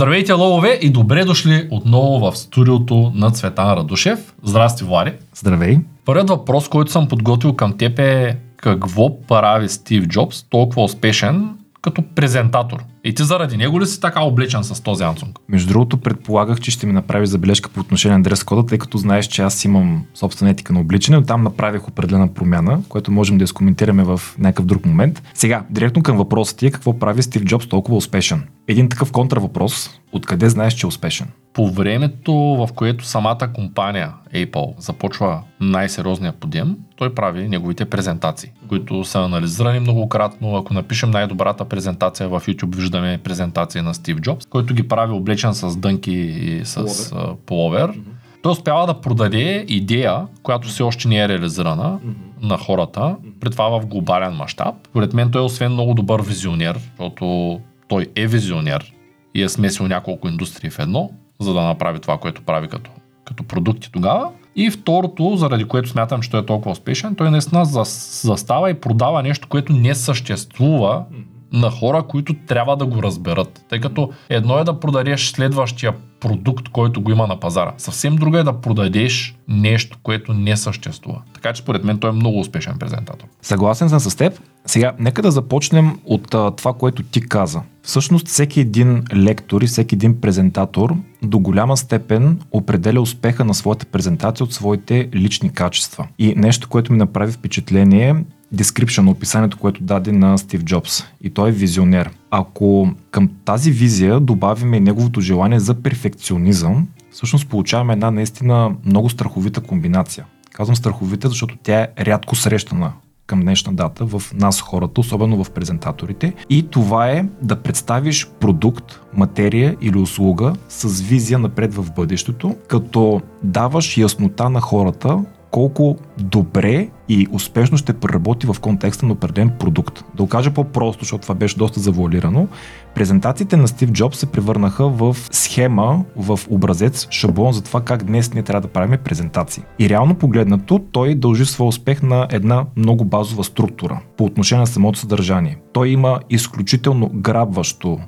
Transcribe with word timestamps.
Здравейте, 0.00 0.32
ловове 0.32 0.78
и 0.82 0.90
добре 0.90 1.24
дошли 1.24 1.68
отново 1.70 2.30
в 2.30 2.36
студиото 2.36 3.12
на 3.14 3.30
Цветан 3.30 3.72
Радушев. 3.72 4.34
Здрасти, 4.42 4.84
Влади. 4.84 5.12
Здравей. 5.34 5.78
Първият 6.04 6.28
въпрос, 6.28 6.68
който 6.68 6.92
съм 6.92 7.08
подготвил 7.08 7.52
към 7.52 7.78
теб 7.78 7.98
е 7.98 8.36
какво 8.56 9.20
прави 9.20 9.68
Стив 9.68 10.06
Джобс 10.06 10.42
толкова 10.42 10.82
успешен 10.82 11.48
като 11.82 12.02
презентатор? 12.14 12.84
И 13.04 13.14
ти 13.14 13.24
заради 13.24 13.56
него 13.56 13.80
ли 13.80 13.86
си 13.86 14.00
така 14.00 14.20
облечен 14.20 14.64
с 14.64 14.82
този 14.82 15.04
Ансунг? 15.04 15.38
Между 15.48 15.68
другото, 15.68 15.96
предполагах, 15.96 16.60
че 16.60 16.70
ще 16.70 16.86
ми 16.86 16.92
направиш 16.92 17.28
забележка 17.28 17.68
по 17.68 17.80
отношение 17.80 18.16
на 18.18 18.22
дрес 18.22 18.44
кода, 18.44 18.66
тъй 18.66 18.78
като 18.78 18.98
знаеш, 18.98 19.26
че 19.26 19.42
аз 19.42 19.64
имам 19.64 20.04
собствена 20.14 20.50
етика 20.50 20.72
на 20.72 20.80
обличане, 20.80 21.16
но 21.16 21.22
там 21.22 21.42
направих 21.42 21.88
определена 21.88 22.34
промяна, 22.34 22.80
което 22.88 23.12
можем 23.12 23.38
да 23.38 23.44
изкоментираме 23.44 24.04
в 24.04 24.20
някакъв 24.38 24.66
друг 24.66 24.86
момент. 24.86 25.22
Сега, 25.34 25.64
директно 25.70 26.02
към 26.02 26.16
въпроса 26.16 26.56
ти 26.56 26.66
е 26.66 26.70
какво 26.70 26.98
прави 26.98 27.22
Стив 27.22 27.44
Джобс 27.44 27.68
толкова 27.68 27.96
успешен? 27.96 28.42
Един 28.68 28.88
такъв 28.88 29.12
контравъпрос, 29.12 29.90
откъде 30.12 30.48
знаеш, 30.48 30.74
че 30.74 30.86
е 30.86 30.88
успешен? 30.88 31.26
По 31.52 31.70
времето, 31.70 32.32
в 32.34 32.68
което 32.74 33.04
самата 33.04 33.48
компания 33.54 34.12
Apple 34.34 34.80
започва 34.80 35.42
най-сериозния 35.60 36.32
подем, 36.32 36.76
той 36.96 37.14
прави 37.14 37.48
неговите 37.48 37.84
презентации, 37.84 38.50
които 38.68 39.04
са 39.04 39.20
анализирани 39.20 39.80
многократно. 39.80 40.56
Ако 40.56 40.74
напишем 40.74 41.10
най-добрата 41.10 41.64
презентация 41.64 42.28
в 42.28 42.40
YouTube, 42.40 42.76
виждаме 42.90 43.18
презентация 43.18 43.82
на 43.82 43.94
Стив 43.94 44.20
Джобс, 44.20 44.46
който 44.46 44.74
ги 44.74 44.88
прави 44.88 45.12
облечен 45.12 45.54
с 45.54 45.76
дънки 45.76 46.12
и 46.12 46.60
с 46.64 47.14
половер. 47.46 48.00
Той 48.42 48.52
успява 48.52 48.86
да 48.86 49.00
продаде 49.00 49.64
идея, 49.68 50.26
която 50.42 50.68
все 50.68 50.82
още 50.82 51.08
не 51.08 51.18
е 51.18 51.28
реализирана 51.28 51.98
mm-hmm. 51.98 52.48
на 52.48 52.58
хората, 52.58 53.00
mm-hmm. 53.00 53.40
при 53.40 53.50
това 53.50 53.80
в 53.80 53.86
глобален 53.86 54.32
мащаб. 54.32 54.74
Поред 54.92 55.14
мен 55.14 55.30
той 55.30 55.42
е 55.42 55.44
освен 55.44 55.72
много 55.72 55.94
добър 55.94 56.22
визионер, 56.22 56.78
защото 56.98 57.60
той 57.88 58.06
е 58.16 58.26
визионер 58.26 58.92
и 59.34 59.42
е 59.42 59.48
смесил 59.48 59.88
няколко 59.88 60.28
индустрии 60.28 60.70
в 60.70 60.78
едно, 60.78 61.10
за 61.40 61.54
да 61.54 61.60
направи 61.62 62.00
това, 62.00 62.18
което 62.18 62.42
прави 62.42 62.68
като, 62.68 62.90
като 63.24 63.44
продукти 63.44 63.92
тогава. 63.92 64.28
И 64.56 64.70
второто, 64.70 65.36
заради 65.36 65.64
което 65.64 65.88
смятам, 65.88 66.20
че 66.20 66.30
той 66.30 66.40
е 66.40 66.46
толкова 66.46 66.70
успешен, 66.70 67.14
той 67.14 67.30
наистина 67.30 67.64
застава 67.64 68.70
и 68.70 68.74
продава 68.74 69.22
нещо, 69.22 69.48
което 69.48 69.72
не 69.72 69.94
съществува 69.94 71.04
на 71.52 71.70
хора, 71.70 72.02
които 72.02 72.34
трябва 72.46 72.76
да 72.76 72.86
го 72.86 73.02
разберат. 73.02 73.64
Тъй 73.68 73.80
като 73.80 74.10
едно 74.28 74.58
е 74.58 74.64
да 74.64 74.80
продадеш 74.80 75.30
следващия 75.30 75.94
продукт, 76.20 76.68
който 76.68 77.00
го 77.00 77.10
има 77.10 77.26
на 77.26 77.40
пазара. 77.40 77.72
Съвсем 77.78 78.16
друго 78.16 78.36
е 78.36 78.42
да 78.42 78.60
продадеш 78.60 79.34
нещо, 79.48 79.98
което 80.02 80.34
не 80.34 80.56
съществува. 80.56 81.22
Така 81.34 81.52
че 81.52 81.62
според 81.62 81.84
мен 81.84 81.98
той 81.98 82.10
е 82.10 82.12
много 82.12 82.40
успешен 82.40 82.78
презентатор. 82.78 83.26
Съгласен 83.42 83.88
съм 83.88 84.00
с 84.00 84.16
теб. 84.16 84.40
Сега, 84.66 84.92
нека 84.98 85.22
да 85.22 85.30
започнем 85.30 85.98
от 86.04 86.34
а, 86.34 86.50
това, 86.50 86.72
което 86.72 87.02
ти 87.02 87.20
каза. 87.20 87.62
Всъщност, 87.82 88.28
всеки 88.28 88.60
един 88.60 89.04
лектор 89.14 89.62
и 89.62 89.66
всеки 89.66 89.94
един 89.94 90.20
презентатор 90.20 90.94
до 91.22 91.38
голяма 91.38 91.76
степен 91.76 92.40
определя 92.52 93.00
успеха 93.00 93.44
на 93.44 93.54
своята 93.54 93.86
презентация 93.86 94.44
от 94.44 94.52
своите 94.52 95.08
лични 95.14 95.52
качества. 95.52 96.06
И 96.18 96.34
нещо, 96.36 96.68
което 96.68 96.92
ми 96.92 96.98
направи 96.98 97.32
впечатление 97.32 98.24
description, 98.54 99.10
описанието, 99.10 99.58
което 99.58 99.82
даде 99.82 100.12
на 100.12 100.38
Стив 100.38 100.64
Джобс. 100.64 101.04
И 101.22 101.30
той 101.30 101.48
е 101.48 101.52
визионер. 101.52 102.10
Ако 102.30 102.90
към 103.10 103.30
тази 103.44 103.70
визия 103.70 104.20
добавиме 104.20 104.80
неговото 104.80 105.20
желание 105.20 105.60
за 105.60 105.74
перфекционизъм, 105.74 106.88
всъщност 107.12 107.48
получаваме 107.48 107.92
една 107.92 108.10
наистина 108.10 108.74
много 108.84 109.10
страховита 109.10 109.60
комбинация. 109.60 110.24
Казвам 110.52 110.76
страховита, 110.76 111.28
защото 111.28 111.56
тя 111.62 111.80
е 111.80 111.88
рядко 111.98 112.36
срещана 112.36 112.92
към 113.26 113.40
днешна 113.40 113.72
дата 113.72 114.04
в 114.04 114.22
нас 114.34 114.60
хората, 114.60 115.00
особено 115.00 115.44
в 115.44 115.50
презентаторите. 115.50 116.32
И 116.50 116.62
това 116.62 117.10
е 117.10 117.24
да 117.42 117.56
представиш 117.56 118.28
продукт, 118.40 119.00
материя 119.14 119.76
или 119.80 119.98
услуга 119.98 120.52
с 120.68 121.00
визия 121.00 121.38
напред 121.38 121.74
в 121.74 121.92
бъдещето, 121.96 122.56
като 122.68 123.20
даваш 123.42 123.96
яснота 123.96 124.50
на 124.50 124.60
хората 124.60 125.24
колко 125.50 125.96
добре 126.18 126.88
и 127.08 127.26
успешно 127.32 127.76
ще 127.76 127.92
проработи 127.92 128.46
в 128.46 128.56
контекста 128.60 129.06
на 129.06 129.12
определен 129.12 129.50
продукт. 129.58 130.04
Да 130.14 130.22
го 130.22 130.28
кажа 130.28 130.50
по-просто, 130.50 131.04
защото 131.04 131.22
това 131.22 131.34
беше 131.34 131.58
доста 131.58 131.80
завуалирано, 131.80 132.48
презентациите 132.94 133.56
на 133.56 133.68
Стив 133.68 133.90
Джобс 133.90 134.18
се 134.18 134.26
превърнаха 134.26 134.88
в 134.88 135.16
схема, 135.30 136.04
в 136.16 136.40
образец, 136.50 137.08
шаблон 137.10 137.52
за 137.52 137.62
това 137.62 137.80
как 137.80 138.04
днес 138.04 138.34
ние 138.34 138.42
трябва 138.42 138.60
да 138.60 138.68
правим 138.68 138.98
презентации. 139.04 139.62
И 139.78 139.88
реално 139.88 140.14
погледнато, 140.14 140.78
той 140.92 141.14
дължи 141.14 141.44
своя 141.44 141.68
успех 141.68 142.02
на 142.02 142.26
една 142.30 142.66
много 142.76 143.04
базова 143.04 143.44
структура 143.44 144.00
по 144.16 144.24
отношение 144.24 144.60
на 144.60 144.66
самото 144.66 144.98
съдържание. 144.98 145.58
Той 145.72 145.88
има 145.88 146.20
изключително 146.30 147.10
грабващо 147.14 147.98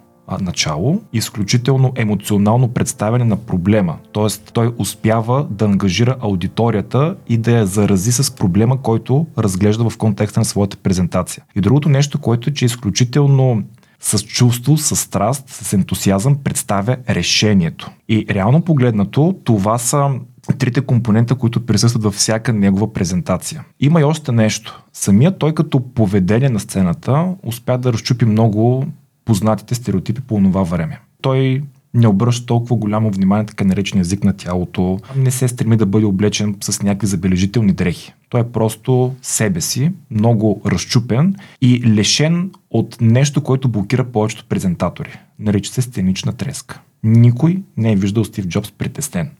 начало, 0.41 1.03
изключително 1.13 1.93
емоционално 1.97 2.69
представяне 2.69 3.25
на 3.25 3.37
проблема. 3.37 3.97
Тоест, 4.13 4.51
той 4.53 4.73
успява 4.79 5.47
да 5.51 5.65
ангажира 5.65 6.17
аудиторията 6.21 7.17
и 7.29 7.37
да 7.37 7.51
я 7.51 7.67
зарази 7.67 8.13
с 8.13 8.35
проблема, 8.35 8.83
който 8.83 9.27
разглежда 9.39 9.91
в 9.91 9.99
контекста 9.99 10.41
на 10.41 10.45
своята 10.45 10.77
презентация. 10.77 11.45
И 11.57 11.61
другото 11.61 11.89
нещо, 11.89 12.21
което 12.21 12.51
е, 12.51 12.53
че 12.53 12.65
е 12.65 12.67
изключително 12.67 13.63
с 14.01 14.19
чувство, 14.19 14.77
с 14.77 14.97
страст, 14.97 15.49
с 15.49 15.73
ентусиазъм 15.73 16.37
представя 16.45 16.97
решението. 17.09 17.91
И 18.09 18.27
реално 18.31 18.63
погледнато, 18.63 19.37
това 19.45 19.79
са 19.79 20.11
трите 20.59 20.81
компонента, 20.81 21.35
които 21.35 21.67
присъстват 21.67 22.03
във 22.03 22.15
всяка 22.15 22.53
негова 22.53 22.93
презентация. 22.93 23.65
Има 23.81 24.01
и 24.01 24.05
още 24.05 24.33
нещо. 24.33 24.83
Самият 24.93 25.39
той 25.39 25.55
като 25.55 25.81
поведение 25.95 26.49
на 26.49 26.61
сцената 26.61 27.35
успя 27.43 27.79
да 27.79 27.93
разчупи 27.93 28.25
много 28.25 28.87
познатите 29.25 29.75
стереотипи 29.75 30.21
по 30.21 30.37
това 30.43 30.63
време. 30.63 31.01
Той 31.21 31.63
не 31.95 32.09
обръща 32.09 32.47
толкова 32.47 32.77
голямо 32.77 33.11
внимание 33.11 33.47
така 33.47 33.65
наречен 33.65 34.01
език 34.01 34.25
на 34.25 34.33
тялото, 34.33 34.99
не 35.17 35.31
се 35.31 35.49
стреми 35.49 35.77
да 35.77 35.87
бъде 35.87 36.07
облечен 36.07 36.57
с 36.61 36.83
някакви 36.83 37.07
забележителни 37.07 37.73
дрехи. 37.73 38.15
Той 38.29 38.41
е 38.41 38.53
просто 38.53 39.15
себе 39.23 39.61
си, 39.61 39.93
много 40.11 40.63
разчупен 40.67 41.35
и 41.61 41.83
лишен 41.85 42.51
от 42.71 42.97
нещо, 43.01 43.43
което 43.43 43.69
блокира 43.69 44.05
повечето 44.05 44.45
презентатори. 44.49 45.19
Нарича 45.39 45.73
се 45.73 45.83
сценична 45.83 46.33
треска. 46.33 46.81
Никой 47.03 47.63
не 47.77 47.93
е 47.93 47.97
виждал 47.97 48.25
Стив 48.25 48.47
Джобс 48.47 48.73
притеснен. 48.73 49.31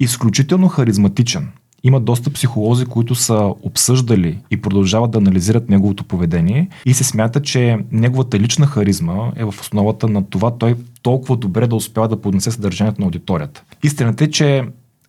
Изключително 0.00 0.68
харизматичен, 0.68 1.48
има 1.84 2.00
доста 2.00 2.30
психолози, 2.30 2.86
които 2.86 3.14
са 3.14 3.54
обсъждали 3.62 4.38
и 4.50 4.60
продължават 4.60 5.10
да 5.10 5.18
анализират 5.18 5.68
неговото 5.68 6.04
поведение 6.04 6.68
и 6.86 6.94
се 6.94 7.04
смята, 7.04 7.42
че 7.42 7.78
неговата 7.92 8.38
лична 8.38 8.66
харизма 8.66 9.32
е 9.36 9.44
в 9.44 9.54
основата 9.60 10.08
на 10.08 10.24
това 10.24 10.50
той 10.58 10.76
толкова 11.02 11.36
добре 11.36 11.66
да 11.66 11.76
успява 11.76 12.08
да 12.08 12.20
поднесе 12.20 12.50
съдържанието 12.50 13.00
на 13.00 13.04
аудиторията. 13.04 13.62
Истината 13.82 14.24
е, 14.24 14.30
че 14.30 14.64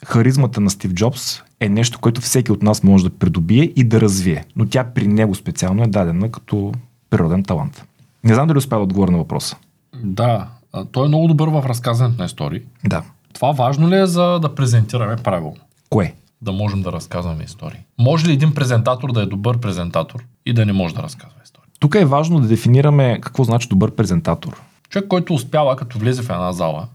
харизмата 0.06 0.62
на 0.62 0.70
Стив 0.70 0.94
Джобс 0.94 1.42
е 1.60 1.70
нещо, 1.70 2.00
което 2.00 2.22
всеки 2.22 2.52
от 2.52 2.64
нас 2.64 2.84
може 2.84 3.04
да 3.04 3.10
придобие 3.10 3.64
и 3.76 3.84
да 3.84 4.02
развие, 4.02 4.46
но 4.56 4.66
тя 4.66 4.84
при 4.84 5.08
него 5.08 5.36
специално 5.36 5.84
е 5.84 5.88
дадена 5.88 6.32
като 6.32 6.72
природен 7.10 7.44
талант. 7.44 7.86
Не 8.24 8.34
знам 8.34 8.48
дали 8.48 8.58
успя 8.58 8.76
да 8.76 8.82
отговоря 8.82 9.12
на 9.12 9.18
въпроса. 9.18 9.56
Да, 10.04 10.48
той 10.92 11.06
е 11.06 11.08
много 11.08 11.28
добър 11.28 11.50
в 11.50 11.64
разказването 11.66 12.22
на 12.22 12.26
истории. 12.26 12.62
Да. 12.86 13.04
Това 13.34 13.52
важно 13.52 13.90
ли 13.90 13.96
е 14.00 14.06
за 14.06 14.40
да 14.40 14.56
презентираме 14.56 15.16
правилно? 15.16 15.58
Кое? 15.90 16.14
Да 16.46 16.52
можем 16.52 16.82
да 16.82 16.92
разказваме 16.92 17.44
истории. 17.44 17.80
Може 18.00 18.28
ли 18.28 18.34
един 18.34 18.54
презентатор 18.54 19.12
да 19.12 19.22
е 19.22 19.26
добър 19.26 19.58
презентатор 19.58 20.24
и 20.46 20.54
да 20.54 20.66
не 20.66 20.74
може 20.74 20.96
да 20.96 21.04
разказва 21.04 21.38
истории? 21.44 21.72
Тук 21.80 21.96
е 21.96 22.06
важно 22.06 22.40
да 22.40 22.48
дефинираме 22.48 23.20
какво 23.22 23.44
значи 23.44 23.68
добър 23.68 23.92
презентатор. 23.92 24.62
Човек, 24.90 25.08
който 25.08 25.34
успява, 25.34 25.76
като 25.76 26.00
влезе 26.00 26.22
в 26.22 26.30
една 26.30 26.52
зала 26.52 26.88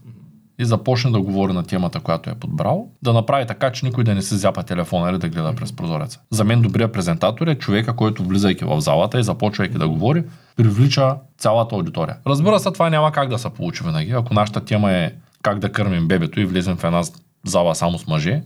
и 0.59 0.65
започне 0.65 1.11
да 1.11 1.21
говори 1.21 1.53
на 1.53 1.63
темата, 1.63 1.99
която 1.99 2.29
е 2.29 2.35
подбрал, 2.35 2.87
да 3.03 3.13
направи 3.13 3.47
така, 3.47 3.71
че 3.71 3.85
никой 3.85 4.03
да 4.03 4.15
не 4.15 4.21
се 4.21 4.37
зяпа 4.37 4.63
телефона 4.63 5.09
или 5.09 5.17
да 5.17 5.29
гледа 5.29 5.55
през 5.55 5.73
прозореца. 5.73 6.19
За 6.31 6.43
мен 6.43 6.61
добрият 6.61 6.93
презентатор 6.93 7.47
е 7.47 7.55
човека, 7.55 7.95
който 7.95 8.23
влизайки 8.23 8.65
в 8.65 8.81
залата 8.81 9.19
и 9.19 9.23
започвайки 9.23 9.77
да 9.77 9.89
говори, 9.89 10.23
привлича 10.55 11.15
цялата 11.37 11.75
аудитория. 11.75 12.17
Разбира 12.27 12.59
се, 12.59 12.71
това 12.71 12.89
няма 12.89 13.11
как 13.11 13.29
да 13.29 13.39
се 13.39 13.49
получи 13.49 13.83
винаги. 13.83 14.11
Ако 14.11 14.33
нашата 14.33 14.65
тема 14.65 14.91
е 14.91 15.11
как 15.41 15.59
да 15.59 15.71
кърмим 15.71 16.07
бебето 16.07 16.39
и 16.39 16.45
влезем 16.45 16.77
в 16.77 16.83
една 16.83 17.03
зала 17.45 17.75
само 17.75 17.97
с 17.97 18.07
мъже, 18.07 18.43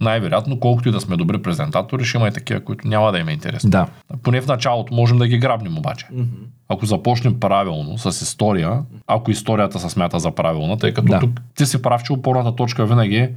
най-вероятно, 0.00 0.60
колкото 0.60 0.88
и 0.88 0.92
да 0.92 1.00
сме 1.00 1.16
добри 1.16 1.42
презентатори, 1.42 2.04
ще 2.04 2.18
има 2.18 2.28
и 2.28 2.32
такива, 2.32 2.60
които 2.60 2.88
няма 2.88 3.12
да 3.12 3.18
им 3.18 3.28
е 3.28 3.32
интересно. 3.32 3.70
Да. 3.70 3.86
Поне 4.22 4.40
в 4.40 4.46
началото 4.46 4.94
можем 4.94 5.18
да 5.18 5.28
ги 5.28 5.38
грабнем 5.38 5.78
обаче. 5.78 6.06
Mm-hmm. 6.06 6.26
Ако 6.68 6.86
започнем 6.86 7.40
правилно 7.40 7.98
с 7.98 8.22
история, 8.22 8.82
ако 9.06 9.30
историята 9.30 9.78
се 9.78 9.90
смята 9.90 10.18
за 10.18 10.30
правилна, 10.30 10.78
тъй 10.78 10.94
като 10.94 11.08
да. 11.08 11.20
тук 11.20 11.40
ти 11.54 11.66
си 11.66 11.82
прав, 11.82 12.02
че 12.02 12.12
опорната 12.12 12.56
точка 12.56 12.86
винаги 12.86 13.16
е 13.16 13.32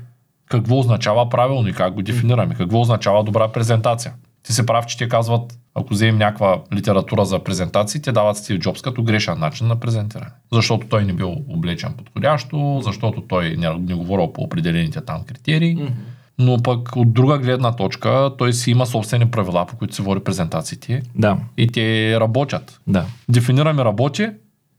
какво 0.49 0.79
означава 0.79 1.29
правилно 1.29 1.67
и 1.67 1.73
как 1.73 1.93
го 1.93 2.01
дефинираме, 2.01 2.55
какво 2.55 2.81
означава 2.81 3.23
добра 3.23 3.47
презентация. 3.47 4.13
Ти 4.43 4.53
си 4.53 4.65
прав, 4.65 4.85
че 4.85 4.97
ти 4.97 5.09
казват, 5.09 5.59
ако 5.75 5.93
вземем 5.93 6.17
някаква 6.17 6.61
литература 6.73 7.25
за 7.25 7.39
презентации, 7.39 8.01
те 8.01 8.11
дават 8.11 8.37
Стив 8.37 8.59
Джобс 8.59 8.81
като 8.81 9.03
грешен 9.03 9.39
начин 9.39 9.67
на 9.67 9.75
презентиране. 9.75 10.31
Защото 10.51 10.87
той 10.87 11.05
не 11.05 11.13
бил 11.13 11.35
облечен 11.49 11.93
подходящо, 11.97 12.81
защото 12.83 13.21
той 13.21 13.55
не, 13.57 13.69
не 13.73 13.93
говорил 13.93 14.33
по 14.33 14.41
определените 14.41 15.01
там 15.01 15.23
критерии. 15.23 15.77
Mm-hmm 15.77 15.91
но 16.39 16.57
пък 16.63 16.95
от 16.95 17.13
друга 17.13 17.37
гледна 17.37 17.71
точка 17.71 18.31
той 18.37 18.53
си 18.53 18.71
има 18.71 18.85
собствени 18.85 19.31
правила, 19.31 19.65
по 19.65 19.75
които 19.75 19.95
се 19.95 20.01
води 20.01 20.23
презентациите. 20.23 21.01
Да. 21.15 21.37
И 21.57 21.67
те 21.67 22.19
работят. 22.19 22.79
Да. 22.87 23.05
Дефинираме 23.29 23.85
работи, 23.85 24.27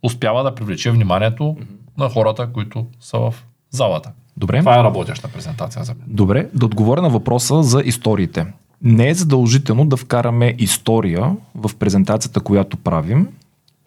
успява 0.03 0.43
да 0.43 0.55
привлече 0.55 0.91
вниманието 0.91 1.43
mm-hmm. 1.43 1.67
на 1.99 2.09
хората, 2.09 2.49
които 2.53 2.87
са 3.01 3.19
в 3.19 3.35
залата. 3.71 4.11
Добре. 4.37 4.59
Това 4.59 4.81
е 4.81 4.85
работеща 4.85 5.29
презентация 5.29 5.85
за 5.85 5.95
мен. 5.95 6.05
Добре, 6.07 6.49
да 6.55 6.67
отговоря 6.67 7.03
на 7.03 7.09
въпроса 7.09 7.63
за 7.63 7.83
историите. 7.85 8.47
Не 8.83 9.09
е 9.09 9.15
задължително 9.15 9.85
да 9.85 9.97
вкараме 9.97 10.55
история 10.59 11.37
в 11.55 11.71
презентацията, 11.79 12.41
която 12.41 12.77
правим. 12.77 13.29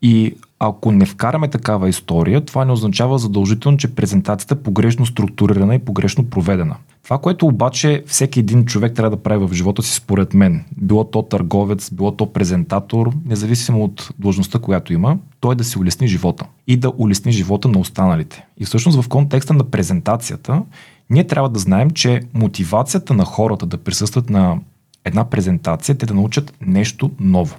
И 0.01 0.35
ако 0.59 0.91
не 0.91 1.05
вкараме 1.05 1.47
такава 1.47 1.89
история, 1.89 2.41
това 2.41 2.65
не 2.65 2.71
означава 2.71 3.19
задължително, 3.19 3.77
че 3.77 3.95
презентацията 3.95 4.53
е 4.53 4.63
погрешно 4.63 5.05
структурирана 5.05 5.75
и 5.75 5.79
погрешно 5.79 6.29
проведена. 6.29 6.75
Това, 7.03 7.17
което 7.17 7.47
обаче 7.47 8.03
всеки 8.07 8.39
един 8.39 8.65
човек 8.65 8.93
трябва 8.93 9.09
да 9.09 9.23
прави 9.23 9.45
в 9.45 9.53
живота 9.53 9.83
си, 9.83 9.95
според 9.95 10.33
мен, 10.33 10.65
било 10.77 11.03
то 11.03 11.21
търговец, 11.21 11.89
било 11.93 12.11
то 12.11 12.33
презентатор, 12.33 13.11
независимо 13.25 13.83
от 13.83 14.09
длъжността, 14.19 14.59
която 14.59 14.93
има, 14.93 15.17
то 15.39 15.51
е 15.51 15.55
да 15.55 15.63
си 15.63 15.79
улесни 15.79 16.07
живота 16.07 16.45
и 16.67 16.77
да 16.77 16.93
улесни 16.97 17.31
живота 17.31 17.67
на 17.67 17.79
останалите. 17.79 18.45
И 18.57 18.65
всъщност 18.65 19.01
в 19.01 19.09
контекста 19.09 19.53
на 19.53 19.63
презентацията, 19.63 20.63
ние 21.09 21.27
трябва 21.27 21.49
да 21.49 21.59
знаем, 21.59 21.91
че 21.91 22.21
мотивацията 22.33 23.13
на 23.13 23.25
хората 23.25 23.65
да 23.65 23.77
присъстват 23.77 24.29
на 24.29 24.59
една 25.05 25.29
презентация, 25.29 25.97
те 25.97 26.05
да 26.05 26.13
научат 26.13 26.53
нещо 26.61 27.11
ново. 27.19 27.55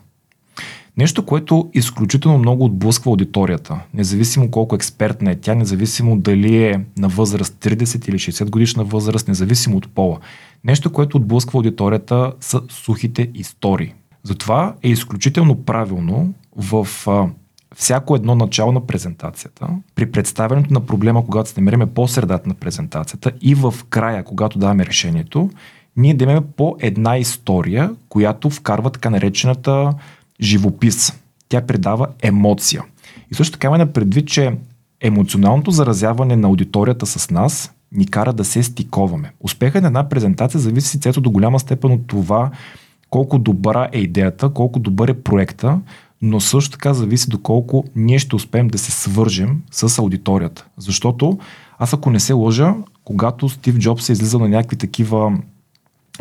Нещо, 0.96 1.26
което 1.26 1.70
изключително 1.72 2.38
много 2.38 2.64
отблъсква 2.64 3.10
аудиторията, 3.10 3.80
независимо 3.94 4.50
колко 4.50 4.74
експертна 4.74 5.30
е 5.30 5.36
тя, 5.36 5.54
независимо 5.54 6.18
дали 6.18 6.64
е 6.64 6.84
на 6.98 7.08
възраст 7.08 7.54
30 7.54 8.08
или 8.08 8.18
60 8.18 8.50
годишна 8.50 8.84
възраст, 8.84 9.28
независимо 9.28 9.76
от 9.76 9.88
пола. 9.88 10.18
Нещо, 10.64 10.92
което 10.92 11.16
отблъсква 11.16 11.58
аудиторията 11.58 12.32
са 12.40 12.62
сухите 12.68 13.30
истории. 13.34 13.94
Затова 14.22 14.74
е 14.82 14.88
изключително 14.88 15.64
правилно 15.64 16.34
в 16.56 16.88
а, 17.06 17.26
всяко 17.74 18.16
едно 18.16 18.34
начало 18.34 18.72
на 18.72 18.86
презентацията, 18.86 19.68
при 19.94 20.10
представянето 20.10 20.74
на 20.74 20.80
проблема, 20.80 21.24
когато 21.24 21.50
се 21.50 21.60
намериме 21.60 21.86
по 21.86 22.08
средата 22.08 22.48
на 22.48 22.54
презентацията 22.54 23.32
и 23.40 23.54
в 23.54 23.74
края, 23.90 24.24
когато 24.24 24.58
даваме 24.58 24.86
решението, 24.86 25.50
ние 25.96 26.14
да 26.14 26.24
имаме 26.24 26.40
по 26.56 26.76
една 26.80 27.18
история, 27.18 27.94
която 28.08 28.50
вкарва 28.50 28.90
така 28.90 29.10
наречената 29.10 29.94
живопис. 30.40 31.12
Тя 31.48 31.60
предава 31.60 32.06
емоция. 32.22 32.82
И 33.30 33.34
също 33.34 33.52
така 33.52 33.66
имаме 33.66 33.92
предвид, 33.92 34.28
че 34.28 34.56
емоционалното 35.00 35.70
заразяване 35.70 36.36
на 36.36 36.48
аудиторията 36.48 37.06
с 37.06 37.30
нас 37.30 37.72
ни 37.92 38.06
кара 38.06 38.32
да 38.32 38.44
се 38.44 38.62
стиковаме. 38.62 39.32
Успехът 39.40 39.82
на 39.82 39.86
една 39.86 40.08
презентация 40.08 40.60
зависи 40.60 41.00
цето 41.00 41.20
до 41.20 41.30
голяма 41.30 41.60
степен 41.60 41.92
от 41.92 42.06
това 42.06 42.50
колко 43.10 43.38
добра 43.38 43.88
е 43.92 43.98
идеята, 43.98 44.48
колко 44.48 44.78
добър 44.78 45.08
е 45.08 45.22
проекта, 45.22 45.80
но 46.22 46.40
също 46.40 46.70
така 46.70 46.94
зависи 46.94 47.30
доколко 47.30 47.84
ние 47.96 48.18
ще 48.18 48.36
успеем 48.36 48.68
да 48.68 48.78
се 48.78 48.90
свържем 48.90 49.62
с 49.70 49.98
аудиторията. 49.98 50.66
Защото 50.78 51.38
аз 51.78 51.92
ако 51.92 52.10
не 52.10 52.20
се 52.20 52.32
лъжа, 52.32 52.74
когато 53.04 53.48
Стив 53.48 53.78
Джобс 53.78 54.08
е 54.08 54.12
излизал 54.12 54.40
на 54.40 54.48
някакви 54.48 54.76
такива 54.76 55.38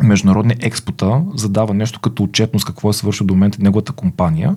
международни 0.02 0.56
експота 0.60 1.22
задава 1.36 1.74
нещо 1.74 2.00
като 2.00 2.24
отчетност 2.24 2.66
какво 2.66 2.90
е 2.90 2.94
свършил 2.94 3.28
до 3.28 3.34
момента 3.34 3.58
неговата 3.62 3.92
компания. 3.92 4.56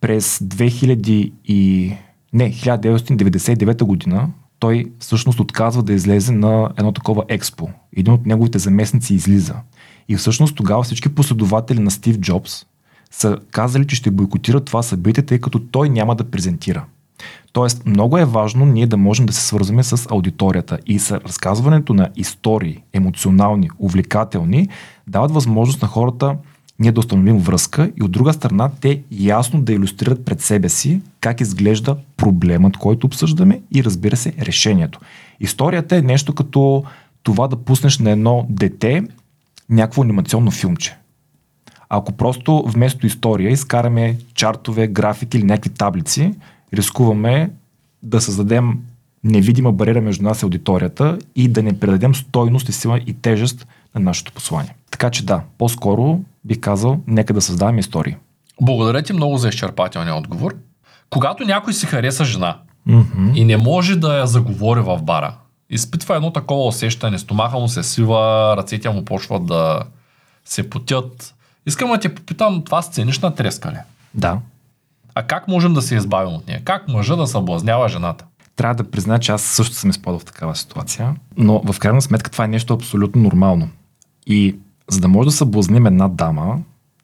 През 0.00 0.38
2000 0.38 1.32
и... 1.44 1.92
не, 2.32 2.52
1999 2.52 3.84
година 3.84 4.28
той 4.58 4.84
всъщност 4.98 5.40
отказва 5.40 5.82
да 5.82 5.92
излезе 5.92 6.32
на 6.32 6.70
едно 6.76 6.92
такова 6.92 7.24
експо. 7.28 7.68
Един 7.96 8.12
от 8.12 8.26
неговите 8.26 8.58
заместници 8.58 9.14
излиза. 9.14 9.54
И 10.08 10.16
всъщност 10.16 10.56
тогава 10.56 10.82
всички 10.82 11.08
последователи 11.08 11.78
на 11.78 11.90
Стив 11.90 12.18
Джобс 12.18 12.66
са 13.10 13.38
казали, 13.50 13.86
че 13.86 13.96
ще 13.96 14.10
бойкотират 14.10 14.64
това 14.64 14.82
събитие, 14.82 15.24
тъй 15.24 15.38
като 15.38 15.58
той 15.58 15.88
няма 15.88 16.16
да 16.16 16.30
презентира. 16.30 16.84
Тоест, 17.52 17.86
много 17.86 18.18
е 18.18 18.24
важно 18.24 18.66
ние 18.66 18.86
да 18.86 18.96
можем 18.96 19.26
да 19.26 19.32
се 19.32 19.46
свързваме 19.46 19.82
с 19.82 20.06
аудиторията 20.10 20.78
и 20.86 20.98
с 20.98 21.20
разказването 21.20 21.94
на 21.94 22.08
истории, 22.16 22.82
емоционални, 22.92 23.70
увлекателни, 23.78 24.68
дават 25.06 25.30
възможност 25.30 25.82
на 25.82 25.88
хората 25.88 26.36
ние 26.78 26.92
да 26.92 27.00
установим 27.00 27.38
връзка 27.38 27.90
и 28.00 28.02
от 28.02 28.12
друга 28.12 28.32
страна 28.32 28.70
те 28.80 29.02
ясно 29.10 29.62
да 29.62 29.72
иллюстрират 29.72 30.24
пред 30.24 30.40
себе 30.40 30.68
си 30.68 31.00
как 31.20 31.40
изглежда 31.40 31.96
проблемът, 32.16 32.76
който 32.76 33.06
обсъждаме 33.06 33.60
и 33.74 33.84
разбира 33.84 34.16
се 34.16 34.32
решението. 34.40 35.00
Историята 35.40 35.96
е 35.96 36.02
нещо 36.02 36.34
като 36.34 36.84
това 37.22 37.48
да 37.48 37.56
пуснеш 37.56 37.98
на 37.98 38.10
едно 38.10 38.46
дете 38.50 39.02
някакво 39.70 40.02
анимационно 40.02 40.50
филмче. 40.50 40.96
Ако 41.88 42.12
просто 42.12 42.64
вместо 42.66 43.06
история 43.06 43.50
изкараме 43.50 44.18
чартове, 44.34 44.86
графики 44.86 45.36
или 45.36 45.44
някакви 45.44 45.70
таблици, 45.70 46.34
рискуваме 46.76 47.50
да 48.02 48.20
създадем 48.20 48.78
невидима 49.24 49.72
бариера 49.72 50.00
между 50.00 50.24
нас 50.24 50.42
и 50.42 50.44
аудиторията 50.44 51.18
и 51.36 51.48
да 51.48 51.62
не 51.62 51.80
предадем 51.80 52.14
стойност 52.14 52.68
и 52.68 52.72
сила 52.72 53.00
и 53.06 53.14
тежест 53.14 53.66
на 53.94 54.00
нашето 54.00 54.32
послание. 54.32 54.74
Така 54.90 55.10
че 55.10 55.26
да, 55.26 55.40
по-скоро 55.58 56.20
бих 56.44 56.60
казал, 56.60 57.00
нека 57.06 57.34
да 57.34 57.40
създаваме 57.40 57.80
истории. 57.80 58.16
Благодаря 58.60 59.02
ти 59.02 59.12
много 59.12 59.38
за 59.38 59.48
изчерпателния 59.48 60.14
отговор. 60.14 60.54
Когато 61.10 61.44
някой 61.44 61.72
си 61.72 61.86
хареса 61.86 62.24
жена 62.24 62.56
Mm-hmm. 62.88 63.34
и 63.34 63.44
не 63.44 63.56
може 63.56 63.96
да 63.96 64.18
я 64.18 64.26
заговори 64.26 64.80
в 64.80 65.02
бара, 65.02 65.34
изпитва 65.70 66.16
едно 66.16 66.32
такова 66.32 66.66
усещане, 66.66 67.18
стомаха 67.18 67.58
му 67.58 67.68
се 67.68 67.82
свива, 67.82 68.54
ръцете 68.56 68.90
му 68.90 69.04
почват 69.04 69.46
да 69.46 69.82
се 70.44 70.70
потят. 70.70 71.34
Искам 71.66 71.90
да 71.90 72.00
те 72.00 72.14
попитам, 72.14 72.62
това 72.64 72.82
сценична 72.82 73.34
треска 73.34 73.72
ли? 73.72 73.76
Да. 74.14 74.38
А 75.14 75.22
как 75.22 75.48
можем 75.48 75.74
да 75.74 75.82
се 75.82 75.94
избавим 75.94 76.34
от 76.34 76.46
нея? 76.46 76.60
Как 76.64 76.88
мъжа 76.88 77.16
да 77.16 77.26
съблазнява 77.26 77.88
жената? 77.88 78.24
Трябва 78.56 78.74
да 78.74 78.90
призная, 78.90 79.18
че 79.18 79.32
аз 79.32 79.42
също 79.42 79.74
съм 79.74 79.90
изпадал 79.90 80.18
в 80.18 80.24
такава 80.24 80.56
ситуация, 80.56 81.16
но 81.36 81.62
в 81.72 81.78
крайна 81.78 82.02
сметка 82.02 82.30
това 82.30 82.44
е 82.44 82.48
нещо 82.48 82.74
абсолютно 82.74 83.22
нормално. 83.22 83.68
И 84.26 84.56
за 84.90 85.00
да 85.00 85.08
може 85.08 85.26
да 85.26 85.32
съблазним 85.32 85.86
една 85.86 86.08
дама 86.08 86.58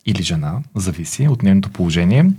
или 0.07 0.23
жена, 0.23 0.59
зависи 0.75 1.29
от 1.29 1.43
нейното 1.43 1.71
положение, 1.71 2.31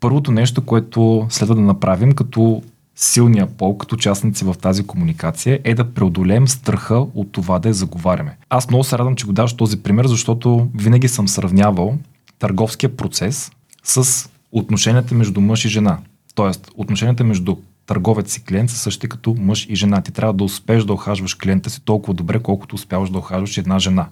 първото 0.00 0.32
нещо, 0.32 0.64
което 0.64 1.26
следва 1.28 1.54
да 1.54 1.60
направим 1.60 2.12
като 2.12 2.62
силния 2.96 3.46
пол, 3.46 3.78
като 3.78 3.94
участници 3.94 4.44
в 4.44 4.54
тази 4.62 4.86
комуникация, 4.86 5.60
е 5.64 5.74
да 5.74 5.94
преодолеем 5.94 6.48
страха 6.48 6.98
от 6.98 7.32
това 7.32 7.58
да 7.58 7.68
я 7.68 7.74
заговаряме. 7.74 8.36
Аз 8.50 8.68
много 8.68 8.84
се 8.84 8.98
радвам, 8.98 9.16
че 9.16 9.26
го 9.26 9.32
даваш 9.32 9.54
този 9.54 9.82
пример, 9.82 10.06
защото 10.06 10.68
винаги 10.74 11.08
съм 11.08 11.28
сравнявал 11.28 11.98
търговския 12.38 12.96
процес 12.96 13.52
с 13.84 14.29
отношенията 14.52 15.14
между 15.14 15.40
мъж 15.40 15.64
и 15.64 15.68
жена. 15.68 15.98
Тоест, 16.34 16.70
отношенията 16.74 17.24
между 17.24 17.56
търговец 17.86 18.36
и 18.36 18.44
клиент 18.44 18.70
са 18.70 18.76
същи 18.76 19.08
като 19.08 19.34
мъж 19.38 19.66
и 19.68 19.76
жена. 19.76 20.02
Ти 20.02 20.12
трябва 20.12 20.34
да 20.34 20.44
успееш 20.44 20.84
да 20.84 20.92
охажваш 20.92 21.34
клиента 21.34 21.70
си 21.70 21.84
толкова 21.84 22.14
добре, 22.14 22.38
колкото 22.38 22.74
успяваш 22.74 23.10
да 23.10 23.18
охажваш 23.18 23.58
една 23.58 23.78
жена. 23.78 24.08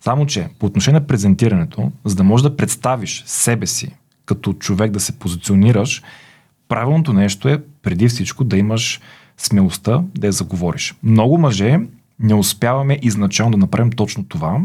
Само, 0.00 0.26
че 0.26 0.48
по 0.58 0.66
отношение 0.66 1.00
на 1.00 1.06
презентирането, 1.06 1.92
за 2.04 2.14
да 2.14 2.24
можеш 2.24 2.42
да 2.42 2.56
представиш 2.56 3.22
себе 3.26 3.66
си 3.66 3.88
като 4.26 4.52
човек 4.52 4.90
да 4.90 5.00
се 5.00 5.18
позиционираш, 5.18 6.02
правилното 6.68 7.12
нещо 7.12 7.48
е 7.48 7.62
преди 7.82 8.08
всичко 8.08 8.44
да 8.44 8.56
имаш 8.56 9.00
смелостта 9.38 10.02
да 10.18 10.26
я 10.26 10.32
заговориш. 10.32 10.94
Много 11.02 11.38
мъже 11.38 11.78
не 12.20 12.34
успяваме 12.34 12.98
изначално 13.02 13.50
да 13.50 13.58
направим 13.58 13.92
точно 13.92 14.24
това, 14.24 14.60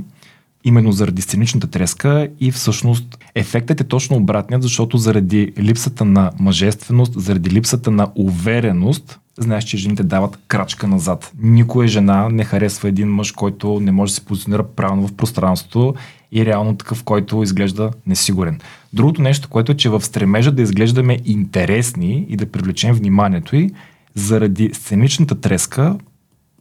именно 0.63 0.91
заради 0.91 1.21
сценичната 1.21 1.67
треска 1.67 2.29
и 2.39 2.51
всъщност 2.51 3.17
ефектът 3.35 3.81
е 3.81 3.83
точно 3.83 4.17
обратният, 4.17 4.63
защото 4.63 4.97
заради 4.97 5.53
липсата 5.59 6.05
на 6.05 6.31
мъжественост, 6.39 7.21
заради 7.21 7.49
липсата 7.49 7.91
на 7.91 8.11
увереност, 8.15 9.19
знаеш, 9.37 9.63
че 9.63 9.77
жените 9.77 10.03
дават 10.03 10.39
крачка 10.47 10.87
назад. 10.87 11.31
Никоя 11.41 11.87
жена 11.87 12.29
не 12.29 12.43
харесва 12.43 12.89
един 12.89 13.07
мъж, 13.07 13.31
който 13.31 13.79
не 13.79 13.91
може 13.91 14.11
да 14.11 14.15
се 14.15 14.25
позиционира 14.25 14.63
правилно 14.63 15.07
в 15.07 15.13
пространството 15.13 15.95
и 16.31 16.45
реално 16.45 16.77
такъв, 16.77 17.03
който 17.03 17.43
изглежда 17.43 17.91
несигурен. 18.07 18.59
Другото 18.93 19.21
нещо, 19.21 19.49
което 19.49 19.71
е, 19.71 19.77
че 19.77 19.89
в 19.89 20.01
стремежа 20.01 20.51
да 20.51 20.61
изглеждаме 20.61 21.19
интересни 21.25 22.25
и 22.29 22.35
да 22.35 22.51
привлечем 22.51 22.95
вниманието 22.95 23.55
и 23.55 23.71
заради 24.15 24.69
сценичната 24.73 25.41
треска, 25.41 25.95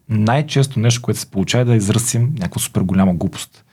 най-често 0.09 0.81
нещо, 0.81 1.03
което 1.03 1.21
се 1.21 1.31
получава 1.31 1.63
е 1.63 1.65
да 1.65 1.77
изръсим 1.77 2.35
някаква 2.39 2.61
супер 2.61 2.81
голяма 2.81 3.15
глупост 3.15 3.65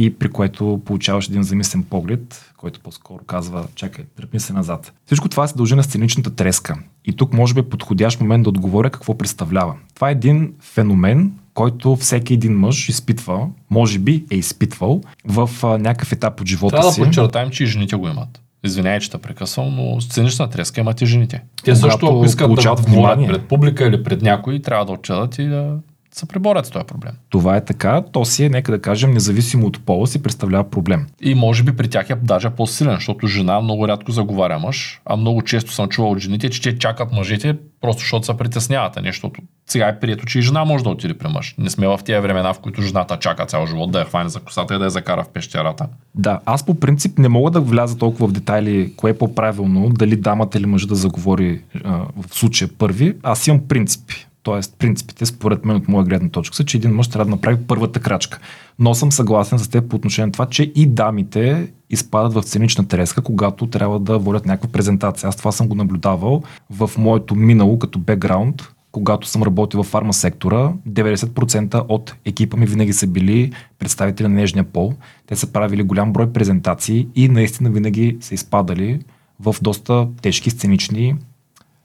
и 0.00 0.14
при 0.14 0.28
което 0.28 0.80
получаваш 0.84 1.28
един 1.28 1.42
замислен 1.42 1.82
поглед, 1.82 2.52
който 2.56 2.80
по-скоро 2.80 3.24
казва, 3.24 3.64
чакай, 3.74 4.04
тръпни 4.16 4.40
се 4.40 4.52
назад. 4.52 4.92
Всичко 5.06 5.28
това 5.28 5.46
се 5.46 5.56
дължи 5.56 5.74
на 5.74 5.82
сценичната 5.82 6.30
треска. 6.30 6.78
И 7.04 7.12
тук 7.12 7.32
може 7.32 7.54
би 7.54 7.60
е 7.60 7.62
подходящ 7.62 8.20
момент 8.20 8.42
да 8.42 8.48
отговоря 8.48 8.90
какво 8.90 9.18
представлява. 9.18 9.74
Това 9.94 10.08
е 10.08 10.12
един 10.12 10.52
феномен, 10.60 11.32
който 11.54 11.96
всеки 11.96 12.34
един 12.34 12.58
мъж 12.58 12.88
изпитва, 12.88 13.48
може 13.70 13.98
би 13.98 14.24
е 14.30 14.36
изпитвал 14.36 15.00
в 15.24 15.50
а, 15.62 15.78
някакъв 15.78 16.12
етап 16.12 16.40
от 16.40 16.46
живота 16.46 16.76
Трябва 16.76 16.92
си. 16.92 17.00
да 17.00 17.06
подчертаем, 17.06 17.50
че 17.50 17.64
и 17.64 17.66
жените 17.66 17.96
го 17.96 18.08
имат. 18.08 18.40
Извинявай, 18.64 19.00
че 19.00 19.10
те 19.10 19.18
прекъсвам, 19.18 19.76
но 19.76 20.00
сценична 20.00 20.50
треска 20.50 20.80
имат 20.80 21.00
и 21.00 21.06
жените. 21.06 21.42
Те 21.64 21.70
Когато 21.72 21.80
също, 21.80 22.06
ако 22.06 22.24
искат 22.24 22.54
да 22.54 22.74
внимание. 22.74 23.28
пред 23.28 23.42
публика 23.42 23.86
или 23.86 24.02
пред 24.02 24.22
някой, 24.22 24.58
трябва 24.58 24.84
да 24.84 24.92
отчитат 24.92 25.38
и 25.38 25.44
да 25.44 25.76
се 26.18 26.26
преборят 26.26 26.66
с 26.66 26.70
този 26.70 26.86
проблем. 26.86 27.12
Това 27.28 27.56
е 27.56 27.64
така, 27.64 28.02
то 28.12 28.24
си 28.24 28.44
е, 28.44 28.48
нека 28.48 28.72
да 28.72 28.80
кажем, 28.80 29.10
независимо 29.10 29.66
от 29.66 29.84
пола 29.84 30.06
си 30.06 30.22
представлява 30.22 30.70
проблем. 30.70 31.06
И 31.20 31.34
може 31.34 31.62
би 31.62 31.76
при 31.76 31.88
тях 31.88 32.10
е 32.10 32.14
даже 32.14 32.50
по-силен, 32.50 32.94
защото 32.94 33.26
жена 33.26 33.60
много 33.60 33.88
рядко 33.88 34.12
заговаря 34.12 34.58
мъж, 34.58 35.00
а 35.04 35.16
много 35.16 35.42
често 35.42 35.72
съм 35.72 35.88
чувал 35.88 36.10
от 36.10 36.18
жените, 36.18 36.50
че 36.50 36.62
те 36.62 36.78
чакат 36.78 37.12
мъжете, 37.12 37.56
просто 37.80 38.00
защото 38.00 38.26
се 38.26 38.36
притесняват, 38.36 38.96
а 38.96 39.00
нещото. 39.00 39.40
Сега 39.66 39.88
е 39.88 40.00
прието, 40.00 40.26
че 40.26 40.38
и 40.38 40.42
жена 40.42 40.64
може 40.64 40.84
да 40.84 40.90
отиде 40.90 41.18
при 41.18 41.28
мъж. 41.28 41.54
Не 41.58 41.70
сме 41.70 41.86
в 41.86 42.00
тези 42.04 42.20
времена, 42.20 42.54
в 42.54 42.58
които 42.58 42.82
жената 42.82 43.18
чака 43.18 43.46
цял 43.46 43.66
живот 43.66 43.90
да 43.90 43.98
я 43.98 44.04
хване 44.04 44.28
за 44.28 44.40
косата 44.40 44.74
и 44.74 44.78
да 44.78 44.84
я 44.84 44.90
закара 44.90 45.24
в 45.24 45.28
пещерата. 45.28 45.86
Да, 46.14 46.40
аз 46.46 46.66
по 46.66 46.74
принцип 46.74 47.18
не 47.18 47.28
мога 47.28 47.50
да 47.50 47.60
вляза 47.60 47.98
толкова 47.98 48.28
в 48.28 48.32
детайли, 48.32 48.92
кое 48.96 49.10
е 49.10 49.18
по-правилно, 49.18 49.88
дали 49.88 50.16
дамата 50.16 50.58
или 50.58 50.66
мъжа 50.66 50.86
да 50.86 50.94
заговори 50.94 51.60
а, 51.84 51.90
в 51.92 52.34
случая 52.34 52.70
първи. 52.78 53.14
Аз 53.22 53.46
имам 53.46 53.68
принципи. 53.68 54.28
Тоест, 54.48 54.74
принципите, 54.78 55.26
според 55.26 55.64
мен, 55.64 55.76
от 55.76 55.88
моя 55.88 56.04
гледна 56.04 56.28
точка 56.28 56.56
са, 56.56 56.64
че 56.64 56.76
един 56.76 56.90
мъж 56.90 57.08
трябва 57.08 57.24
да 57.24 57.30
направи 57.30 57.56
първата 57.66 58.00
крачка. 58.00 58.38
Но 58.78 58.94
съм 58.94 59.12
съгласен 59.12 59.58
с 59.58 59.68
теб 59.68 59.88
по 59.88 59.96
отношение 59.96 60.26
на 60.26 60.32
това, 60.32 60.46
че 60.46 60.72
и 60.74 60.86
дамите 60.86 61.72
изпадат 61.90 62.34
в 62.34 62.42
ценична 62.42 62.88
треска, 62.88 63.22
когато 63.22 63.66
трябва 63.66 64.00
да 64.00 64.18
водят 64.18 64.46
някаква 64.46 64.68
презентация. 64.68 65.28
Аз 65.28 65.36
това 65.36 65.52
съм 65.52 65.68
го 65.68 65.74
наблюдавал 65.74 66.42
в 66.70 66.90
моето 66.98 67.34
минало 67.34 67.78
като 67.78 67.98
бекграунд, 67.98 68.62
когато 68.92 69.28
съм 69.28 69.42
работил 69.42 69.82
в 69.82 69.86
фарма 69.86 70.12
сектора, 70.12 70.72
90% 70.88 71.84
от 71.88 72.14
екипа 72.24 72.56
ми 72.56 72.66
винаги 72.66 72.92
са 72.92 73.06
били 73.06 73.52
представители 73.78 74.28
на 74.28 74.34
нежния 74.34 74.64
пол. 74.64 74.92
Те 75.26 75.36
са 75.36 75.52
правили 75.52 75.82
голям 75.82 76.12
брой 76.12 76.32
презентации 76.32 77.08
и 77.14 77.28
наистина 77.28 77.70
винаги 77.70 78.16
са 78.20 78.34
изпадали 78.34 79.00
в 79.40 79.56
доста 79.62 80.08
тежки 80.22 80.50
сценични 80.50 81.14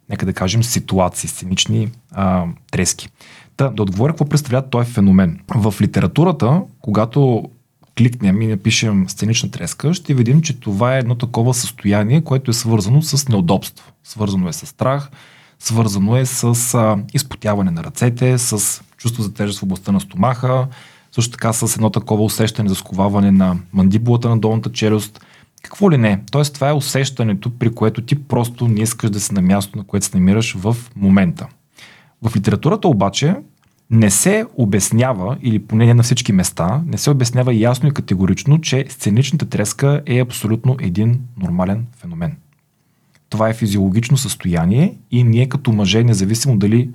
нека 0.10 0.26
да 0.26 0.34
кажем, 0.34 0.64
ситуации, 0.64 1.30
сценични 1.30 1.90
а, 2.12 2.46
трески. 2.72 3.10
Та, 3.58 3.70
да 3.70 3.84
отговоря 3.84 4.14
какво 4.14 4.26
представлява 4.26 4.70
този 4.70 4.92
феномен. 4.92 5.40
В 5.56 5.74
литературата, 5.82 6.62
когато 6.82 7.50
кликнем 7.98 8.42
и 8.42 8.48
напишем 8.48 9.10
сценична 9.10 9.52
треска, 9.52 9.94
ще 9.94 10.14
видим, 10.14 10.42
че 10.42 10.60
това 10.60 10.96
е 10.96 11.00
едно 11.00 11.16
такова 11.16 11.54
състояние, 11.54 12.22
което 12.22 12.52
е 12.52 12.54
свързано 12.54 13.02
с 13.02 13.30
неудобство. 13.30 13.92
Свързано 14.04 14.48
е 14.48 14.54
с 14.54 14.66
страх, 14.66 15.10
свързано 15.60 16.18
е 16.18 16.26
с 16.26 16.74
а, 16.74 16.98
изпотяване 17.14 17.72
на 17.72 17.84
ръцете, 17.84 18.38
с 18.38 18.82
чувство 18.98 19.24
за 19.24 19.34
тежест 19.34 19.60
в 19.60 19.64
областта 19.64 19.92
на 19.92 20.00
стомаха, 20.00 20.68
също 21.12 21.32
така 21.32 21.54
с 21.54 21.76
едно 21.76 21.90
такова 21.90 22.24
усещане 22.24 22.70
за 22.70 22.76
сковаване 22.76 23.32
на 23.32 23.58
мандибулата 23.74 24.30
на 24.30 24.38
долната 24.38 24.72
челюст– 24.72 25.26
какво 25.64 25.92
ли 25.92 25.98
не? 25.98 26.22
Тоест 26.32 26.54
това 26.54 26.70
е 26.70 26.74
усещането, 26.74 27.50
при 27.60 27.76
което 27.76 28.02
ти 28.02 28.24
просто 28.24 28.68
не 28.68 28.82
искаш 28.82 29.10
да 29.10 29.20
си 29.20 29.34
на 29.34 29.42
място, 29.42 29.78
на 29.78 29.84
което 29.84 30.06
се 30.06 30.18
намираш 30.18 30.56
в 30.58 30.76
момента. 30.96 31.48
В 32.22 32.36
литературата 32.36 32.88
обаче 32.88 33.36
не 33.90 34.10
се 34.10 34.46
обяснява, 34.58 35.38
или 35.42 35.60
поне 35.60 35.86
не 35.86 35.94
на 35.94 36.04
всички 36.04 36.34
места, 36.34 36.84
не 36.86 36.98
се 36.98 37.10
обяснява 37.10 37.54
ясно 37.54 37.90
и 37.90 37.94
категорично, 37.94 38.62
че 38.62 38.86
сценичната 38.90 39.46
треска 39.46 40.02
е 40.06 40.20
абсолютно 40.20 40.78
един 40.80 41.22
нормален 41.38 41.86
феномен. 41.98 42.38
Това 43.30 43.50
е 43.50 43.54
физиологично 43.54 44.18
състояние 44.18 44.98
и 45.12 45.24
ние 45.24 45.50
като 45.50 45.72
мъже, 45.72 46.04
независимо 46.04 46.58
дали 46.58 46.90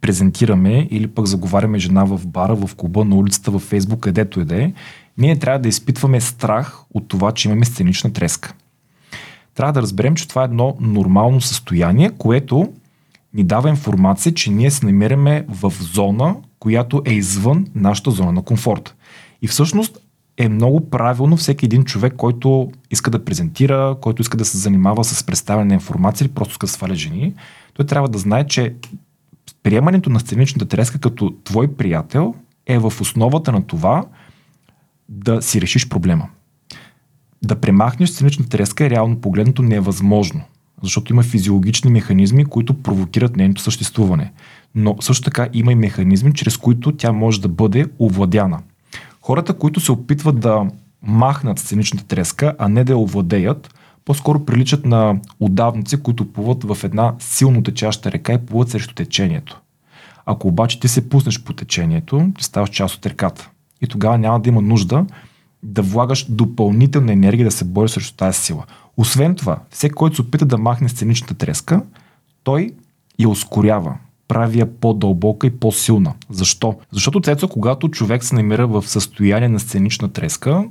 презентираме 0.00 0.88
или 0.90 1.06
пък 1.06 1.26
заговаряме 1.26 1.78
жена 1.78 2.04
в 2.04 2.26
бара, 2.26 2.54
в 2.54 2.74
клуба, 2.76 3.04
на 3.04 3.16
улицата, 3.16 3.50
в 3.50 3.58
Фейсбук, 3.58 4.00
където 4.00 4.40
и 4.40 4.44
да 4.44 4.62
е, 4.62 4.72
ние 5.22 5.38
трябва 5.38 5.58
да 5.58 5.68
изпитваме 5.68 6.20
страх 6.20 6.78
от 6.94 7.08
това, 7.08 7.32
че 7.32 7.48
имаме 7.48 7.64
сценична 7.64 8.12
треска. 8.12 8.54
Трябва 9.54 9.72
да 9.72 9.82
разберем, 9.82 10.14
че 10.14 10.28
това 10.28 10.42
е 10.42 10.44
едно 10.44 10.76
нормално 10.80 11.40
състояние, 11.40 12.10
което 12.18 12.72
ни 13.34 13.44
дава 13.44 13.68
информация, 13.68 14.34
че 14.34 14.50
ние 14.50 14.70
се 14.70 14.86
намираме 14.86 15.44
в 15.48 15.72
зона, 15.80 16.36
която 16.58 17.02
е 17.04 17.12
извън 17.12 17.66
нашата 17.74 18.10
зона 18.10 18.32
на 18.32 18.42
комфорт. 18.42 18.94
И 19.42 19.48
всъщност 19.48 19.98
е 20.36 20.48
много 20.48 20.90
правилно 20.90 21.36
всеки 21.36 21.64
един 21.64 21.84
човек, 21.84 22.14
който 22.16 22.72
иска 22.90 23.10
да 23.10 23.24
презентира, 23.24 23.96
който 24.00 24.22
иска 24.22 24.36
да 24.36 24.44
се 24.44 24.58
занимава 24.58 25.04
с 25.04 25.24
представяне 25.24 25.68
на 25.68 25.74
информация 25.74 26.24
или 26.24 26.32
просто 26.32 26.52
иска 26.52 26.66
да 26.66 26.72
сваля 26.72 26.94
жени, 26.94 27.34
той 27.74 27.86
трябва 27.86 28.08
да 28.08 28.18
знае, 28.18 28.46
че 28.46 28.74
приемането 29.62 30.10
на 30.10 30.20
сценичната 30.20 30.66
треска 30.66 30.98
като 30.98 31.34
твой 31.44 31.68
приятел 31.68 32.34
е 32.66 32.78
в 32.78 32.92
основата 33.00 33.52
на 33.52 33.66
това 33.66 34.04
да 35.12 35.42
си 35.42 35.60
решиш 35.60 35.88
проблема. 35.88 36.28
Да 37.44 37.60
премахнеш 37.60 38.10
сценичната 38.10 38.50
треска 38.50 38.86
е 38.86 38.90
реално 38.90 39.20
погледнато 39.20 39.62
невъзможно, 39.62 40.40
защото 40.82 41.12
има 41.12 41.22
физиологични 41.22 41.90
механизми, 41.90 42.44
които 42.44 42.82
провокират 42.82 43.36
нейното 43.36 43.62
съществуване. 43.62 44.32
Но 44.74 44.96
също 45.00 45.24
така 45.24 45.48
има 45.52 45.72
и 45.72 45.74
механизми, 45.74 46.34
чрез 46.34 46.56
които 46.56 46.92
тя 46.92 47.12
може 47.12 47.40
да 47.40 47.48
бъде 47.48 47.86
овладяна. 47.98 48.58
Хората, 49.20 49.54
които 49.54 49.80
се 49.80 49.92
опитват 49.92 50.40
да 50.40 50.66
махнат 51.02 51.58
сценичната 51.58 52.04
треска, 52.04 52.54
а 52.58 52.68
не 52.68 52.84
да 52.84 52.92
я 52.92 52.98
овладеят, 52.98 53.74
по-скоро 54.04 54.44
приличат 54.44 54.86
на 54.86 55.16
удавници, 55.40 56.02
които 56.02 56.32
плуват 56.32 56.64
в 56.64 56.84
една 56.84 57.14
силно 57.18 57.62
течаща 57.62 58.12
река 58.12 58.32
и 58.32 58.38
плуват 58.38 58.68
срещу 58.68 58.94
течението. 58.94 59.60
Ако 60.26 60.48
обаче 60.48 60.80
ти 60.80 60.88
се 60.88 61.08
пуснеш 61.08 61.42
по 61.42 61.52
течението, 61.52 62.32
ти 62.38 62.44
ставаш 62.44 62.70
част 62.70 62.94
от 62.94 63.06
реката. 63.06 63.50
И 63.82 63.86
тогава 63.86 64.18
няма 64.18 64.40
да 64.40 64.48
има 64.48 64.62
нужда 64.62 65.06
да 65.62 65.82
влагаш 65.82 66.26
допълнителна 66.28 67.12
енергия 67.12 67.44
да 67.44 67.50
се 67.50 67.64
бори 67.64 67.88
срещу 67.88 68.16
тази 68.16 68.38
сила. 68.38 68.64
Освен 68.96 69.34
това, 69.34 69.58
всеки, 69.70 69.94
който 69.94 70.16
се 70.16 70.22
опита 70.22 70.46
да 70.46 70.58
махне 70.58 70.88
сценичната 70.88 71.34
треска, 71.34 71.82
той 72.44 72.70
я 73.18 73.28
ускорява, 73.28 73.94
прави 74.28 74.58
я 74.58 74.66
по-дълбока 74.80 75.46
и 75.46 75.50
по-силна. 75.50 76.14
Защо? 76.30 76.74
Защото 76.92 77.20
цецо, 77.20 77.48
когато 77.48 77.88
човек 77.88 78.24
се 78.24 78.34
намира 78.34 78.66
в 78.66 78.88
състояние 78.88 79.48
на 79.48 79.60
сценична 79.60 80.08
треска, 80.08 80.64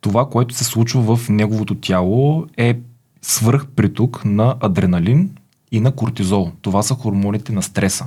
това, 0.00 0.28
което 0.28 0.54
се 0.54 0.64
случва 0.64 1.16
в 1.16 1.28
неговото 1.28 1.74
тяло 1.74 2.46
е 2.56 2.78
свръхприток 3.22 4.24
на 4.24 4.56
адреналин 4.60 5.30
и 5.72 5.80
на 5.80 5.92
кортизол. 5.92 6.52
Това 6.62 6.82
са 6.82 6.94
хормоните 6.94 7.52
на 7.52 7.62
стреса. 7.62 8.06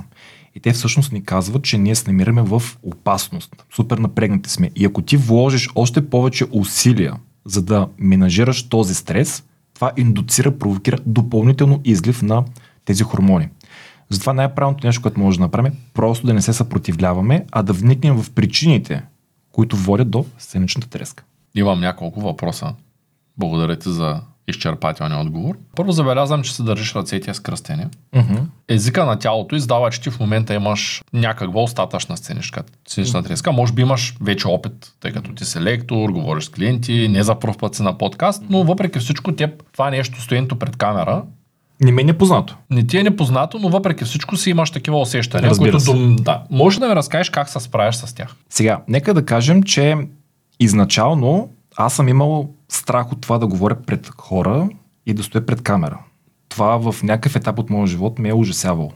И 0.54 0.60
те 0.60 0.72
всъщност 0.72 1.12
ни 1.12 1.24
казват, 1.24 1.62
че 1.62 1.78
ние 1.78 1.94
се 1.94 2.10
намираме 2.10 2.42
в 2.42 2.62
опасност. 2.82 3.64
Супер 3.74 3.98
напрегнати 3.98 4.50
сме. 4.50 4.70
И 4.76 4.84
ако 4.84 5.02
ти 5.02 5.16
вложиш 5.16 5.70
още 5.74 6.10
повече 6.10 6.46
усилия, 6.52 7.14
за 7.44 7.62
да 7.62 7.88
менажираш 7.98 8.68
този 8.68 8.94
стрес, 8.94 9.44
това 9.74 9.92
индуцира, 9.96 10.58
провокира 10.58 10.98
допълнително 11.06 11.80
излив 11.84 12.22
на 12.22 12.44
тези 12.84 13.02
хормони. 13.02 13.48
Затова 14.10 14.32
най-правилното 14.32 14.86
нещо, 14.86 15.02
което 15.02 15.20
може 15.20 15.38
да 15.38 15.44
направим, 15.44 15.72
е 15.72 15.76
просто 15.94 16.26
да 16.26 16.34
не 16.34 16.42
се 16.42 16.52
съпротивляваме, 16.52 17.46
а 17.52 17.62
да 17.62 17.72
вникнем 17.72 18.22
в 18.22 18.30
причините, 18.30 19.02
които 19.52 19.76
водят 19.76 20.10
до 20.10 20.26
сценичната 20.38 20.88
треска. 20.88 21.24
Имам 21.54 21.80
няколко 21.80 22.20
въпроса. 22.20 22.74
Благодаря 23.38 23.78
ти 23.78 23.90
за 23.90 24.20
изчерпателния 24.50 25.20
отговор. 25.20 25.56
Първо 25.76 25.92
забелязвам, 25.92 26.42
че 26.42 26.54
се 26.54 26.62
държиш 26.62 26.94
ръцете 26.94 27.34
с 27.34 27.40
кръстени. 27.40 27.86
Uh-huh. 28.14 28.42
Езика 28.68 29.06
на 29.06 29.18
тялото 29.18 29.56
издава, 29.56 29.90
че 29.90 30.00
ти 30.00 30.10
в 30.10 30.20
момента 30.20 30.54
имаш 30.54 31.02
някаква 31.12 31.62
остатъчна 31.62 32.16
сценичка, 32.16 32.62
сценична 32.88 33.22
uh-huh. 33.22 33.26
треска. 33.26 33.52
Може 33.52 33.72
би 33.72 33.82
имаш 33.82 34.14
вече 34.20 34.48
опит, 34.48 34.92
тъй 35.00 35.12
като 35.12 35.34
ти 35.34 35.44
си 35.44 35.60
лектор, 35.60 36.10
говориш 36.10 36.44
с 36.44 36.48
клиенти, 36.48 37.08
не 37.08 37.22
за 37.22 37.34
първ 37.34 37.54
път 37.58 37.74
си 37.74 37.82
на 37.82 37.98
подкаст, 37.98 38.42
но 38.50 38.64
въпреки 38.64 38.98
всичко 38.98 39.32
теб 39.32 39.62
това 39.72 39.90
нещо, 39.90 40.22
стоенето 40.22 40.58
пред 40.58 40.76
камера, 40.76 41.22
не 41.80 41.92
ми 41.92 42.02
е 42.02 42.04
непознато. 42.04 42.56
Не 42.70 42.86
ти 42.86 42.98
е 42.98 43.02
непознато, 43.02 43.58
но 43.58 43.68
въпреки 43.68 44.04
всичко 44.04 44.36
си 44.36 44.50
имаш 44.50 44.70
такива 44.70 45.00
усещания, 45.00 45.50
Разбира 45.50 45.72
които 45.72 45.84
дом... 45.84 46.16
да. 46.16 46.42
Може 46.50 46.80
да 46.80 46.88
ми 46.88 46.94
разкажеш 46.94 47.30
как 47.30 47.48
се 47.48 47.60
справяш 47.60 47.96
с 47.96 48.14
тях. 48.14 48.34
Сега, 48.50 48.80
нека 48.88 49.14
да 49.14 49.24
кажем, 49.24 49.62
че 49.62 49.96
изначално 50.60 51.48
аз 51.86 51.94
съм 51.94 52.08
имал 52.08 52.50
страх 52.68 53.12
от 53.12 53.20
това 53.20 53.38
да 53.38 53.46
говоря 53.46 53.76
пред 53.86 54.10
хора 54.16 54.68
и 55.06 55.14
да 55.14 55.22
стоя 55.22 55.46
пред 55.46 55.62
камера. 55.62 55.98
Това 56.48 56.92
в 56.92 57.02
някакъв 57.02 57.36
етап 57.36 57.58
от 57.58 57.70
моя 57.70 57.86
живот 57.86 58.18
ме 58.18 58.28
е 58.28 58.34
ужасявало. 58.34 58.92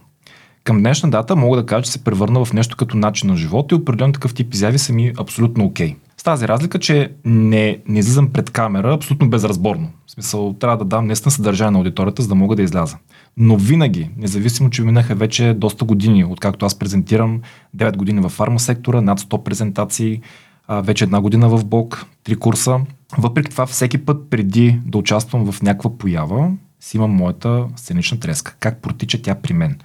Към 0.64 0.78
днешна 0.78 1.10
дата 1.10 1.36
мога 1.36 1.56
да 1.56 1.66
кажа, 1.66 1.82
че 1.82 1.90
се 1.90 2.04
превърна 2.04 2.44
в 2.44 2.52
нещо 2.52 2.76
като 2.76 2.96
начин 2.96 3.30
на 3.30 3.36
живот 3.36 3.72
и 3.72 3.74
определен 3.74 4.12
такъв 4.12 4.34
тип 4.34 4.54
изяви 4.54 4.78
са 4.78 4.92
ми 4.92 5.12
абсолютно 5.18 5.64
окей. 5.64 5.90
Okay. 5.90 5.96
С 6.16 6.22
тази 6.24 6.48
разлика, 6.48 6.78
че 6.78 7.12
не, 7.24 7.78
не 7.88 7.98
излизам 7.98 8.28
пред 8.32 8.50
камера 8.50 8.94
абсолютно 8.94 9.30
безразборно. 9.30 9.90
В 10.06 10.10
смисъл, 10.10 10.52
трябва 10.52 10.76
да 10.76 10.84
дам 10.84 11.06
наистина 11.06 11.30
съдържание 11.30 11.70
на 11.70 11.78
аудиторията, 11.78 12.22
за 12.22 12.28
да 12.28 12.34
мога 12.34 12.56
да 12.56 12.62
изляза. 12.62 12.96
Но 13.36 13.56
винаги, 13.56 14.10
независимо, 14.16 14.70
че 14.70 14.82
минаха 14.82 15.14
вече 15.14 15.54
доста 15.54 15.84
години, 15.84 16.24
откакто 16.24 16.66
аз 16.66 16.78
презентирам 16.78 17.40
9 17.76 17.96
години 17.96 18.20
във 18.20 18.32
фарма 18.32 18.60
сектора, 18.60 19.00
над 19.00 19.20
100 19.20 19.42
презентации, 19.42 20.20
вече 20.68 21.04
една 21.04 21.20
година 21.20 21.48
в 21.48 21.64
Бог, 21.64 22.06
три 22.24 22.36
курса. 22.36 22.80
Въпреки 23.18 23.50
това, 23.50 23.66
всеки 23.66 23.98
път 23.98 24.30
преди 24.30 24.80
да 24.86 24.98
участвам 24.98 25.52
в 25.52 25.62
някаква 25.62 25.98
поява, 25.98 26.52
си 26.80 26.96
имам 26.96 27.10
моята 27.10 27.66
сценична 27.76 28.20
треска. 28.20 28.56
Как 28.60 28.82
протича 28.82 29.22
тя 29.22 29.34
при 29.34 29.52
мен? 29.52 29.78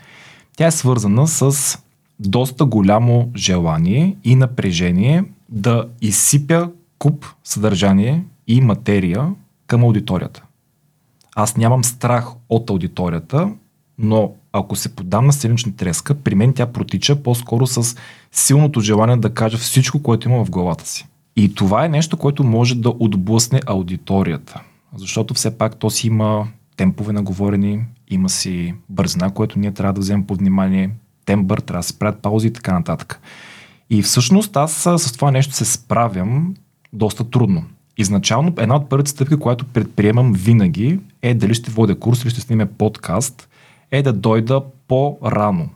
Тя 0.58 0.68
е 0.68 0.72
свързана 0.72 1.28
с 1.28 1.78
доста 2.20 2.66
голямо 2.66 3.32
желание 3.36 4.16
и 4.24 4.36
напрежение 4.36 5.24
да 5.50 5.88
изсипя 6.02 6.72
куп 7.00 7.26
съдържание 7.44 8.24
и 8.48 8.62
материя 8.62 9.34
към 9.68 9.84
аудиторията. 9.84 10.44
Аз 11.36 11.58
нямам 11.58 11.84
страх 11.84 12.28
от 12.50 12.70
аудиторията, 12.70 13.52
но 13.98 14.34
ако 14.53 14.75
се 14.75 14.96
подам 14.96 15.25
на 15.25 15.34
сценична 15.34 15.75
треска, 15.75 16.15
при 16.15 16.36
мен 16.36 16.53
тя 16.53 16.65
протича 16.65 17.15
по-скоро 17.15 17.68
с 17.68 17.96
силното 18.32 18.82
желание 18.82 19.18
да 19.18 19.34
кажа 19.34 19.58
всичко, 19.58 20.03
което 20.03 20.29
има 20.29 20.46
в 20.46 20.50
главата 20.50 20.88
си. 20.88 21.08
И 21.36 21.56
това 21.56 21.86
е 21.86 21.89
нещо, 21.89 22.18
което 22.18 22.44
може 22.44 22.75
да 22.75 22.94
отблъсне 23.00 23.60
аудиторията. 23.65 24.62
Защото 24.96 25.34
все 25.34 25.58
пак 25.58 25.75
то 25.75 25.89
си 25.89 26.08
има 26.08 26.48
темпове 26.77 27.13
на 27.13 27.24
говорени, 27.24 27.79
има 28.10 28.29
си 28.29 28.74
бързина, 28.89 29.29
което 29.29 29.60
ние 29.60 29.72
трябва 29.72 29.94
да 29.94 30.01
вземем 30.01 30.27
под 30.27 30.39
внимание, 30.39 30.89
тембър, 31.25 31.60
трябва 31.60 31.79
да 31.79 31.84
се 31.84 32.00
правят 32.00 32.22
паузи 32.22 32.48
и 32.48 32.53
така 32.53 32.74
нататък. 32.74 33.22
И 33.89 34.01
всъщност 34.01 34.58
аз 34.58 34.72
с 34.98 35.13
това 35.13 35.32
нещо 35.32 35.53
се 35.53 35.65
справям 35.65 36.56
доста 36.94 37.29
трудно. 37.29 37.63
Изначално 37.98 38.53
една 38.58 38.75
от 38.75 38.89
първите 38.89 39.12
стъпки, 39.12 39.36
която 39.36 39.65
предприемам 39.65 40.34
винаги 40.34 41.00
е 41.22 41.34
дали 41.34 41.53
ще 41.53 41.72
водя 41.72 42.00
курс 42.00 42.24
или 42.24 42.29
ще 42.29 42.41
сниме 42.41 42.65
подкаст, 42.65 43.49
е 43.91 44.01
да 44.01 44.13
дойда 44.13 44.62
по-рано. 44.88 45.69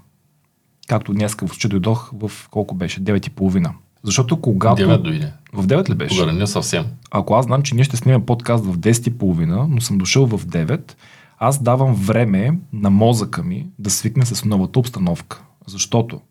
Както 0.87 1.13
днес 1.13 1.35
в 1.35 1.37
случай 1.37 1.69
дойдох 1.69 2.11
в 2.13 2.31
колко 2.51 2.75
беше? 2.75 3.01
9.30. 3.01 3.71
Защото 4.03 4.41
когато... 4.41 4.81
9 4.81 5.01
дойде. 5.01 5.33
В 5.53 5.67
9 5.67 5.89
ли 5.89 5.95
беше? 5.95 6.15
Тогава 6.15 6.33
не 6.33 6.47
съвсем. 6.47 6.85
Ако 7.11 7.33
аз 7.33 7.45
знам, 7.45 7.61
че 7.61 7.75
ние 7.75 7.83
ще 7.83 7.97
снимем 7.97 8.25
подкаст 8.25 8.65
в 8.65 8.77
10.30, 8.77 9.65
но 9.69 9.81
съм 9.81 9.97
дошъл 9.97 10.25
в 10.25 10.45
9, 10.45 10.93
аз 11.37 11.63
давам 11.63 11.93
време 11.93 12.59
на 12.73 12.89
мозъка 12.89 13.43
ми 13.43 13.67
да 13.79 13.89
свикне 13.89 14.25
с 14.25 14.45
новата 14.45 14.79
обстановка. 14.79 15.43
Защото 15.67 16.21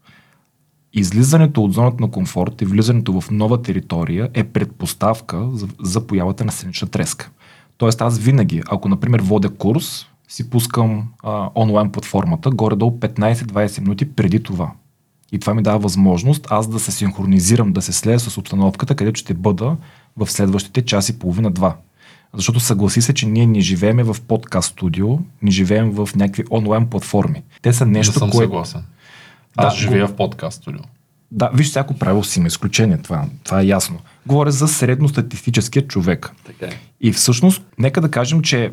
излизането 0.93 1.65
от 1.65 1.73
зоната 1.73 1.97
на 2.01 2.11
комфорт 2.11 2.63
и 2.63 2.65
влизането 2.65 3.21
в 3.21 3.31
нова 3.31 3.63
територия 3.63 4.31
е 4.35 4.45
предпоставка 4.45 5.49
за, 5.53 5.69
за 5.81 6.07
появата 6.07 6.45
на 6.45 6.53
сценична 6.53 6.89
треска. 6.89 7.31
Тоест 7.77 8.03
аз 8.03 8.19
винаги, 8.19 8.63
ако 8.69 8.89
например 8.89 9.21
водя 9.21 9.51
курс, 9.51 10.07
си 10.33 10.51
пускам 10.51 11.09
а, 11.23 11.51
онлайн 11.55 11.93
платформата 11.93 12.51
горе-долу 12.51 12.91
15-20 12.99 13.81
минути 13.81 14.13
преди 14.15 14.43
това. 14.43 14.73
И 15.33 15.39
това 15.39 15.55
ми 15.55 15.63
дава 15.63 15.79
възможност 15.79 16.47
аз 16.51 16.69
да 16.69 16.81
се 16.81 16.93
синхронизирам, 16.93 17.73
да 17.73 17.83
се 17.83 17.93
слея 17.93 18.21
с 18.21 18.39
обстановката, 18.39 18.95
където 18.95 19.21
ще 19.21 19.35
бъда 19.35 19.77
в 20.17 20.31
следващите 20.31 20.83
час 20.83 21.09
и 21.09 21.19
половина-два. 21.19 21.77
Защото 22.35 22.61
съгласи 22.61 23.03
се, 23.03 23.15
че 23.15 23.27
ние 23.27 23.47
не 23.47 23.61
живееме 23.61 24.03
в 24.03 24.17
подкаст 24.29 24.73
студио, 24.73 25.19
не 25.43 25.51
живеем 25.51 25.91
в 25.91 26.09
някакви 26.17 26.45
онлайн 26.51 26.87
платформи. 26.87 27.43
Те 27.63 27.73
са 27.73 27.87
нещо, 27.87 28.13
Не 28.13 28.19
съм 28.19 28.31
което... 28.31 28.51
съгласен. 28.51 28.83
Аз 29.57 29.75
Да, 29.75 29.81
живея 29.81 30.07
в 30.07 30.17
подкаст 30.17 30.57
студио. 30.57 30.81
Да, 31.31 31.51
виж, 31.55 31.69
всяко 31.69 31.95
правило 31.95 32.25
си 32.25 32.39
има 32.39 32.49
изключение, 32.49 32.99
това, 32.99 33.27
това 33.45 33.61
е 33.61 33.67
ясно. 33.67 33.99
Говоря 34.27 34.51
за 34.51 34.69
средностатистическия 34.69 35.87
човек. 35.87 36.33
Така 36.45 36.67
е. 36.67 36.79
И 37.01 37.13
всъщност, 37.13 37.63
нека 37.79 38.01
да 38.01 38.11
кажем, 38.11 38.43
че 38.43 38.73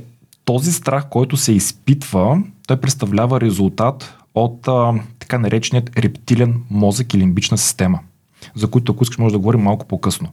този 0.49 0.71
страх, 0.71 1.05
който 1.09 1.37
се 1.37 1.53
изпитва, 1.53 2.43
той 2.67 2.77
представлява 2.77 3.41
резултат 3.41 4.17
от 4.35 4.67
а, 4.67 4.93
така 5.19 5.37
нареченият 5.37 5.99
рептилен 5.99 6.61
мозък 6.69 7.13
и 7.13 7.17
лимбична 7.17 7.57
система, 7.57 7.99
за 8.55 8.67
които 8.67 8.91
ако 8.91 9.03
искаш 9.03 9.17
може 9.17 9.33
да 9.33 9.39
говорим 9.39 9.61
малко 9.61 9.85
по-късно. 9.85 10.29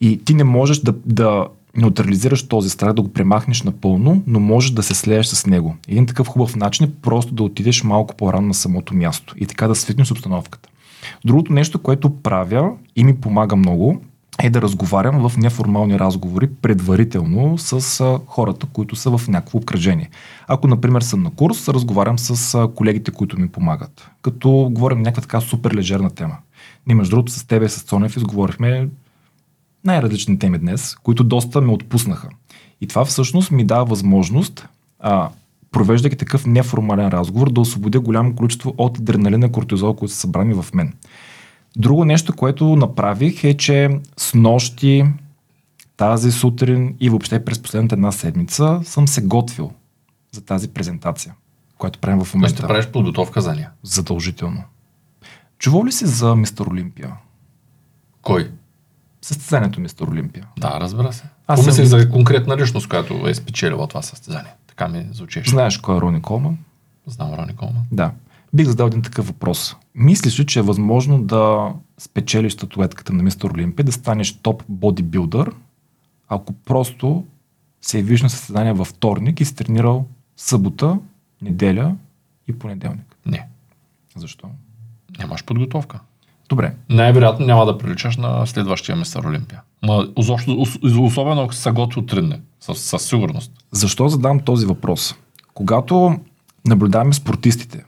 И 0.00 0.24
ти 0.24 0.34
не 0.34 0.44
можеш 0.44 0.78
да, 0.78 0.94
да 1.06 1.46
неутрализираш 1.76 2.48
този 2.48 2.70
страх, 2.70 2.92
да 2.92 3.02
го 3.02 3.12
премахнеш 3.12 3.62
напълно, 3.62 4.22
но 4.26 4.40
можеш 4.40 4.70
да 4.70 4.82
се 4.82 4.94
слееш 4.94 5.26
с 5.26 5.46
него. 5.46 5.76
Един 5.88 6.06
такъв 6.06 6.26
хубав 6.26 6.56
начин 6.56 6.86
е 6.86 6.92
просто 7.02 7.34
да 7.34 7.42
отидеш 7.42 7.84
малко 7.84 8.16
по-рано 8.16 8.46
на 8.46 8.54
самото 8.54 8.94
място 8.94 9.34
и 9.38 9.46
така 9.46 9.68
да 9.68 9.74
свикнеш 9.74 10.10
обстановката. 10.10 10.68
Другото 11.24 11.52
нещо, 11.52 11.78
което 11.78 12.10
правя 12.10 12.70
и 12.96 13.04
ми 13.04 13.16
помага 13.16 13.56
много, 13.56 14.00
е 14.38 14.50
да 14.50 14.62
разговарям 14.62 15.28
в 15.28 15.36
неформални 15.36 15.98
разговори 15.98 16.48
предварително 16.62 17.58
с 17.58 18.20
хората, 18.26 18.66
които 18.72 18.96
са 18.96 19.18
в 19.18 19.28
някакво 19.28 19.58
обкръжение. 19.58 20.10
Ако, 20.48 20.68
например, 20.68 21.02
съм 21.02 21.22
на 21.22 21.30
курс, 21.30 21.68
разговарям 21.68 22.18
с 22.18 22.68
колегите, 22.74 23.10
които 23.10 23.38
ми 23.38 23.48
помагат. 23.48 24.10
Като 24.22 24.68
говорим 24.72 24.98
някаква 24.98 25.22
така 25.22 25.40
супер 25.40 25.74
лежерна 25.74 26.10
тема. 26.10 26.36
Ние, 26.86 26.96
между 26.96 27.10
другото, 27.10 27.32
с 27.32 27.44
тебе, 27.44 27.68
с 27.68 27.82
Цонев, 27.82 28.16
изговорихме 28.16 28.88
най-различни 29.84 30.38
теми 30.38 30.58
днес, 30.58 30.96
които 31.02 31.24
доста 31.24 31.60
ме 31.60 31.72
отпуснаха. 31.72 32.28
И 32.80 32.86
това 32.86 33.04
всъщност 33.04 33.50
ми 33.50 33.64
дава 33.64 33.84
възможност, 33.84 34.68
а, 35.00 35.28
провеждайки 35.72 36.16
такъв 36.16 36.46
неформален 36.46 37.08
разговор, 37.08 37.50
да 37.50 37.60
освободя 37.60 38.00
голямо 38.00 38.34
количество 38.34 38.74
от 38.78 38.98
адреналина 38.98 39.46
и 39.46 39.52
кортизол, 39.52 39.94
които 39.94 40.14
са 40.14 40.20
събрани 40.20 40.54
в 40.54 40.66
мен. 40.74 40.92
Друго 41.76 42.04
нещо, 42.04 42.32
което 42.32 42.76
направих 42.76 43.44
е, 43.44 43.56
че 43.56 43.90
с 44.16 44.34
нощи, 44.34 45.04
тази 45.96 46.32
сутрин 46.32 46.96
и 47.00 47.10
въобще 47.10 47.44
през 47.44 47.62
последната 47.62 47.94
една 47.94 48.12
седмица 48.12 48.80
съм 48.84 49.08
се 49.08 49.22
готвил 49.22 49.72
за 50.32 50.40
тази 50.40 50.68
презентация, 50.68 51.34
която 51.78 51.98
правим 51.98 52.24
в 52.24 52.34
момента. 52.34 52.56
ще 52.56 52.66
правиш 52.66 52.86
подготовка 52.86 53.40
за 53.40 53.54
нея. 53.54 53.70
Задължително. 53.82 54.62
Чувал 55.58 55.84
ли 55.84 55.92
си 55.92 56.06
за 56.06 56.34
Мистер 56.36 56.66
Олимпия? 56.66 57.12
Кой? 58.22 58.50
Състезанието 59.22 59.80
Мистер 59.80 60.06
Олимпия. 60.06 60.46
Да, 60.58 60.80
разбира 60.80 61.12
се. 61.12 61.22
Аз 61.46 61.58
съм 61.58 61.64
Помислих 61.64 61.84
ги- 61.84 61.88
за 62.02 62.10
конкретна 62.10 62.56
личност, 62.56 62.88
която 62.88 63.28
е 63.28 63.34
спечелила 63.34 63.86
това 63.86 64.02
състезание. 64.02 64.52
Така 64.66 64.88
ми 64.88 65.06
звучеше. 65.12 65.50
Знаеш 65.50 65.78
кой 65.78 65.96
е 65.96 66.00
Рони 66.00 66.22
Колман? 66.22 66.58
Знам 67.06 67.34
Рони 67.34 67.56
Колман. 67.56 67.82
Да. 67.92 68.10
Бих 68.54 68.66
задал 68.66 68.86
един 68.86 69.02
такъв 69.02 69.26
въпрос. 69.26 69.76
Мислиш 69.94 70.40
ли, 70.40 70.46
че 70.46 70.58
е 70.58 70.62
възможно 70.62 71.22
да 71.22 71.72
спечелиш 71.98 72.52
статуетката 72.52 73.12
на 73.12 73.22
Мистер 73.22 73.50
Олимпия, 73.50 73.84
да 73.84 73.92
станеш 73.92 74.32
топ 74.32 74.62
бодибилдър, 74.68 75.52
ако 76.28 76.52
просто 76.52 77.24
се 77.80 77.98
явиш 77.98 78.22
на 78.22 78.30
състезание 78.30 78.72
във 78.72 78.88
вторник 78.88 79.40
и 79.40 79.44
си 79.44 79.56
тренирал 79.56 80.06
събота, 80.36 80.98
неделя 81.42 81.96
и 82.48 82.58
понеделник? 82.58 83.16
Не. 83.26 83.46
Защо? 84.16 84.48
Нямаш 85.18 85.44
подготовка. 85.44 86.00
Добре. 86.48 86.74
Най-вероятно 86.88 87.46
няма 87.46 87.66
да 87.66 87.78
приличаш 87.78 88.16
на 88.16 88.46
следващия 88.46 88.96
мистер 88.96 89.24
Олимпия. 89.24 89.62
Ма, 89.82 90.08
изобщо, 90.18 90.50
ос- 90.50 91.00
особено 91.00 91.42
ако 91.42 91.54
се 91.54 91.70
готви 91.70 92.06
три 92.06 92.22
дни. 92.22 92.40
Със, 92.60 92.80
със 92.80 93.02
сигурност. 93.02 93.52
Защо 93.70 94.08
задам 94.08 94.40
този 94.40 94.66
въпрос? 94.66 95.14
Когато 95.54 96.20
наблюдаваме 96.66 97.12
спортистите, 97.12 97.84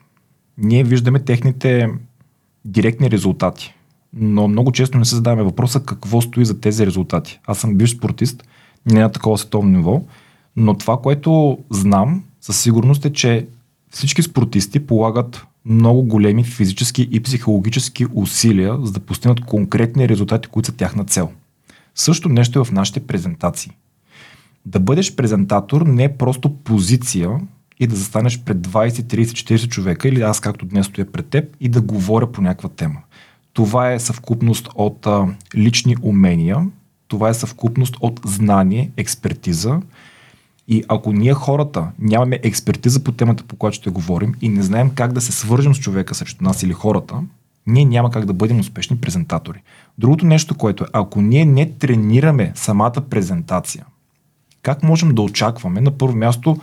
ние 0.58 0.84
виждаме 0.84 1.20
техните 1.20 1.88
директни 2.64 3.10
резултати. 3.10 3.74
Но 4.12 4.48
много 4.48 4.72
често 4.72 4.98
не 4.98 5.04
се 5.04 5.14
задаваме 5.14 5.42
въпроса 5.42 5.80
какво 5.80 6.20
стои 6.20 6.44
за 6.44 6.60
тези 6.60 6.86
резултати. 6.86 7.40
Аз 7.46 7.58
съм 7.58 7.74
бивш 7.74 7.90
спортист, 7.90 8.44
не 8.86 9.00
на 9.00 9.12
такова 9.12 9.38
световно 9.38 9.78
ниво, 9.78 10.02
но 10.56 10.74
това, 10.74 10.96
което 10.96 11.58
знам 11.70 12.24
със 12.40 12.60
сигурност 12.60 13.04
е, 13.04 13.12
че 13.12 13.46
всички 13.90 14.22
спортисти 14.22 14.86
полагат 14.86 15.46
много 15.64 16.02
големи 16.02 16.44
физически 16.44 17.08
и 17.10 17.20
психологически 17.20 18.06
усилия, 18.14 18.78
за 18.82 18.92
да 18.92 19.00
постигнат 19.00 19.40
конкретни 19.40 20.08
резултати, 20.08 20.48
които 20.48 20.66
са 20.66 20.76
тяхна 20.76 21.04
цел. 21.04 21.30
Също 21.94 22.28
нещо 22.28 22.60
е 22.60 22.64
в 22.64 22.72
нашите 22.72 23.06
презентации. 23.06 23.72
Да 24.66 24.80
бъдеш 24.80 25.14
презентатор 25.14 25.86
не 25.86 26.04
е 26.04 26.16
просто 26.16 26.54
позиция 26.54 27.40
и 27.80 27.86
да 27.86 27.96
застанеш 27.96 28.42
пред 28.42 28.58
20, 28.58 28.88
30, 28.88 29.24
40 29.24 29.68
човека 29.68 30.08
или 30.08 30.22
аз 30.22 30.40
както 30.40 30.66
днес 30.66 30.86
стоя 30.86 31.12
пред 31.12 31.26
теб 31.26 31.56
и 31.60 31.68
да 31.68 31.80
говоря 31.80 32.32
по 32.32 32.42
някаква 32.42 32.68
тема. 32.68 33.00
Това 33.52 33.92
е 33.92 34.00
съвкупност 34.00 34.68
от 34.74 35.06
а, 35.06 35.26
лични 35.56 35.96
умения, 36.02 36.66
това 37.08 37.28
е 37.28 37.34
съвкупност 37.34 37.96
от 38.00 38.20
знание, 38.24 38.90
експертиза. 38.96 39.80
И 40.68 40.84
ако 40.88 41.12
ние 41.12 41.34
хората 41.34 41.90
нямаме 41.98 42.40
експертиза 42.42 43.04
по 43.04 43.12
темата, 43.12 43.44
по 43.44 43.56
която 43.56 43.76
ще 43.76 43.90
говорим 43.90 44.34
и 44.40 44.48
не 44.48 44.62
знаем 44.62 44.90
как 44.94 45.12
да 45.12 45.20
се 45.20 45.32
свържем 45.32 45.74
с 45.74 45.78
човека 45.78 46.14
срещу 46.14 46.44
нас 46.44 46.62
или 46.62 46.72
хората, 46.72 47.14
ние 47.66 47.84
няма 47.84 48.10
как 48.10 48.24
да 48.24 48.32
бъдем 48.32 48.60
успешни 48.60 48.96
презентатори. 48.96 49.62
Другото 49.98 50.26
нещо, 50.26 50.54
което 50.54 50.84
е, 50.84 50.86
ако 50.92 51.20
ние 51.20 51.44
не 51.44 51.70
тренираме 51.70 52.52
самата 52.54 53.02
презентация, 53.10 53.84
как 54.62 54.82
можем 54.82 55.14
да 55.14 55.22
очакваме 55.22 55.80
на 55.80 55.90
първо 55.90 56.16
място 56.16 56.58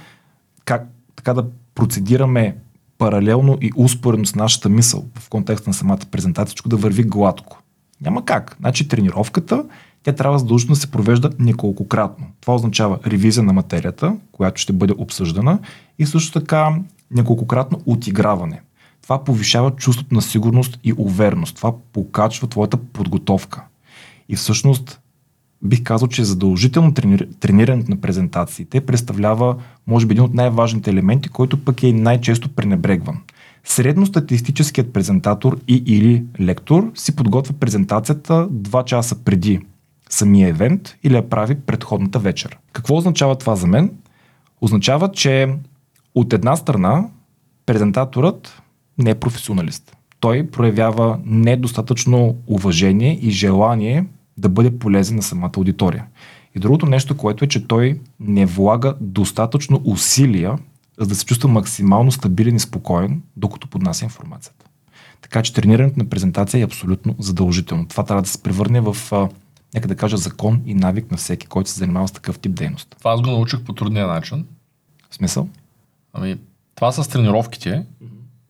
как 0.65 0.87
така 1.21 1.33
да 1.33 1.45
процедираме 1.75 2.55
паралелно 2.97 3.57
и 3.61 3.71
успоредно 3.75 4.25
с 4.25 4.35
нашата 4.35 4.69
мисъл 4.69 5.05
в 5.19 5.29
контекста 5.29 5.69
на 5.69 5.73
самата 5.73 5.99
презентация, 6.11 6.55
да 6.65 6.77
върви 6.77 7.03
гладко. 7.03 7.61
Няма 8.01 8.25
как. 8.25 8.55
Значи 8.59 8.87
тренировката, 8.87 9.65
тя 10.03 10.13
трябва 10.13 10.39
задължително 10.39 10.75
да 10.75 10.81
се 10.81 10.91
провежда 10.91 11.29
неколкократно. 11.39 12.27
Това 12.41 12.55
означава 12.55 12.99
ревизия 13.05 13.43
на 13.43 13.53
материята, 13.53 14.15
която 14.31 14.61
ще 14.61 14.73
бъде 14.73 14.93
обсъждана 14.97 15.59
и 15.99 16.05
също 16.05 16.39
така 16.39 16.75
неколкократно 17.11 17.81
отиграване. 17.85 18.61
Това 19.01 19.23
повишава 19.23 19.71
чувството 19.71 20.15
на 20.15 20.21
сигурност 20.21 20.79
и 20.83 20.93
увереност. 20.97 21.55
Това 21.55 21.73
покачва 21.93 22.47
твоята 22.47 22.77
подготовка. 22.77 23.63
И 24.29 24.35
всъщност 24.35 25.00
бих 25.63 25.83
казал, 25.83 26.07
че 26.07 26.23
задължително 26.23 26.93
трени... 26.93 27.17
тренирането 27.39 27.91
на 27.91 28.01
презентациите 28.01 28.81
представлява, 28.81 29.55
може 29.87 30.05
би, 30.05 30.13
един 30.13 30.23
от 30.23 30.33
най-важните 30.33 30.89
елементи, 30.89 31.29
който 31.29 31.63
пък 31.63 31.83
е 31.83 31.93
най-често 31.93 32.49
пренебрегван. 32.49 33.17
Средностатистическият 33.63 34.93
презентатор 34.93 35.59
и 35.67 35.83
или 35.85 36.23
лектор 36.39 36.91
си 36.95 37.15
подготвя 37.15 37.53
презентацията 37.53 38.49
2 38.49 38.83
часа 38.83 39.23
преди 39.23 39.59
самия 40.09 40.49
евент 40.49 40.95
или 41.03 41.15
я 41.15 41.29
прави 41.29 41.55
предходната 41.55 42.19
вечер. 42.19 42.57
Какво 42.73 42.97
означава 42.97 43.35
това 43.35 43.55
за 43.55 43.67
мен? 43.67 43.91
Означава, 44.61 45.11
че 45.11 45.55
от 46.15 46.33
една 46.33 46.55
страна 46.55 47.05
презентаторът 47.65 48.61
не 48.97 49.09
е 49.09 49.15
професионалист. 49.15 49.97
Той 50.19 50.47
проявява 50.47 51.19
недостатъчно 51.25 52.35
уважение 52.47 53.19
и 53.21 53.31
желание 53.31 54.05
да 54.37 54.49
бъде 54.49 54.79
полезен 54.79 55.15
на 55.15 55.23
самата 55.23 55.51
аудитория. 55.57 56.05
И 56.55 56.59
другото 56.59 56.85
нещо, 56.85 57.17
което 57.17 57.45
е, 57.45 57.47
че 57.47 57.67
той 57.67 57.99
не 58.19 58.45
влага 58.45 58.95
достатъчно 59.01 59.81
усилия, 59.85 60.57
за 60.99 61.07
да 61.07 61.15
се 61.15 61.25
чувства 61.25 61.49
максимално 61.49 62.11
стабилен 62.11 62.55
и 62.55 62.59
спокоен, 62.59 63.21
докато 63.37 63.67
поднася 63.67 64.05
информацията. 64.05 64.65
Така 65.21 65.41
че 65.41 65.53
тренирането 65.53 65.99
на 65.99 66.09
презентация 66.09 66.61
е 66.61 66.63
абсолютно 66.63 67.15
задължително. 67.19 67.87
Това 67.87 68.05
трябва 68.05 68.21
да 68.21 68.29
се 68.29 68.43
превърне 68.43 68.81
в, 68.81 68.97
а, 69.11 69.29
нека 69.73 69.87
да 69.87 69.95
кажа, 69.95 70.17
закон 70.17 70.61
и 70.65 70.73
навик 70.73 71.11
на 71.11 71.17
всеки, 71.17 71.47
който 71.47 71.69
се 71.69 71.79
занимава 71.79 72.07
с 72.07 72.11
такъв 72.11 72.39
тип 72.39 72.55
дейност. 72.55 72.95
Това 72.99 73.11
аз 73.11 73.21
го 73.21 73.29
научих 73.29 73.61
по 73.61 73.73
трудния 73.73 74.07
начин. 74.07 74.45
В 75.09 75.15
смисъл? 75.15 75.49
Ами, 76.13 76.37
това 76.75 76.91
с 76.91 77.07
тренировките. 77.07 77.85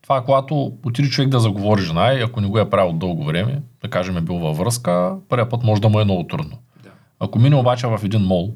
Това 0.02 0.24
когато 0.24 0.72
отиде 0.86 1.08
човек 1.08 1.28
да 1.28 1.40
заговори 1.40 1.82
жена 1.82 2.12
и 2.12 2.22
ако 2.22 2.40
не 2.40 2.48
го 2.48 2.58
е 2.58 2.70
правил 2.70 2.92
дълго 2.92 3.24
време, 3.24 3.62
да 3.82 3.90
кажем 3.90 4.16
е 4.16 4.20
бил 4.20 4.38
във 4.38 4.56
връзка, 4.56 5.16
първият 5.28 5.50
път 5.50 5.62
може 5.62 5.82
да 5.82 5.88
му 5.88 6.00
е 6.00 6.04
много 6.04 6.26
трудно. 6.26 6.58
Да. 6.82 6.90
Ако 7.20 7.38
мине 7.38 7.56
обаче 7.56 7.86
в 7.86 8.00
един 8.04 8.20
мол, 8.20 8.54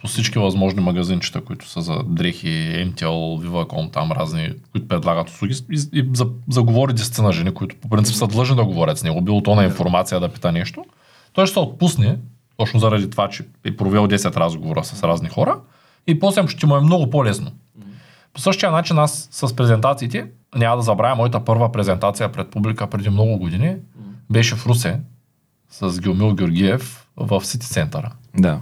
по 0.00 0.08
всички 0.08 0.38
възможни 0.38 0.80
магазинчета, 0.80 1.40
които 1.40 1.68
са 1.68 1.80
за 1.80 1.98
дрехи, 2.06 2.48
MTL, 2.92 3.46
Viva.com, 3.46 3.92
там 3.92 4.12
разни, 4.12 4.52
които 4.72 4.88
предлагат 4.88 5.28
услуги, 5.28 5.54
и, 5.70 5.98
и 5.98 6.08
за, 6.12 6.26
заговори 6.50 6.92
десетина 6.92 7.32
жени, 7.32 7.54
които 7.54 7.76
по 7.76 7.88
принцип 7.88 8.14
са 8.16 8.26
длъжни 8.26 8.56
да 8.56 8.64
говорят 8.64 8.98
с 8.98 9.04
него, 9.04 9.20
било 9.20 9.42
то 9.42 9.54
на 9.54 9.64
информация 9.64 10.20
да 10.20 10.28
пита 10.28 10.52
нещо, 10.52 10.84
той 11.32 11.46
ще 11.46 11.52
се 11.52 11.58
отпусне, 11.58 12.18
точно 12.56 12.80
заради 12.80 13.10
това, 13.10 13.28
че 13.28 13.44
е 13.64 13.76
провел 13.76 14.08
10 14.08 14.36
разговора 14.36 14.84
с 14.84 15.02
разни 15.02 15.28
хора, 15.28 15.60
и 16.06 16.18
после 16.18 16.48
ще 16.48 16.66
му 16.66 16.76
е 16.76 16.80
много 16.80 17.10
по-лесно. 17.10 17.50
По 18.32 18.40
същия 18.40 18.72
начин 18.72 18.98
аз 18.98 19.28
с 19.30 19.56
презентациите, 19.56 20.26
няма 20.56 20.76
да 20.76 20.82
забравя 20.82 21.16
моята 21.16 21.44
първа 21.44 21.72
презентация 21.72 22.32
пред 22.32 22.50
публика 22.50 22.86
преди 22.86 23.10
много 23.10 23.38
години, 23.38 23.76
беше 24.30 24.54
в 24.54 24.66
Русе 24.66 25.00
с 25.70 26.00
Геомил 26.00 26.34
Георгиев 26.34 27.06
в 27.16 27.44
Сити 27.44 27.66
центъра. 27.66 28.12
Да. 28.38 28.60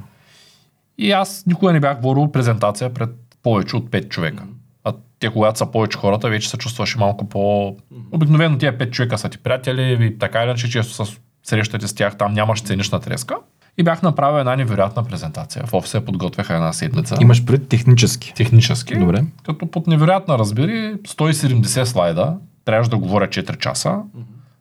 И 0.99 1.13
аз 1.13 1.47
никога 1.47 1.73
не 1.73 1.81
бях 1.81 2.01
говорил 2.01 2.33
презентация 2.33 2.95
пред 2.95 3.11
повече 3.43 3.77
от 3.77 3.91
5 3.91 4.09
човека. 4.09 4.45
А 4.85 4.93
те, 5.19 5.31
когато 5.31 5.59
са 5.59 5.67
повече 5.67 5.99
хората, 5.99 6.29
вече 6.29 6.51
се 6.51 6.57
чувстваше 6.57 6.99
малко 6.99 7.29
по... 7.29 7.77
Обикновено 8.13 8.59
тия 8.59 8.79
5 8.79 8.91
човека 8.91 9.19
са 9.19 9.29
ти 9.29 9.39
приятели 9.39 10.07
и 10.07 10.19
така 10.19 10.39
или 10.39 10.49
иначе 10.49 10.71
често 10.71 11.07
се 11.07 11.17
срещате 11.43 11.89
с 11.89 11.95
тях, 11.95 12.17
там 12.17 12.33
нямаш 12.33 12.61
сценична 12.61 13.01
треска. 13.01 13.37
И 13.79 13.83
бях 13.83 14.03
направил 14.03 14.39
една 14.39 14.57
невероятна 14.57 15.05
презентация. 15.05 15.67
В 15.67 15.75
офисе 15.75 16.05
подготвяха 16.05 16.55
една 16.55 16.73
седмица. 16.73 17.17
Имаш 17.21 17.45
пред 17.45 17.69
технически. 17.69 18.33
Технически. 18.37 18.99
Добре. 18.99 19.25
Като 19.45 19.67
под 19.67 19.87
невероятна 19.87 20.39
разбери, 20.39 20.95
170 20.95 21.85
слайда, 21.85 22.37
трябваше 22.65 22.91
да 22.91 22.97
говоря 22.97 23.29
4 23.29 23.59
часа. 23.59 23.99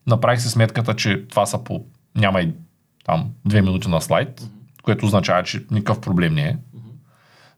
Направих 0.08 0.42
си 0.42 0.50
сметката, 0.50 0.96
че 0.96 1.28
това 1.28 1.46
са 1.46 1.64
по... 1.64 1.86
Няма 2.16 2.42
и 2.42 2.54
там 3.06 3.30
2 3.48 3.62
минути 3.62 3.90
на 3.90 4.02
слайд, 4.02 4.48
което 4.84 5.06
означава, 5.06 5.44
че 5.44 5.66
никакъв 5.72 6.02
проблем 6.02 6.34
не 6.34 6.44
е. 6.44 6.58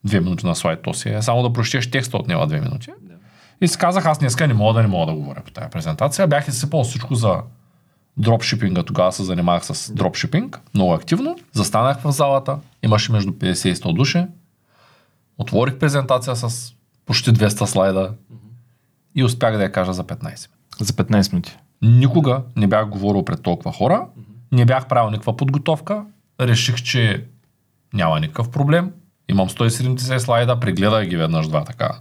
Две 0.04 0.20
минути 0.20 0.46
на 0.46 0.56
слайд, 0.56 0.80
то 0.84 0.94
си 0.94 1.10
е. 1.10 1.22
Само 1.22 1.44
да 1.44 1.54
прочетеш 1.54 1.92
текста 1.92 2.18
отнема 2.18 2.48
две 2.48 2.62
минути. 2.62 2.92
И 3.62 3.68
си 3.68 3.78
казах, 3.78 4.06
аз 4.06 4.20
днеска 4.20 4.48
не 4.48 4.54
мога 4.54 4.74
да 4.74 4.82
не 4.82 4.88
мога 4.88 5.12
да 5.12 5.18
говоря 5.18 5.42
по 5.46 5.52
тази 5.52 5.70
презентация. 5.70 6.28
Бях 6.28 6.48
изсипал 6.48 6.84
всичко 6.84 7.16
за 7.16 7.42
дропшипинга. 8.18 8.84
Тогава 8.84 9.12
се 9.12 9.24
занимавах 9.24 9.66
с 9.66 9.94
дропшипинг 9.94 10.60
много 10.74 10.94
активно. 10.94 11.40
Застанах 11.52 12.00
в 12.04 12.12
залата, 12.12 12.60
имаше 12.84 13.12
между 13.12 13.32
50 13.32 13.70
и 13.70 13.76
100 13.76 13.94
души. 13.94 14.26
Отворих 15.38 15.80
презентация 15.80 16.36
с 16.36 16.74
почти 17.06 17.32
200 17.32 17.66
слайда 17.66 18.14
и 19.16 19.24
успях 19.24 19.58
да 19.58 19.64
я 19.64 19.72
кажа 19.72 19.94
за 19.94 20.04
15. 20.04 20.50
За 20.80 20.94
15 20.94 21.34
минути. 21.34 21.58
Никога 21.82 22.42
не 22.56 22.68
бях 22.68 22.90
говорил 22.90 23.26
пред 23.26 23.42
толкова 23.42 23.72
хора, 23.72 24.08
не 24.52 24.66
бях 24.66 24.88
правил 24.88 25.10
никаква 25.10 25.38
подготовка, 25.38 26.06
реших, 26.42 26.76
че 26.76 27.26
няма 27.94 28.20
никакъв 28.20 28.52
проблем. 28.52 28.92
Имам 29.30 29.50
170 29.50 30.18
слайда, 30.18 30.60
прегледах 30.60 31.08
ги 31.08 31.18
веднъж 31.18 31.48
два 31.48 31.64
така. 31.64 32.00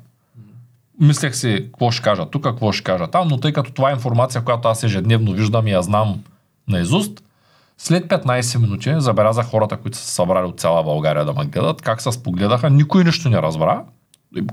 Мислех 1.03 1.37
си 1.37 1.63
какво 1.67 1.91
ще 1.91 2.03
кажа 2.03 2.27
тук, 2.27 2.43
какво 2.43 2.73
ще 2.73 2.85
кажа 2.85 3.07
там, 3.07 3.29
но 3.29 3.41
тъй 3.41 3.53
като 3.53 3.73
това 3.73 3.91
е 3.91 3.93
информация, 3.93 4.43
която 4.43 4.69
аз 4.69 4.83
ежедневно 4.83 5.33
виждам 5.33 5.67
и 5.67 5.71
я 5.71 5.83
знам 5.83 6.23
наизуст, 6.69 7.23
след 7.79 8.07
15 8.07 8.59
минути 8.59 8.95
забелязах 8.97 9.47
хората, 9.47 9.77
които 9.77 9.99
са 9.99 10.07
събрали 10.07 10.47
от 10.47 10.61
цяла 10.61 10.83
България 10.85 11.25
да 11.25 11.33
ме 11.33 11.45
гледат, 11.45 11.83
как 11.83 12.03
се 12.03 12.13
спогледаха, 12.13 12.71
никой 12.71 13.05
нищо 13.05 13.29
не 13.29 13.43
разбра, 13.43 13.85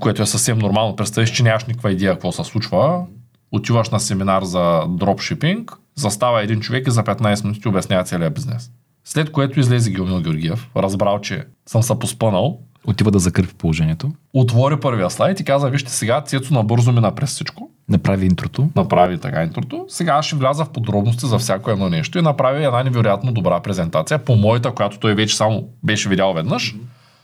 което 0.00 0.22
е 0.22 0.26
съвсем 0.26 0.58
нормално. 0.58 0.96
Представиш, 0.96 1.30
че 1.30 1.42
нямаш 1.42 1.64
никаква 1.64 1.92
идея 1.92 2.12
какво 2.12 2.32
се 2.32 2.44
случва. 2.44 3.04
Отиваш 3.52 3.90
на 3.90 4.00
семинар 4.00 4.42
за 4.42 4.82
дропшипинг, 4.88 5.72
застава 5.94 6.42
един 6.42 6.60
човек 6.60 6.86
и 6.86 6.90
за 6.90 7.04
15 7.04 7.44
минути 7.44 7.68
обяснява 7.68 8.04
целият 8.04 8.34
бизнес. 8.34 8.70
След 9.04 9.32
което 9.32 9.60
излезе 9.60 9.90
Геомил 9.90 10.20
Георгиев, 10.20 10.70
разбрал, 10.76 11.20
че 11.20 11.46
съм 11.66 11.82
се 11.82 11.98
поспънал, 11.98 12.60
Отива 12.86 13.10
да 13.10 13.18
закърпи 13.18 13.54
положението. 13.54 14.12
отвори 14.32 14.80
първия 14.80 15.10
слайд 15.10 15.40
и 15.40 15.44
каза, 15.44 15.70
вижте 15.70 15.90
сега, 15.90 16.20
Цецо 16.20 16.54
набързо 16.54 16.92
мина 16.92 17.14
през 17.14 17.30
всичко. 17.30 17.70
Направи 17.88 18.26
интрото. 18.26 18.68
Направи 18.76 19.18
така 19.18 19.42
интрото. 19.42 19.84
Сега 19.88 20.12
аз 20.12 20.26
ще 20.26 20.36
вляза 20.36 20.64
в 20.64 20.70
подробности 20.70 21.26
за 21.26 21.38
всяко 21.38 21.70
едно 21.70 21.88
нещо 21.88 22.18
и 22.18 22.22
направи 22.22 22.64
една 22.64 22.82
невероятно 22.82 23.32
добра 23.32 23.60
презентация 23.60 24.18
по 24.18 24.36
моята, 24.36 24.72
която 24.72 24.98
той 24.98 25.14
вече 25.14 25.36
само 25.36 25.68
беше 25.82 26.08
видял 26.08 26.32
веднъж. 26.32 26.74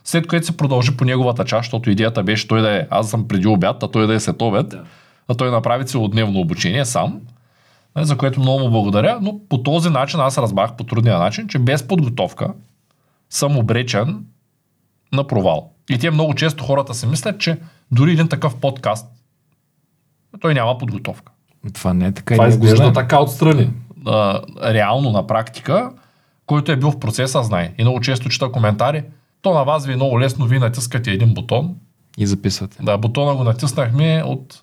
След 0.05 0.27
което 0.27 0.47
се 0.47 0.57
продължи 0.57 0.97
по 0.97 1.05
неговата 1.05 1.45
част, 1.45 1.65
защото 1.65 1.91
идеята 1.91 2.23
беше 2.23 2.49
той 2.49 2.61
да 2.61 2.77
е, 2.77 2.87
аз 2.91 3.11
съм 3.11 3.29
преди 3.29 3.47
обяд, 3.47 3.83
а 3.83 3.89
той 3.89 4.07
да 4.07 4.15
е 4.15 4.21
след 4.21 4.43
обед. 4.43 4.75
А 5.29 5.35
той 5.35 5.51
направи 5.51 5.87
целодневно 5.87 6.41
обучение 6.41 6.85
сам, 6.85 7.21
нали, 7.97 8.07
за 8.07 8.17
което 8.17 8.41
много 8.41 8.59
му 8.59 8.71
благодаря, 8.71 9.19
но 9.23 9.41
по 9.49 9.63
този 9.63 9.91
начин 9.91 10.21
аз 10.21 10.39
разбрах 10.39 10.77
по 10.77 10.85
трудния 10.85 11.19
начин, 11.19 11.49
че 11.49 11.59
без 11.59 11.83
подготовка 11.89 12.49
съм 13.31 13.59
обречен 13.59 14.25
на 15.17 15.27
провал. 15.27 15.73
И 15.91 15.99
те 15.99 16.11
много 16.11 16.35
често 16.35 16.65
хората 16.65 16.95
си 16.95 17.07
мислят, 17.07 17.41
че 17.41 17.59
дори 17.91 18.13
един 18.13 18.29
такъв 18.29 18.57
подкаст, 18.57 19.07
той 20.41 20.55
няма 20.55 20.79
подготовка. 20.79 21.33
Това 21.75 21.95
не 21.95 22.07
е 22.07 22.13
така. 22.13 22.35
Това 22.35 22.49
изглежда 22.49 22.93
така 22.93 23.23
отстрани. 23.23 23.71
А, 24.07 24.43
реално 24.75 25.11
на 25.11 25.27
практика, 25.27 25.91
който 26.47 26.73
е 26.73 26.77
бил 26.77 26.91
в 26.91 27.01
процеса, 27.01 27.43
знае. 27.43 27.75
И 27.79 27.83
много 27.83 28.01
често 28.01 28.29
чета 28.29 28.53
коментари. 28.53 29.05
То 29.43 29.55
на 29.55 29.65
вас 29.65 29.87
ви 29.87 29.93
е 29.93 29.97
много 29.97 30.21
лесно, 30.21 30.47
вие 30.47 30.59
натискате 30.59 31.11
един 31.11 31.35
бутон. 31.35 31.75
И 32.19 32.27
записвате. 32.27 32.83
Да, 32.83 32.99
бутона 32.99 33.35
го 33.35 33.45
натиснахме 33.45 34.23
от 34.27 34.63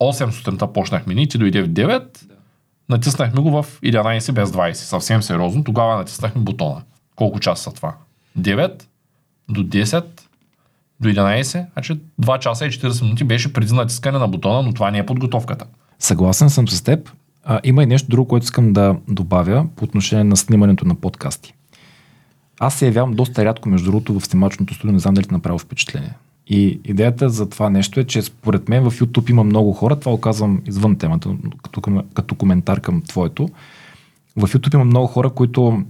8 0.00 0.30
сутринта 0.30 0.72
почнахме 0.72 1.14
ние, 1.14 1.26
ти 1.26 1.38
дойде 1.38 1.62
в 1.62 1.68
9. 1.68 2.22
Натиснахме 2.88 3.42
го 3.42 3.62
в 3.62 3.80
11 3.80 4.32
без 4.32 4.50
20. 4.50 4.72
Съвсем 4.72 5.22
сериозно. 5.22 5.64
Тогава 5.64 5.96
натиснахме 5.96 6.42
бутона. 6.42 6.82
Колко 7.16 7.40
часа 7.40 7.62
са 7.62 7.72
това? 7.72 7.94
9 8.38 8.82
до 9.50 9.64
10 9.64 10.04
до 11.00 11.08
11, 11.08 11.66
значи 11.72 12.00
2 12.22 12.38
часа 12.38 12.66
и 12.66 12.70
40 12.70 13.02
минути 13.02 13.24
беше 13.24 13.52
преди 13.52 13.74
натискане 13.74 14.18
на 14.18 14.28
бутона, 14.28 14.62
но 14.62 14.72
това 14.72 14.90
не 14.90 14.98
е 14.98 15.06
подготовката. 15.06 15.66
Съгласен 15.98 16.50
съм 16.50 16.68
с 16.68 16.82
теб. 16.82 17.10
А, 17.44 17.60
има 17.64 17.82
и 17.82 17.86
нещо 17.86 18.08
друго, 18.10 18.28
което 18.28 18.44
искам 18.44 18.72
да 18.72 18.96
добавя 19.08 19.66
по 19.76 19.84
отношение 19.84 20.24
на 20.24 20.36
снимането 20.36 20.84
на 20.84 20.94
подкасти. 20.94 21.54
Аз 22.60 22.74
се 22.74 22.86
явявам 22.86 23.12
доста 23.12 23.44
рядко, 23.44 23.68
между 23.68 23.90
другото, 23.90 24.20
в 24.20 24.26
снимачното 24.26 24.74
студио, 24.74 24.92
не 24.92 24.98
знам 24.98 25.14
дали 25.14 25.26
ти 25.26 25.34
направо 25.34 25.58
впечатление. 25.58 26.14
И 26.46 26.80
идеята 26.84 27.30
за 27.30 27.48
това 27.48 27.70
нещо 27.70 28.00
е, 28.00 28.04
че 28.04 28.22
според 28.22 28.68
мен 28.68 28.90
в 28.90 29.00
YouTube 29.00 29.30
има 29.30 29.44
много 29.44 29.72
хора, 29.72 30.00
това 30.00 30.12
го 30.12 30.20
казвам 30.20 30.62
извън 30.66 30.96
темата, 30.98 31.30
като, 31.62 32.04
като 32.14 32.34
коментар 32.34 32.80
към 32.80 33.02
твоето. 33.02 33.48
В 34.36 34.48
YouTube 34.48 34.74
има 34.74 34.84
много 34.84 35.06
хора, 35.06 35.30
които 35.30 35.82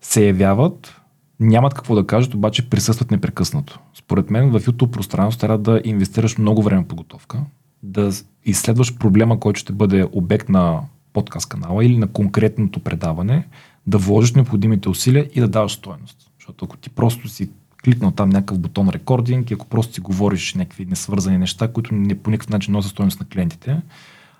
се 0.00 0.26
явяват, 0.26 1.00
нямат 1.40 1.74
какво 1.74 1.94
да 1.94 2.06
кажат, 2.06 2.34
обаче 2.34 2.70
присъстват 2.70 3.10
непрекъснато. 3.10 3.80
Според 3.94 4.30
мен 4.30 4.50
в 4.50 4.60
YouTube 4.60 4.90
пространство 4.90 5.40
трябва 5.40 5.58
да 5.58 5.80
инвестираш 5.84 6.38
много 6.38 6.62
време 6.62 6.82
в 6.82 6.86
подготовка, 6.86 7.40
да 7.82 8.10
изследваш 8.44 8.98
проблема, 8.98 9.40
който 9.40 9.60
ще 9.60 9.72
бъде 9.72 10.06
обект 10.12 10.48
на 10.48 10.80
подкаст 11.12 11.48
канала 11.48 11.84
или 11.84 11.98
на 11.98 12.06
конкретното 12.08 12.80
предаване, 12.80 13.46
да 13.86 13.98
вложиш 13.98 14.32
необходимите 14.32 14.88
усилия 14.88 15.30
и 15.34 15.40
да 15.40 15.48
даваш 15.48 15.72
стоеност. 15.72 16.30
Защото 16.38 16.64
ако 16.64 16.76
ти 16.76 16.90
просто 16.90 17.28
си 17.28 17.50
кликнал 17.84 18.10
там 18.10 18.28
някакъв 18.28 18.58
бутон 18.58 18.88
рекординг 18.88 19.50
и 19.50 19.54
ако 19.54 19.66
просто 19.66 19.94
си 19.94 20.00
говориш 20.00 20.54
някакви 20.54 20.84
несвързани 20.84 21.38
неща, 21.38 21.72
които 21.72 21.94
не 21.94 22.22
по 22.22 22.30
никакъв 22.30 22.50
начин 22.50 22.72
носят 22.72 22.90
стоеност 22.90 23.20
на 23.20 23.26
клиентите, 23.26 23.80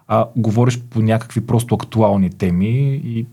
а 0.06 0.26
говориш 0.36 0.80
по 0.80 1.02
някакви 1.02 1.46
просто 1.46 1.74
актуални 1.74 2.30
теми 2.30 3.00
и 3.04 3.26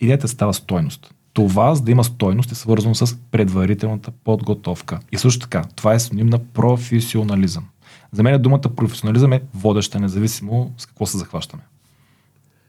идеята 0.00 0.28
става 0.28 0.54
стойност. 0.54 1.14
Това, 1.32 1.74
за 1.74 1.82
да 1.82 1.90
има 1.90 2.04
стойност, 2.04 2.52
е 2.52 2.54
свързано 2.54 2.94
с 2.94 3.16
предварителната 3.30 4.10
подготовка. 4.24 4.98
И 5.12 5.18
също 5.18 5.40
така, 5.40 5.64
това 5.76 5.94
е 5.94 6.00
синоним 6.00 6.26
на 6.26 6.38
професионализъм. 6.38 7.64
За 8.12 8.22
мен 8.22 8.42
думата 8.42 8.60
професионализъм 8.60 9.32
е 9.32 9.42
водеща, 9.54 10.00
независимо 10.00 10.72
с 10.78 10.86
какво 10.86 11.06
се 11.06 11.18
захващаме. 11.18 11.62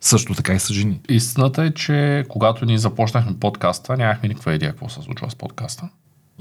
Също 0.02 0.34
така 0.34 0.54
и 0.54 0.60
с 0.60 0.74
жени. 0.74 1.00
Истината 1.10 1.64
е, 1.64 1.74
че 1.74 2.26
когато 2.30 2.66
ние 2.66 2.78
започнахме 2.78 3.40
подкаста, 3.40 3.98
нямахме 3.98 4.30
никаква 4.30 4.54
идея 4.54 4.72
какво 4.72 4.90
се 4.90 5.02
случва 5.02 5.30
с 5.32 5.36
подкаста. 5.36 5.90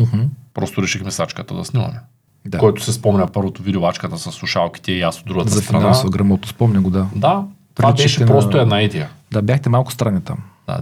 Uh-huh. 0.00 0.26
Просто 0.54 0.82
решихме 0.82 1.10
сачката 1.10 1.54
да 1.54 1.64
снимаме. 1.64 2.00
Да. 2.46 2.58
който 2.58 2.82
се 2.84 2.92
спомня 2.92 3.26
първото 3.26 3.62
видео, 3.62 3.86
ачката 3.86 4.18
с 4.18 4.32
слушалките 4.32 4.92
и 4.92 5.02
аз 5.02 5.20
от 5.20 5.26
другата 5.26 5.50
За 5.50 5.62
страна. 5.62 5.80
финансова 5.80 6.10
грамота, 6.10 6.48
спомня 6.48 6.80
го, 6.80 6.90
да. 6.90 7.06
Да, 7.16 7.44
това 7.74 7.88
Приличате 7.88 8.02
беше 8.02 8.20
на- 8.20 8.26
просто 8.26 8.58
една 8.58 8.82
идея. 8.82 9.10
Да, 9.32 9.42
бяхте 9.42 9.68
малко 9.68 9.92
странни 9.92 10.20
там. 10.20 10.38
Да, 10.66 10.80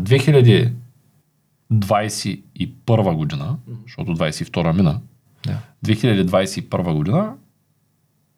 2021 1.72 3.14
година, 3.14 3.56
защото 3.87 4.16
22 4.16 4.72
мина, 4.76 5.00
Да. 5.46 5.59
2021 5.87 6.92
година, 6.92 7.33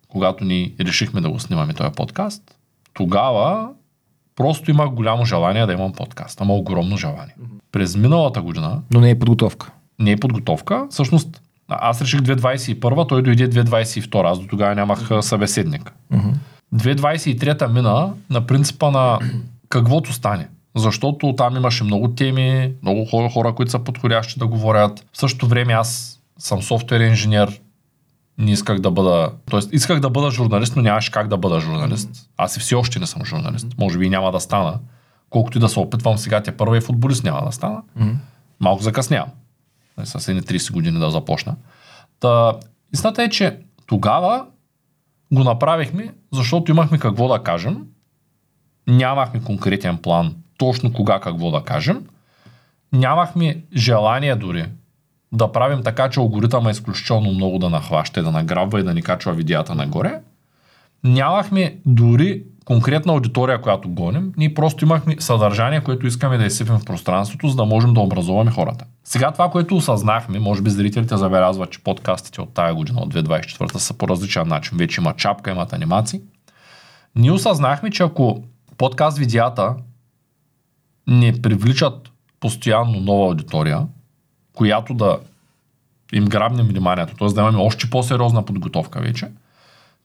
когато 0.08 0.44
ни 0.44 0.74
решихме 0.80 1.20
да 1.20 1.30
го 1.30 1.38
снимаме 1.38 1.74
този 1.74 1.90
подкаст, 1.96 2.58
тогава 2.94 3.68
просто 4.36 4.70
имах 4.70 4.90
голямо 4.90 5.24
желание 5.24 5.66
да 5.66 5.72
имам 5.72 5.92
подкаст. 5.92 6.40
Ама 6.40 6.54
огромно 6.54 6.96
желание. 6.96 7.34
През 7.72 7.96
миналата 7.96 8.42
година, 8.42 8.82
Но 8.90 9.00
не 9.00 9.10
е 9.10 9.18
подготовка. 9.18 9.70
не 9.98 10.10
е 10.10 10.16
подготовка, 10.16 10.86
всъщност 10.90 11.42
аз 11.68 12.02
реших 12.02 12.20
2021, 12.20 13.08
той 13.08 13.22
дойде 13.22 13.50
2022, 13.50 14.30
аз 14.30 14.40
до 14.40 14.46
тогава 14.46 14.74
нямах 14.74 15.08
събеседник. 15.20 15.92
2023 16.74 17.72
мина 17.72 18.12
на 18.30 18.46
принципа 18.46 18.90
на 18.90 19.18
каквото 19.68 20.12
стане. 20.12 20.48
Защото 20.76 21.34
там 21.36 21.56
имаше 21.56 21.84
много 21.84 22.14
теми, 22.14 22.74
много 22.82 23.04
хора, 23.04 23.30
хора 23.30 23.54
които 23.54 23.70
са 23.70 23.78
подходящи 23.78 24.38
да 24.38 24.46
говорят. 24.46 25.06
В 25.12 25.18
същото 25.18 25.46
време 25.46 25.72
аз 25.72 26.20
съм 26.38 26.62
софтуер 26.62 27.00
инженер, 27.00 27.60
не 28.38 28.50
исках 28.50 28.78
да 28.78 28.90
бъда... 28.90 29.32
Тоест, 29.50 29.72
исках 29.72 30.00
да 30.00 30.10
бъда 30.10 30.30
журналист, 30.30 30.76
но 30.76 30.82
нямаше 30.82 31.10
как 31.10 31.28
да 31.28 31.36
бъда 31.36 31.60
журналист. 31.60 32.10
Аз 32.36 32.56
и 32.56 32.60
все 32.60 32.74
още 32.74 32.98
не 32.98 33.06
съм 33.06 33.24
журналист. 33.24 33.66
Може 33.78 33.98
би 33.98 34.06
и 34.06 34.10
няма 34.10 34.32
да 34.32 34.40
стана. 34.40 34.78
Колкото 35.30 35.58
и 35.58 35.60
да 35.60 35.68
се 35.68 35.80
опитвам 35.80 36.18
сега, 36.18 36.42
те 36.42 36.56
първа 36.56 36.78
и 36.78 36.80
футболист 36.80 37.24
няма 37.24 37.44
да 37.46 37.52
стана. 37.52 37.82
Малко 38.60 38.82
закъснявам. 38.82 39.28
Нали, 39.98 40.06
С 40.06 40.28
едни 40.28 40.42
30 40.42 40.72
години 40.72 40.98
да 40.98 41.10
започна. 41.10 41.56
Та, 42.20 42.52
истината 42.94 43.22
е, 43.22 43.28
че 43.28 43.58
тогава 43.86 44.46
го 45.32 45.44
направихме, 45.44 46.14
защото 46.32 46.70
имахме 46.70 46.98
какво 46.98 47.28
да 47.28 47.42
кажем. 47.42 47.86
Нямахме 48.86 49.42
конкретен 49.42 49.98
план 49.98 50.34
точно 50.58 50.92
кога 50.92 51.20
какво 51.20 51.50
да 51.50 51.60
кажем. 51.60 52.06
Нямахме 52.92 53.62
желание 53.76 54.36
дори 54.36 54.66
да 55.32 55.52
правим 55.52 55.82
така, 55.82 56.10
че 56.10 56.20
алгоритъма 56.20 56.68
е 56.68 56.72
изключително 56.72 57.30
много 57.30 57.58
да 57.58 57.70
нахваща, 57.70 58.22
да 58.22 58.30
награбва 58.30 58.80
и 58.80 58.82
да 58.82 58.94
ни 58.94 59.02
качва 59.02 59.32
видеята 59.32 59.74
нагоре. 59.74 60.20
Нямахме 61.04 61.76
дори 61.86 62.42
конкретна 62.64 63.12
аудитория, 63.12 63.60
която 63.60 63.88
гоним. 63.88 64.32
Ние 64.36 64.54
просто 64.54 64.84
имахме 64.84 65.16
съдържание, 65.18 65.80
което 65.80 66.06
искаме 66.06 66.38
да 66.38 66.44
изсипем 66.44 66.78
в 66.78 66.84
пространството, 66.84 67.48
за 67.48 67.56
да 67.56 67.64
можем 67.64 67.94
да 67.94 68.00
образуваме 68.00 68.50
хората. 68.50 68.84
Сега 69.04 69.30
това, 69.30 69.50
което 69.50 69.76
осъзнахме, 69.76 70.38
може 70.38 70.62
би 70.62 70.70
зрителите 70.70 71.16
забелязват, 71.16 71.70
че 71.70 71.84
подкастите 71.84 72.40
от 72.40 72.54
тая 72.54 72.74
година, 72.74 73.00
от 73.00 73.14
2024 73.14 73.76
са 73.76 73.94
по 73.94 74.08
различен 74.08 74.48
начин. 74.48 74.78
Вече 74.78 75.00
има 75.00 75.14
чапка, 75.16 75.50
имат 75.50 75.72
анимации. 75.72 76.20
Ние 77.16 77.30
осъзнахме, 77.30 77.90
че 77.90 78.02
ако 78.02 78.42
подкаст 78.78 79.18
видеята 79.18 79.74
не 81.06 81.42
привличат 81.42 82.10
постоянно 82.40 83.00
нова 83.00 83.26
аудитория, 83.26 83.86
която 84.54 84.94
да 84.94 85.18
им 86.12 86.24
грабнем 86.24 86.66
вниманието, 86.66 87.14
т.е. 87.14 87.28
да 87.28 87.40
имаме 87.40 87.58
още 87.58 87.90
по-сериозна 87.90 88.44
подготовка 88.44 89.00
вече, 89.00 89.28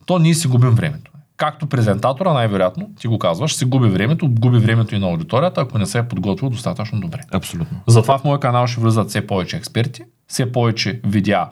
то 0.06 0.18
ние 0.18 0.34
си 0.34 0.48
губим 0.48 0.70
времето. 0.70 1.10
Както 1.36 1.66
презентатора, 1.66 2.32
най-вероятно, 2.32 2.90
ти 3.00 3.08
го 3.08 3.18
казваш, 3.18 3.54
си 3.54 3.64
губи 3.64 3.88
времето, 3.88 4.28
губи 4.28 4.58
времето 4.58 4.94
и 4.94 4.98
на 4.98 5.06
аудиторията, 5.06 5.60
ако 5.60 5.78
не 5.78 5.86
се 5.86 5.98
е 5.98 6.08
подготвил 6.08 6.50
достатъчно 6.50 7.00
добре. 7.00 7.20
Абсолютно. 7.32 7.80
Затова 7.86 8.18
в 8.18 8.24
моя 8.24 8.40
канал 8.40 8.66
ще 8.66 8.80
влизат 8.80 9.08
все 9.08 9.26
повече 9.26 9.56
експерти, 9.56 10.02
все 10.26 10.52
повече 10.52 11.00
видеа 11.04 11.48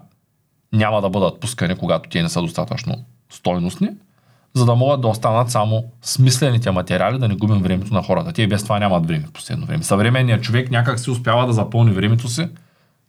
няма 0.73 1.01
да 1.01 1.11
бъдат 1.11 1.41
пускани, 1.41 1.77
когато 1.77 2.09
те 2.09 2.23
не 2.23 2.29
са 2.29 2.41
достатъчно 2.41 3.05
стойностни, 3.31 3.89
за 4.57 4.65
да 4.67 4.75
могат 4.75 5.01
да 5.01 5.09
останат 5.09 5.51
само 5.51 5.85
смислените 6.03 6.71
материали, 6.71 7.19
да 7.19 7.29
не 7.29 7.37
губим 7.37 7.63
времето 7.63 7.95
на 7.95 8.03
хората. 8.03 8.33
Те 8.33 8.47
без 8.47 8.63
това 8.63 8.79
нямат 8.79 9.07
време 9.07 9.25
в 9.29 9.33
последно 9.33 9.67
време. 9.67 9.83
Съвременният 9.83 10.43
човек 10.43 10.71
някак 10.71 11.01
си 11.01 11.11
успява 11.11 11.47
да 11.47 11.53
запълни 11.53 11.93
времето 11.93 12.29
си 12.29 12.49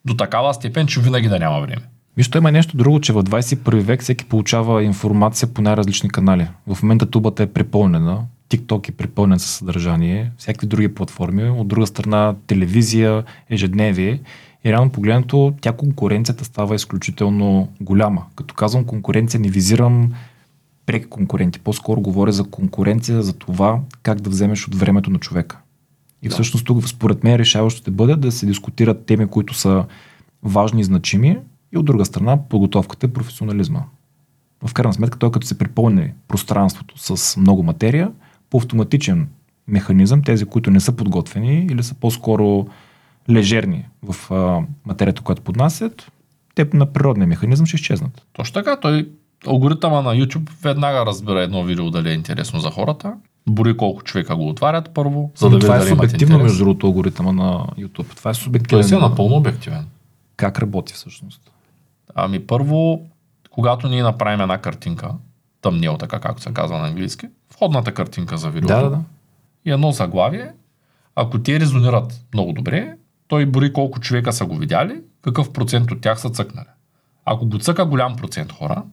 до 0.06 0.14
такава 0.14 0.54
степен, 0.54 0.88
че 0.88 1.02
винаги 1.02 1.28
да 1.28 1.40
няма 1.40 1.62
време. 1.62 1.82
Виж, 2.18 2.30
има 2.36 2.52
нещо 2.52 2.78
друго, 2.78 3.00
че 3.00 3.14
в 3.14 3.24
21 3.24 3.80
век 3.80 4.02
всеки 4.02 4.26
получава 4.26 4.84
информация 4.84 5.54
по 5.54 5.62
най-различни 5.62 6.10
канали. 6.10 6.48
В 6.68 6.84
момента 6.84 7.06
тубата 7.06 7.44
е 7.44 7.48
препълнена, 7.48 8.20
TikTok 8.50 8.90
е 8.90 8.92
препълнен 8.92 9.40
със 9.40 9.52
съдържание, 9.52 10.32
всякакви 10.38 10.68
други 10.68 10.96
платформи, 10.96 11.50
от 11.50 11.68
друга 11.68 11.88
страна 11.88 12.36
телевизия, 12.48 13.24
ежедневие. 13.50 14.20
И 14.64 14.72
реално 14.72 14.90
погледнато, 14.90 15.54
тя 15.62 15.72
конкуренцията 15.72 16.46
става 16.46 16.76
изключително 16.76 17.70
голяма. 17.82 18.26
Като 18.36 18.54
казвам 18.54 18.84
конкуренция, 18.84 19.40
не 19.40 19.50
визирам 19.50 20.14
преки 20.88 21.10
конкуренти. 21.10 21.60
По-скоро 21.60 22.02
говоря 22.02 22.32
за 22.32 22.44
конкуренция, 22.44 23.24
за 23.24 23.34
това 23.34 23.80
как 24.04 24.22
да 24.22 24.30
вземеш 24.30 24.68
от 24.68 24.76
времето 24.76 25.10
на 25.10 25.20
човека. 25.20 25.58
И 26.22 26.28
Да. 26.28 26.34
всъщност 26.34 26.66
тук, 26.66 26.88
според 26.88 27.24
мен, 27.24 27.36
решаващо 27.36 27.82
ще 27.82 27.92
бъде 27.92 28.16
да 28.16 28.32
се 28.32 28.46
дискутират 28.46 29.06
теми, 29.06 29.28
които 29.28 29.54
са 29.54 29.86
важни 30.44 30.82
и 30.82 30.84
значими, 30.84 31.38
и 31.72 31.78
от 31.78 31.86
друга 31.86 32.06
страна 32.06 32.38
подготовката 32.50 33.06
и 33.06 33.14
професионализма. 33.14 33.84
В 34.68 34.74
крайна 34.74 34.94
сметка, 34.94 35.20
той 35.20 35.32
като 35.32 35.48
се 35.48 35.58
припълни 35.58 36.14
пространството 36.28 37.16
с 37.16 37.38
много 37.38 37.64
материя, 37.64 38.12
по 38.50 38.58
автоматичен 38.58 39.28
механизъм, 39.68 40.22
тези, 40.24 40.46
които 40.46 40.72
не 40.72 40.80
са 40.80 40.92
подготвени 40.92 41.68
или 41.72 41.84
са 41.84 41.94
по-скоро 41.94 42.68
лежерни 43.30 43.86
в 44.04 44.32
а, 44.32 44.62
материята, 44.86 45.22
която 45.22 45.42
поднасят, 45.42 46.12
те 46.56 46.68
на 46.74 46.86
природния 46.86 47.28
механизъм 47.28 47.66
ще 47.66 47.76
изчезнат. 47.76 48.26
Точно 48.34 48.54
така, 48.54 48.80
той 48.80 49.10
алгоритъма 49.48 50.02
на 50.02 50.16
YouTube 50.16 50.50
веднага 50.64 51.06
разбира 51.06 51.42
едно 51.42 51.64
видео 51.64 51.92
дали 51.92 52.10
е 52.10 52.14
интересно 52.14 52.60
за 52.60 52.72
хората. 52.72 53.14
Бори 53.50 53.78
колко 53.78 54.04
човека 54.04 54.36
го 54.36 54.50
отварят 54.50 54.90
първо, 54.94 55.32
за 55.36 55.50
да 55.50 55.56
види 55.56 55.62
това 55.66 55.76
е 55.76 55.80
дали 55.80 55.90
субективно, 55.90 56.40
между 56.40 56.58
другото, 56.58 56.86
алгоритъма 56.88 57.32
на 57.32 57.66
YouTube. 57.78 58.16
Това 58.16 58.32
е 58.32 58.34
Той 58.34 58.42
субективно. 58.44 58.84
си 58.84 58.96
е 58.96 58.98
напълно 58.98 59.36
обективен. 59.36 59.86
Как 60.36 60.60
работи 60.60 60.94
всъщност? 60.94 61.52
Ами 62.16 62.40
първо, 62.48 63.02
когато 63.50 63.88
ние 63.88 64.04
направим 64.04 64.42
една 64.42 64.58
картинка, 64.58 65.12
тъмнел, 65.62 65.98
така 65.98 66.20
както 66.20 66.42
се 66.42 66.54
казва 66.54 66.78
на 66.78 66.88
английски, 66.88 67.28
входната 67.54 67.94
картинка 67.94 68.38
за 68.38 68.50
видеото 68.50 68.76
Да, 68.76 68.84
да, 68.84 68.90
да. 68.90 69.02
и 69.66 69.72
едно 69.72 69.92
заглавие, 69.92 70.52
ако 71.16 71.40
те 71.40 71.60
резонират 71.60 72.22
много 72.34 72.54
добре, 72.54 72.94
той 73.28 73.46
бори 73.46 73.74
колко 73.74 74.00
човека 74.00 74.34
са 74.34 74.46
го 74.46 74.56
видяли, 74.58 75.02
какъв 75.22 75.54
процент 75.54 75.92
от 75.92 76.02
тях 76.02 76.20
са 76.20 76.30
цъкнали. 76.30 76.68
Ако 77.26 77.46
го 77.46 77.60
цъка 77.60 77.86
голям 77.86 78.16
процент 78.16 78.52
хора, 78.52 78.84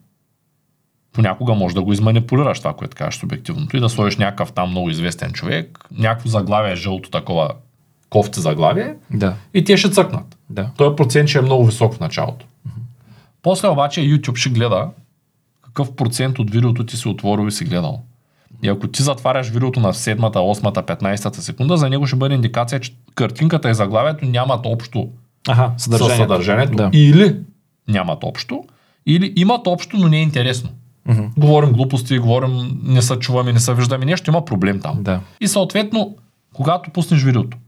понякога 1.15 1.55
може 1.55 1.75
да 1.75 1.83
го 1.83 1.93
изманипулираш 1.93 2.59
това, 2.59 2.73
което 2.75 2.97
кажеш 2.97 3.21
субективното 3.21 3.77
и 3.77 3.81
да 3.81 3.89
сложиш 3.89 4.17
някакъв 4.17 4.53
там 4.53 4.71
много 4.71 4.91
известен 4.91 5.33
човек, 5.33 5.79
някакво 5.99 6.29
заглавие 6.29 6.77
жълто 6.77 7.11
такова 7.11 7.51
кофти 8.11 8.41
заглавие 8.41 8.95
Да, 9.11 9.35
и 9.55 9.65
те 9.65 9.77
ще 9.77 9.91
цъкнат. 9.91 10.37
да. 10.51 10.71
Той 10.77 10.97
процент 10.97 11.29
ще 11.29 11.39
е 11.39 11.43
много 11.43 11.67
висок 11.67 11.95
в 11.95 12.01
началото. 12.01 12.47
После 13.43 13.69
обаче 13.69 14.01
YouTube 14.01 14.37
ще 14.37 14.51
гледа 14.51 14.89
какъв 15.65 15.97
процент 15.97 16.39
от 16.39 16.51
видеото 16.51 16.87
ти 16.87 16.97
си 16.97 17.09
отворил 17.09 17.47
и 17.49 17.53
си 17.53 17.65
гледал. 17.65 18.03
И 18.63 18.69
ако 18.69 18.89
ти 18.89 19.03
затваряш 19.03 19.49
видеото 19.51 19.81
на 19.81 19.93
7-та, 19.93 20.39
8-та, 20.39 20.83
15-та 20.83 21.43
секунда, 21.43 21.77
за 21.77 21.89
него 21.91 22.07
ще 22.07 22.17
бъде 22.17 22.35
индикация, 22.35 22.81
че 22.81 22.95
картинката 23.15 23.71
и 23.71 23.75
заглавието 23.75 24.27
нямат 24.27 24.67
общо 24.67 25.09
Аха, 25.49 25.73
със 25.77 25.85
съдържанието. 25.85 26.23
съдържанието. 26.23 26.77
Да. 26.77 26.91
Или 26.93 27.37
нямат 27.89 28.25
общо, 28.25 28.65
или 29.07 29.33
имат 29.37 29.67
общо, 29.67 29.97
но 29.97 30.09
не 30.09 30.19
е 30.19 30.23
интересно. 30.23 30.71
Мгм. 31.09 31.25
Говорим 31.37 31.73
глупости, 31.73 32.19
говорим, 32.19 32.81
не 32.83 33.03
се 33.03 33.19
чуваме, 33.19 33.53
не 33.53 33.61
се 33.61 33.75
виждаме, 33.75 34.05
нещо 34.05 34.31
има 34.31 34.45
проблем 34.45 34.81
там. 34.81 35.03
Да. 35.03 35.21
И 35.41 35.49
съответно, 35.49 36.17
когато 36.55 36.91
пуснеш 36.91 37.23
видеото, 37.23 37.59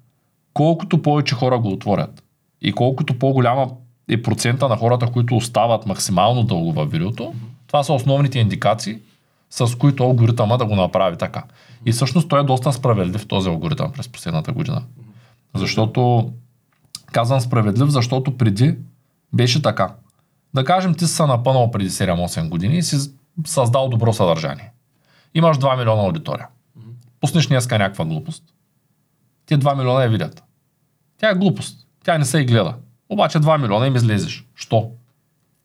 колкото 0.55 1.03
повече 1.03 1.35
хора 1.35 1.59
го 1.59 1.69
отворят 1.69 2.23
и 2.63 2.73
колкото 2.73 3.19
по-голяма 3.19 3.69
е 4.11 4.23
процента 4.23 4.69
на 4.69 4.77
хората, 4.77 5.07
които 5.07 5.37
остават 5.37 5.87
максимално 5.87 6.43
дълго 6.43 6.73
във 6.73 6.91
видеото, 6.91 7.35
това 7.67 7.83
са 7.83 7.93
основните 7.93 8.39
индикации, 8.39 8.99
с 9.51 9.79
които 9.79 10.03
алгоритъма 10.03 10.57
да 10.57 10.67
го 10.67 10.77
направи 10.77 11.17
така. 11.17 11.43
И 11.87 11.93
всъщност 11.93 12.29
той 12.29 12.41
е 12.41 12.45
доста 12.45 12.73
справедлив 12.73 13.27
този 13.27 13.49
алгоритъм 13.49 13.93
през 13.93 14.09
последната 14.09 14.53
година. 14.53 14.83
Защото, 15.55 16.31
казвам 17.13 17.41
справедлив, 17.41 17.89
защото 17.89 18.37
преди 18.37 18.75
беше 19.33 19.63
така. 19.63 19.95
Да 20.55 20.65
кажем, 20.65 20.95
ти 20.95 21.07
си 21.07 21.15
се 21.15 21.27
напънал 21.27 21.71
преди 21.71 21.91
7-8 21.91 22.49
години 22.49 22.79
и 22.79 22.83
си 22.83 22.97
създал 23.45 23.89
добро 23.89 24.13
съдържание. 24.13 24.73
Имаш 25.35 25.59
2 25.59 25.79
милиона 25.79 26.03
аудитория. 26.03 26.49
Пуснеш 27.21 27.47
днеска 27.47 27.79
някаква 27.79 28.05
глупост. 28.05 28.45
Те 29.47 29.59
2 29.59 29.77
милиона 29.77 30.03
я 30.03 30.09
видят. 30.09 30.45
Тя 31.19 31.31
е 31.31 31.35
глупост. 31.35 31.87
Тя 32.05 32.19
не 32.19 32.25
се 32.25 32.39
и 32.39 32.45
гледа. 32.45 32.75
Обаче 33.09 33.39
2 33.39 33.63
милиона 33.63 33.87
им 33.87 33.97
излезеш. 33.97 34.47
Що? 34.55 34.91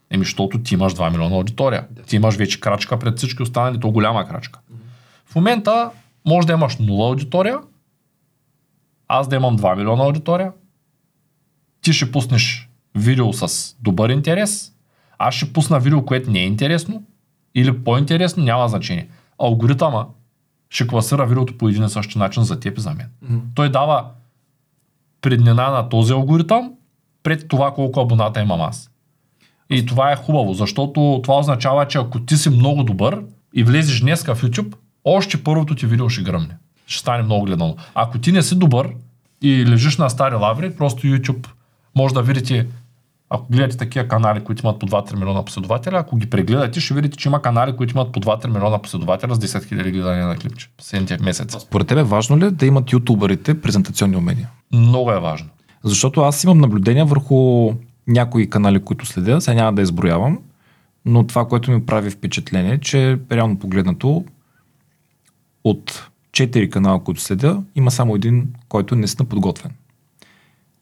Еми, 0.09 0.25
защото 0.25 0.63
ти 0.63 0.73
имаш 0.73 0.95
2 0.95 1.11
милиона 1.11 1.35
аудитория. 1.35 1.87
Ти 2.07 2.15
имаш 2.15 2.35
вече 2.35 2.59
крачка 2.59 2.99
пред 2.99 3.17
всички 3.17 3.43
останали, 3.43 3.79
то 3.79 3.91
голяма 3.91 4.27
крачка. 4.27 4.59
В 5.25 5.35
момента 5.35 5.91
може 6.25 6.47
да 6.47 6.53
имаш 6.53 6.77
0 6.77 7.09
аудитория, 7.09 7.59
аз 9.07 9.27
да 9.27 9.35
имам 9.35 9.57
2 9.57 9.77
милиона 9.77 10.03
аудитория, 10.03 10.51
ти 11.81 11.93
ще 11.93 12.11
пуснеш 12.11 12.69
видео 12.95 13.33
с 13.33 13.75
добър 13.79 14.09
интерес, 14.09 14.73
Аз 15.23 15.35
ще 15.35 15.53
пусна 15.53 15.79
видео, 15.79 16.05
което 16.05 16.31
не 16.31 16.39
е 16.39 16.45
интересно 16.45 17.03
или 17.55 17.83
по-интересно, 17.83 18.43
няма 18.43 18.67
значение. 18.67 19.07
Алгоритъма 19.39 20.05
ще 20.69 20.87
класира 20.87 21.25
видеото 21.25 21.57
по 21.57 21.69
един 21.69 21.83
и 21.83 21.89
същи 21.89 22.17
начин 22.17 22.43
за 22.43 22.59
теб 22.59 22.77
и 22.77 22.81
за 22.81 22.93
мен. 22.93 23.09
Мгм. 23.21 23.39
Той 23.55 23.69
дава 23.69 24.05
преднина 25.21 25.69
на 25.69 25.89
този 25.89 26.13
алгоритъм 26.13 26.71
пред 27.23 27.47
това 27.47 27.73
колко 27.73 28.01
абоната 28.01 28.41
имам 28.41 28.61
аз. 28.61 28.91
И 29.69 29.85
това 29.85 30.11
е 30.11 30.15
хубаво, 30.15 30.53
защото 30.53 31.19
това 31.23 31.39
означава, 31.39 31.87
че 31.87 31.97
ако 31.97 32.19
ти 32.19 32.37
си 32.37 32.49
много 32.49 32.83
добър 32.83 33.23
и 33.53 33.63
влезеш 33.63 33.99
днеска 33.99 34.35
в 34.35 34.41
YouTube, 34.41 34.75
още 35.03 35.43
първото 35.43 35.75
ти 35.75 35.85
видео 35.85 36.09
ще 36.09 36.21
гръмне. 36.21 36.57
Ще 36.85 36.99
стане 36.99 37.23
много 37.23 37.45
гледано. 37.45 37.75
Ако 37.95 38.19
ти 38.19 38.31
не 38.31 38.41
си 38.41 38.59
добър 38.59 38.89
и 39.41 39.65
лежиш 39.65 39.97
на 39.97 40.09
стари 40.09 40.35
лаври, 40.35 40.75
просто 40.75 41.07
YouTube 41.07 41.47
може 41.95 42.13
да 42.13 42.21
видите, 42.21 42.67
ако 43.33 43.45
гледате 43.51 43.77
такива 43.77 44.07
канали, 44.07 44.43
които 44.43 44.65
имат 44.65 44.79
по 44.79 44.87
2-3 44.87 45.15
милиона 45.19 45.45
последователя, 45.45 45.97
ако 45.97 46.17
ги 46.17 46.29
прегледате, 46.29 46.79
ще 46.79 46.93
видите, 46.93 47.17
че 47.17 47.29
има 47.29 47.41
канали, 47.41 47.75
които 47.75 47.97
имат 47.97 48.11
по 48.11 48.19
2-3 48.19 48.47
милиона 48.47 48.79
последователя 48.81 49.35
с 49.35 49.39
10 49.39 49.73
000 49.73 49.91
гледания 49.91 50.27
на 50.27 50.35
клипче. 50.35 50.69
Последните 50.77 51.23
месеци. 51.23 51.57
Според 51.59 51.87
тебе 51.87 52.03
важно 52.03 52.37
ли 52.37 52.45
е 52.45 52.51
да 52.51 52.65
имат 52.65 52.91
ютубърите 52.91 53.61
презентационни 53.61 54.17
умения? 54.17 54.49
Много 54.73 55.11
е 55.11 55.19
важно. 55.19 55.49
Защото 55.83 56.21
аз 56.21 56.43
имам 56.43 56.57
наблюдения 56.57 57.05
върху 57.05 57.71
някои 58.07 58.49
канали, 58.49 58.79
които 58.79 59.05
следя, 59.05 59.41
сега 59.41 59.55
няма 59.55 59.73
да 59.73 59.81
изброявам, 59.81 60.39
но 61.05 61.27
това, 61.27 61.47
което 61.47 61.71
ми 61.71 61.85
прави 61.85 62.09
впечатление, 62.09 62.77
че 62.77 63.19
реално 63.31 63.59
погледнато 63.59 64.25
от 65.63 66.09
4 66.31 66.69
канала, 66.69 67.03
които 67.03 67.21
следя, 67.21 67.63
има 67.75 67.91
само 67.91 68.15
един, 68.15 68.47
който 68.69 68.95
е 68.95 68.97
наистина 68.97 69.29
подготвен. 69.29 69.71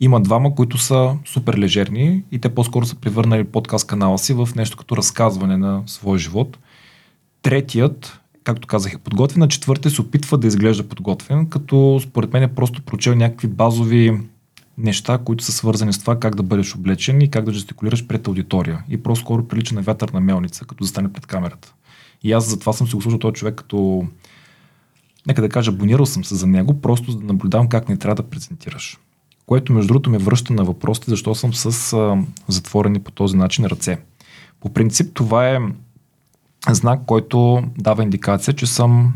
Има 0.02 0.22
двама, 0.22 0.56
които 0.56 0.78
са 0.78 1.18
супер 1.26 1.58
лежерни 1.58 2.24
и 2.32 2.40
те 2.40 2.50
по-скоро 2.50 2.86
са 2.86 2.96
превърнали 2.96 3.44
подкаст 3.44 3.88
канала 3.88 4.18
си 4.18 4.34
в 4.34 4.50
нещо 4.56 4.78
като 4.78 4.98
разказване 4.98 5.58
на 5.58 5.84
своя 5.86 6.20
живот. 6.20 6.58
Третият, 7.42 8.20
както 8.44 8.68
казах, 8.68 8.94
е 8.94 8.98
подготвен, 8.98 9.44
а 9.44 9.48
четвъртият 9.48 9.96
се 9.96 10.02
опитва 10.02 10.38
да 10.38 10.48
изглежда 10.48 10.88
подготвен, 10.88 11.46
като 11.46 12.00
според 12.04 12.34
мен 12.34 12.44
е 12.44 12.56
просто 12.56 12.82
прочел 12.82 13.16
някакви 13.16 13.48
базови 13.48 14.18
неща, 14.78 15.18
които 15.18 15.44
са 15.44 15.52
свързани 15.52 15.94
с 15.94 16.00
това 16.00 16.20
как 16.20 16.36
да 16.36 16.44
бъдеш 16.44 16.76
облечен 16.76 17.22
и 17.22 17.32
как 17.32 17.46
да 17.46 17.54
жестикулираш 17.54 18.08
пред 18.08 18.28
аудитория. 18.28 18.84
И 18.90 19.04
просто 19.04 19.26
скоро 19.26 19.48
прилича 19.48 19.76
на 19.76 19.82
вятърна 19.82 20.20
мелница, 20.20 20.66
като 20.66 20.84
застане 20.84 21.14
пред 21.14 21.26
камерата. 21.26 21.74
И 22.24 22.32
аз 22.32 22.50
затова 22.50 22.74
съм 22.74 22.88
си 22.88 22.96
го 22.96 23.18
този 23.20 23.34
човек 23.34 23.56
като 23.56 24.08
нека 25.28 25.42
да 25.42 25.50
кажа, 25.50 25.72
абонирал 25.72 26.06
съм 26.06 26.26
се 26.26 26.36
за 26.36 26.48
него, 26.48 26.82
просто 26.82 27.12
за 27.12 27.18
да 27.18 27.26
наблюдавам 27.26 27.70
как 27.70 27.90
не 27.90 27.98
трябва 27.98 28.16
да 28.16 28.30
презентираш. 28.30 28.98
Което, 29.50 29.74
между 29.74 29.88
другото, 29.88 30.10
ме 30.10 30.18
връща 30.18 30.54
на 30.54 30.64
въпросите, 30.64 31.10
защо 31.10 31.36
съм 31.36 31.54
с 31.54 31.94
а, 31.94 32.24
затворени 32.48 33.00
по 33.00 33.12
този 33.12 33.38
начин 33.38 33.66
ръце. 33.66 33.98
По 34.60 34.74
принцип, 34.74 35.14
това 35.14 35.50
е 35.50 35.60
знак, 36.70 37.02
който 37.06 37.64
дава 37.78 38.04
индикация, 38.04 38.54
че 38.54 38.66
съм 38.66 39.14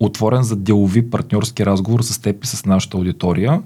отворен 0.00 0.42
за 0.42 0.56
делови 0.56 1.10
партньорски 1.10 1.66
разговор 1.66 2.00
с 2.00 2.18
теб 2.18 2.44
и 2.44 2.46
с 2.46 2.66
нашата 2.66 2.96
аудитория, 2.96 3.62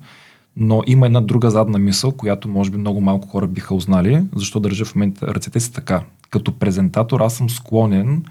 но 0.56 0.82
има 0.86 1.06
една 1.06 1.20
друга 1.20 1.50
задна 1.50 1.78
мисъл, 1.78 2.12
която 2.12 2.48
може 2.48 2.70
би 2.70 2.76
много 2.76 3.00
малко 3.00 3.28
хора 3.28 3.46
биха 3.46 3.74
узнали, 3.74 4.24
защо 4.36 4.60
държа 4.60 4.84
в 4.84 4.94
момента 4.94 5.26
ръцете 5.26 5.60
си 5.60 5.72
така. 5.72 6.02
Като 6.30 6.58
презентатор 6.58 7.20
аз 7.20 7.34
съм 7.34 7.50
склонен 7.50 8.24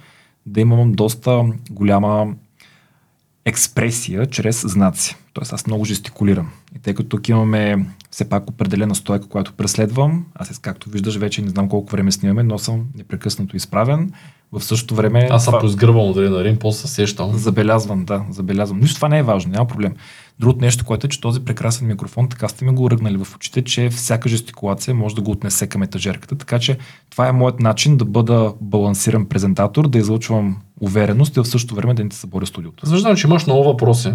да 0.45 0.61
имам 0.61 0.91
доста 0.91 1.45
голяма 1.71 2.33
експресия 3.45 4.25
чрез 4.25 4.67
знаци. 4.67 5.15
Тоест 5.33 5.53
аз 5.53 5.67
много 5.67 5.85
жестикулирам. 5.85 6.49
И 6.75 6.79
тъй 6.79 6.93
като 6.93 7.09
тук 7.09 7.29
имаме 7.29 7.85
все 8.11 8.29
пак 8.29 8.49
определена 8.49 8.95
стойка, 8.95 9.27
която 9.27 9.53
преследвам, 9.53 10.25
аз 10.35 10.59
както 10.59 10.89
виждаш 10.89 11.15
вече 11.15 11.41
не 11.41 11.49
знам 11.49 11.69
колко 11.69 11.91
време 11.91 12.11
снимаме, 12.11 12.43
но 12.43 12.57
съм 12.57 12.85
непрекъснато 12.95 13.57
изправен. 13.57 14.11
В 14.51 14.63
същото 14.63 14.95
време... 14.95 15.27
Аз 15.31 15.43
съм 15.43 15.51
това- 15.51 15.59
поизгърбал 15.59 16.13
нали, 16.15 16.29
на 16.29 16.43
рим, 16.43 16.57
после 16.59 16.87
се 16.87 16.93
сещам. 16.93 17.37
Забелязвам, 17.37 18.05
да, 18.05 18.25
забелязвам. 18.29 18.79
Нищо 18.79 18.95
това 18.95 19.09
не 19.09 19.19
е 19.19 19.23
важно, 19.23 19.51
няма 19.51 19.67
проблем. 19.67 19.93
Другото 20.39 20.61
нещо, 20.61 20.85
което 20.85 21.07
е, 21.07 21.09
че 21.09 21.21
този 21.21 21.45
прекрасен 21.45 21.87
микрофон, 21.87 22.29
така 22.29 22.47
сте 22.47 22.65
ми 22.65 22.71
го 22.71 22.91
ръгнали 22.91 23.17
в 23.17 23.35
очите, 23.35 23.63
че 23.63 23.89
всяка 23.89 24.29
жестикулация 24.29 24.95
може 24.95 25.15
да 25.15 25.21
го 25.21 25.31
отнесе 25.31 25.67
към 25.67 25.83
етажерката. 25.83 26.35
Така 26.35 26.59
че 26.59 26.77
това 27.09 27.27
е 27.27 27.31
моят 27.31 27.59
начин 27.59 27.97
да 27.97 28.05
бъда 28.05 28.53
балансиран 28.61 29.25
презентатор, 29.25 29.87
да 29.87 29.97
излъчвам 29.97 30.57
увереност 30.83 31.37
и 31.37 31.39
в 31.39 31.45
същото 31.45 31.75
време 31.75 31.93
да 31.93 32.03
не 32.03 32.09
ти 32.09 32.15
съборя 32.15 32.45
студиото. 32.45 32.89
Виждам, 32.89 33.15
че 33.15 33.27
имаш 33.27 33.45
много 33.45 33.63
въпроси, 33.63 34.13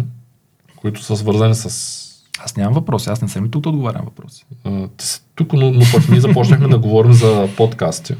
които 0.75 1.03
са 1.03 1.17
свързани 1.17 1.55
с... 1.55 1.95
Аз 2.39 2.57
нямам 2.57 2.73
въпроси, 2.73 3.09
аз 3.09 3.21
не 3.21 3.27
съм 3.27 3.45
ли 3.45 3.51
тук 3.51 3.63
да 3.63 3.69
отговарям 3.69 4.05
въпроси. 4.05 4.45
а, 4.63 4.87
тук, 5.35 5.53
но, 5.53 5.71
но 5.71 5.81
пък 5.93 6.09
ние 6.09 6.19
започнахме 6.19 6.67
да 6.67 6.79
говорим 6.79 7.13
за 7.13 7.49
подкасти. 7.57 8.15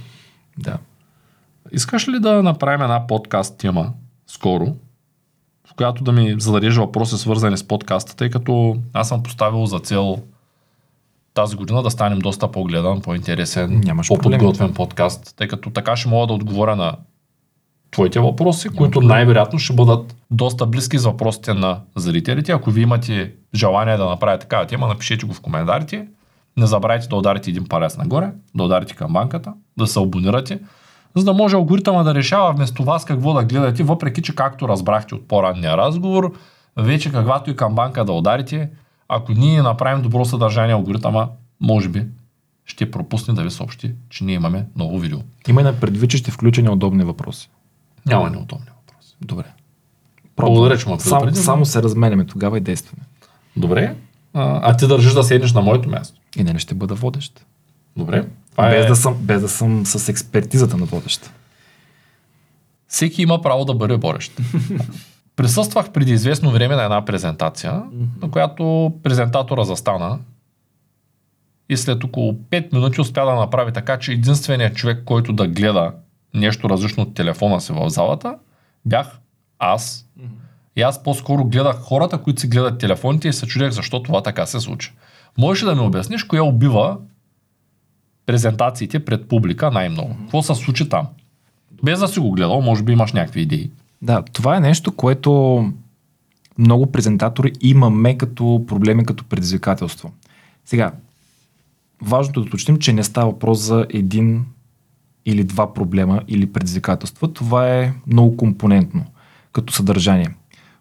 Да. 0.57 0.77
Искаш 1.71 2.07
ли 2.07 2.19
да 2.19 2.43
направим 2.43 2.81
една 2.81 3.07
подкаст 3.07 3.57
тема 3.57 3.93
скоро, 4.27 4.75
в 5.67 5.73
която 5.75 6.03
да 6.03 6.11
ми 6.11 6.35
зададеш 6.39 6.75
въпроси 6.75 7.17
свързани 7.17 7.57
с 7.57 7.67
подкаста, 7.67 8.15
тъй 8.15 8.29
като 8.29 8.77
аз 8.93 9.07
съм 9.07 9.23
поставил 9.23 9.65
за 9.65 9.79
цел 9.79 10.19
тази 11.33 11.55
година 11.55 11.83
да 11.83 11.91
станем 11.91 12.19
доста 12.19 12.51
по-гледан, 12.51 13.01
по-интересен, 13.01 13.81
Нямаш 13.83 14.07
по-подготвен 14.07 14.73
подкаст, 14.73 15.33
тъй 15.37 15.47
като 15.47 15.69
така 15.69 15.95
ще 15.95 16.09
мога 16.09 16.27
да 16.27 16.33
отговоря 16.33 16.75
на 16.75 16.95
твоите 17.91 18.19
въпроси, 18.19 18.69
които 18.69 19.01
най-вероятно 19.01 19.59
ще 19.59 19.73
бъдат 19.73 20.15
доста 20.31 20.65
близки 20.65 20.97
с 20.97 21.05
въпросите 21.05 21.53
на 21.53 21.79
зрителите. 21.95 22.51
Ако 22.51 22.71
ви 22.71 22.81
имате 22.81 23.33
желание 23.55 23.97
да 23.97 24.05
направите 24.05 24.41
такава 24.41 24.65
тема, 24.65 24.87
напишете 24.87 25.25
го 25.25 25.33
в 25.33 25.41
коментарите. 25.41 26.07
Не 26.57 26.65
забравяйте 26.65 27.07
да 27.07 27.15
ударите 27.15 27.49
един 27.49 27.67
палец 27.67 27.97
нагоре, 27.97 28.31
да 28.55 28.63
ударите 28.63 28.95
камбанката, 28.95 29.53
да 29.77 29.87
се 29.87 29.99
абонирате, 29.99 30.59
за 31.15 31.23
да 31.25 31.33
може 31.33 31.55
алгоритъма 31.55 32.03
да 32.03 32.15
решава 32.15 32.51
вместо 32.51 32.83
вас 32.83 33.05
какво 33.05 33.33
да 33.33 33.43
гледате, 33.43 33.83
въпреки 33.83 34.21
че 34.21 34.35
както 34.35 34.67
разбрахте 34.67 35.15
от 35.15 35.27
по-ранния 35.27 35.77
разговор, 35.77 36.33
вече 36.77 37.11
каквато 37.11 37.49
и 37.49 37.55
камбанка 37.55 38.05
да 38.05 38.11
ударите, 38.11 38.69
ако 39.07 39.31
ние 39.31 39.61
направим 39.61 40.01
добро 40.01 40.25
съдържание, 40.25 40.75
алгоритъма 40.75 41.27
може 41.61 41.89
би 41.89 42.05
ще 42.65 42.91
пропусне 42.91 43.33
да 43.33 43.43
ви 43.43 43.51
съобщи, 43.51 43.93
че 44.09 44.23
ние 44.23 44.35
имаме 44.35 44.65
ново 44.75 44.99
видео. 44.99 45.19
Има 45.47 45.61
и 45.61 45.63
на 45.63 45.79
предвид, 45.79 46.09
че 46.09 46.17
ще 46.17 46.31
включа 46.31 46.61
неудобни 46.61 47.03
въпроси. 47.03 47.49
Няма 48.05 48.29
неудобни 48.29 48.65
въпроси. 48.65 49.15
Добре. 49.21 49.45
Благодаря, 50.37 50.77
че 50.77 50.89
ме 50.89 50.99
Само, 50.99 51.35
само 51.35 51.65
се 51.65 51.83
разменяме 51.83 52.25
тогава 52.25 52.57
и 52.57 52.61
действаме. 52.61 53.03
Добре. 53.57 53.95
А, 54.33 54.59
а 54.63 54.77
ти 54.77 54.87
държиш 54.87 55.13
да 55.13 55.23
седнеш 55.23 55.53
на 55.53 55.61
моето 55.61 55.89
място. 55.89 56.19
И 56.37 56.43
не 56.43 56.53
ли 56.53 56.59
ще 56.59 56.75
бъда 56.75 56.95
водещ. 56.95 57.45
Добре. 57.97 58.25
Това 58.51 58.69
Без, 58.69 58.85
е... 58.85 58.87
да 58.87 58.95
съм, 58.95 59.17
без 59.19 59.41
да 59.41 59.49
съм 59.49 59.85
с 59.85 60.09
експертизата 60.09 60.77
на 60.77 60.85
водещ. 60.85 61.31
Всеки 62.87 63.21
има 63.21 63.41
право 63.41 63.65
да 63.65 63.73
бъде 63.73 63.97
борещ. 63.97 64.39
Присъствах 65.35 65.91
преди 65.91 66.11
известно 66.11 66.51
време 66.51 66.75
на 66.75 66.83
една 66.83 67.05
презентация, 67.05 67.83
на 68.21 68.31
която 68.31 68.93
презентатора 69.03 69.63
застана 69.63 70.19
и 71.69 71.77
след 71.77 72.03
около 72.03 72.33
5 72.33 72.73
минути 72.73 73.01
успя 73.01 73.25
да 73.25 73.35
направи 73.35 73.71
така, 73.71 73.99
че 73.99 74.11
единственият 74.11 74.75
човек, 74.75 75.03
който 75.05 75.33
да 75.33 75.47
гледа 75.47 75.91
нещо 76.33 76.69
различно 76.69 77.03
от 77.03 77.13
телефона 77.13 77.61
си 77.61 77.73
в 77.73 77.89
залата, 77.89 78.35
бях 78.85 79.19
аз. 79.59 80.05
И 80.75 80.81
аз 80.81 81.03
по-скоро 81.03 81.45
гледах 81.45 81.75
хората, 81.75 82.17
които 82.17 82.41
си 82.41 82.47
гледат 82.47 82.79
телефоните 82.79 83.27
и 83.27 83.33
се 83.33 83.47
чудех 83.47 83.71
защо 83.71 84.03
това 84.03 84.23
така 84.23 84.45
се 84.45 84.59
случи. 84.59 84.93
Можеш 85.37 85.63
да 85.63 85.75
ми 85.75 85.81
обясниш, 85.81 86.23
кое 86.23 86.39
убива 86.39 86.97
презентациите 88.25 89.05
пред 89.05 89.27
публика 89.27 89.71
най-много? 89.71 90.15
Какво 90.19 90.41
се 90.41 90.55
случи 90.55 90.89
там? 90.89 91.07
Без 91.83 91.99
да 91.99 92.07
си 92.07 92.19
го 92.19 92.31
гледал, 92.31 92.61
може 92.61 92.83
би 92.83 92.91
имаш 92.91 93.13
някакви 93.13 93.41
идеи. 93.41 93.71
Да, 94.01 94.23
това 94.33 94.57
е 94.57 94.59
нещо, 94.59 94.91
което 94.91 95.63
много 96.57 96.91
презентатори 96.91 97.53
имаме 97.61 98.17
като 98.17 98.63
проблеми, 98.67 99.05
като 99.05 99.23
предизвикателство. 99.23 100.11
Сега, 100.65 100.91
важното 102.01 102.41
да 102.41 102.47
уточним, 102.47 102.77
че 102.77 102.93
не 102.93 103.03
става 103.03 103.31
въпрос 103.31 103.59
за 103.59 103.85
един 103.89 104.45
или 105.29 105.43
два 105.43 105.73
проблема 105.73 106.21
или 106.27 106.51
предизвикателства. 106.51 107.33
Това 107.33 107.75
е 107.75 107.93
много 108.07 108.37
компонентно 108.37 109.05
като 109.53 109.73
съдържание. 109.73 110.29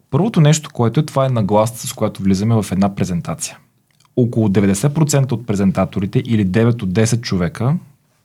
Първото 0.09 0.41
нещо, 0.41 0.69
което 0.73 0.99
е, 0.99 1.05
това 1.05 1.25
е 1.25 1.29
нагласата, 1.29 1.87
с 1.87 1.93
която 1.93 2.23
влизаме 2.23 2.61
в 2.61 2.71
една 2.71 2.95
презентация. 2.95 3.57
Около 4.15 4.47
90% 4.47 5.31
от 5.31 5.47
презентаторите 5.47 6.19
или 6.25 6.47
9 6.47 6.83
от 6.83 6.89
10 6.89 7.21
човека 7.21 7.75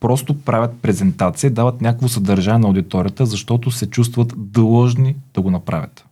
просто 0.01 0.41
правят 0.41 0.75
презентация, 0.83 1.51
дават 1.51 1.81
някакво 1.81 2.09
съдържание 2.09 2.59
на 2.59 2.67
аудиторията, 2.67 3.27
защото 3.27 3.71
се 3.71 3.91
чувстват 3.91 4.35
длъжни 4.37 5.17
да 5.35 5.41
го 5.41 5.51
направят. 5.51 6.05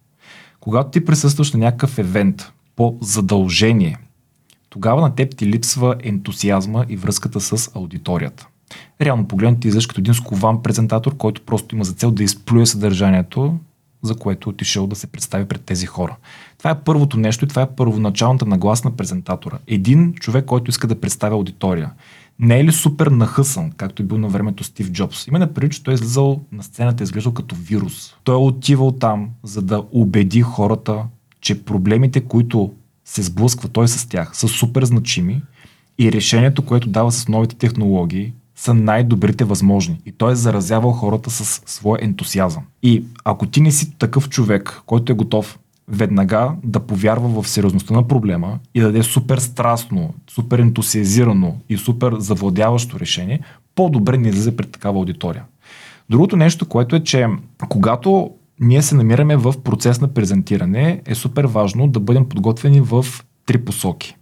Когато 0.60 0.90
ти 0.90 1.04
присъстваш 1.04 1.52
на 1.52 1.58
някакъв 1.58 1.98
евент 1.98 2.52
по 2.76 2.96
задължение, 3.00 3.98
тогава 4.70 5.00
на 5.00 5.14
теб 5.14 5.36
ти 5.36 5.46
липсва 5.46 5.96
ентусиазма 6.02 6.86
и 6.88 6.96
връзката 6.96 7.40
с 7.40 7.70
аудиторията. 7.76 8.46
Реално 9.04 9.28
погледнато 9.28 9.68
излизаш 9.68 9.86
като 9.86 10.00
един 10.00 10.14
скован 10.14 10.62
презентатор, 10.62 11.16
който 11.16 11.42
просто 11.42 11.74
има 11.74 11.84
за 11.84 11.92
цел 11.92 12.10
да 12.10 12.22
изплюе 12.22 12.66
съдържанието 12.66 13.58
за 14.02 14.14
което 14.14 14.48
отишъл 14.48 14.86
да 14.86 14.96
се 14.96 15.06
представи 15.06 15.44
пред 15.44 15.60
тези 15.60 15.86
хора. 15.86 16.16
Това 16.58 16.70
е 16.70 16.80
първото 16.80 17.18
нещо 17.18 17.44
и 17.44 17.48
това 17.48 17.62
е 17.62 17.70
първоначалната 17.76 18.46
наглас 18.46 18.84
на 18.84 18.96
презентатора. 18.96 19.58
Един 19.66 20.14
човек, 20.14 20.44
който 20.44 20.70
иска 20.70 20.86
да 20.86 21.00
представя 21.00 21.34
аудитория. 21.34 21.90
Не 22.38 22.60
е 22.60 22.64
ли 22.64 22.72
супер 22.72 23.06
нахъсан, 23.06 23.72
както 23.76 24.02
е 24.02 24.06
бил 24.06 24.18
на 24.18 24.28
времето 24.28 24.64
Стив 24.64 24.90
Джобс? 24.90 25.26
Има 25.26 25.38
на 25.38 25.68
че 25.70 25.82
той 25.82 25.92
е 25.92 25.94
излизал 25.94 26.40
на 26.52 26.62
сцената, 26.62 27.02
е 27.02 27.04
изглеждал 27.04 27.32
като 27.32 27.54
вирус. 27.54 28.14
Той 28.24 28.34
е 28.34 28.38
отивал 28.38 28.92
там, 28.92 29.30
за 29.42 29.62
да 29.62 29.84
убеди 29.92 30.42
хората, 30.42 31.04
че 31.40 31.64
проблемите, 31.64 32.20
които 32.20 32.72
се 33.04 33.22
сблъсква 33.22 33.68
той 33.68 33.88
с 33.88 34.08
тях, 34.08 34.36
са 34.36 34.48
супер 34.48 34.84
значими 34.84 35.42
и 35.98 36.12
решението, 36.12 36.62
което 36.62 36.88
дава 36.88 37.12
с 37.12 37.28
новите 37.28 37.56
технологии, 37.56 38.32
са 38.62 38.74
най-добрите 38.74 39.44
възможни. 39.44 40.00
И 40.06 40.12
той 40.12 40.32
е 40.32 40.36
заразявал 40.36 40.90
хората 40.90 41.30
с 41.30 41.62
своя 41.66 42.04
ентусиазъм. 42.04 42.62
И 42.82 43.04
ако 43.24 43.46
ти 43.46 43.60
не 43.60 43.70
си 43.70 43.98
такъв 43.98 44.28
човек, 44.28 44.82
който 44.86 45.12
е 45.12 45.14
готов 45.14 45.58
веднага 45.88 46.52
да 46.64 46.80
повярва 46.80 47.42
в 47.42 47.48
сериозността 47.48 47.94
на 47.94 48.08
проблема 48.08 48.58
и 48.74 48.80
да 48.80 48.86
даде 48.86 49.02
супер 49.02 49.38
страстно, 49.38 50.14
супер 50.30 50.58
ентусиазирано 50.58 51.56
и 51.68 51.76
супер 51.76 52.14
завладяващо 52.18 53.00
решение, 53.00 53.40
по-добре 53.74 54.18
не 54.18 54.28
излезе 54.28 54.56
пред 54.56 54.72
такава 54.72 54.98
аудитория. 54.98 55.44
Другото 56.10 56.36
нещо, 56.36 56.66
което 56.66 56.96
е, 56.96 57.00
че 57.00 57.26
когато 57.68 58.30
ние 58.60 58.82
се 58.82 58.94
намираме 58.94 59.36
в 59.36 59.54
процес 59.64 60.00
на 60.00 60.08
презентиране, 60.08 61.02
е 61.06 61.14
супер 61.14 61.44
важно 61.44 61.88
да 61.88 62.00
бъдем 62.00 62.28
подготвени 62.28 62.80
в 62.80 63.06
три 63.46 63.64
посоки. 63.64 64.16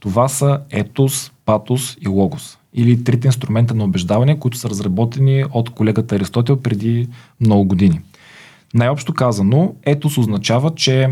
Това 0.00 0.28
са 0.28 0.60
етос, 0.70 1.32
патос 1.44 1.96
и 2.00 2.08
логос. 2.08 2.58
Или 2.76 3.04
трите 3.04 3.28
инструмента 3.28 3.74
на 3.74 3.84
убеждаване, 3.84 4.38
които 4.38 4.58
са 4.58 4.70
разработени 4.70 5.44
от 5.52 5.70
колегата 5.70 6.16
Аристотел 6.16 6.56
преди 6.56 7.08
много 7.40 7.64
години. 7.64 8.00
Най-общо 8.74 9.14
казано, 9.14 9.74
етос 9.82 10.18
означава, 10.18 10.74
че 10.74 11.08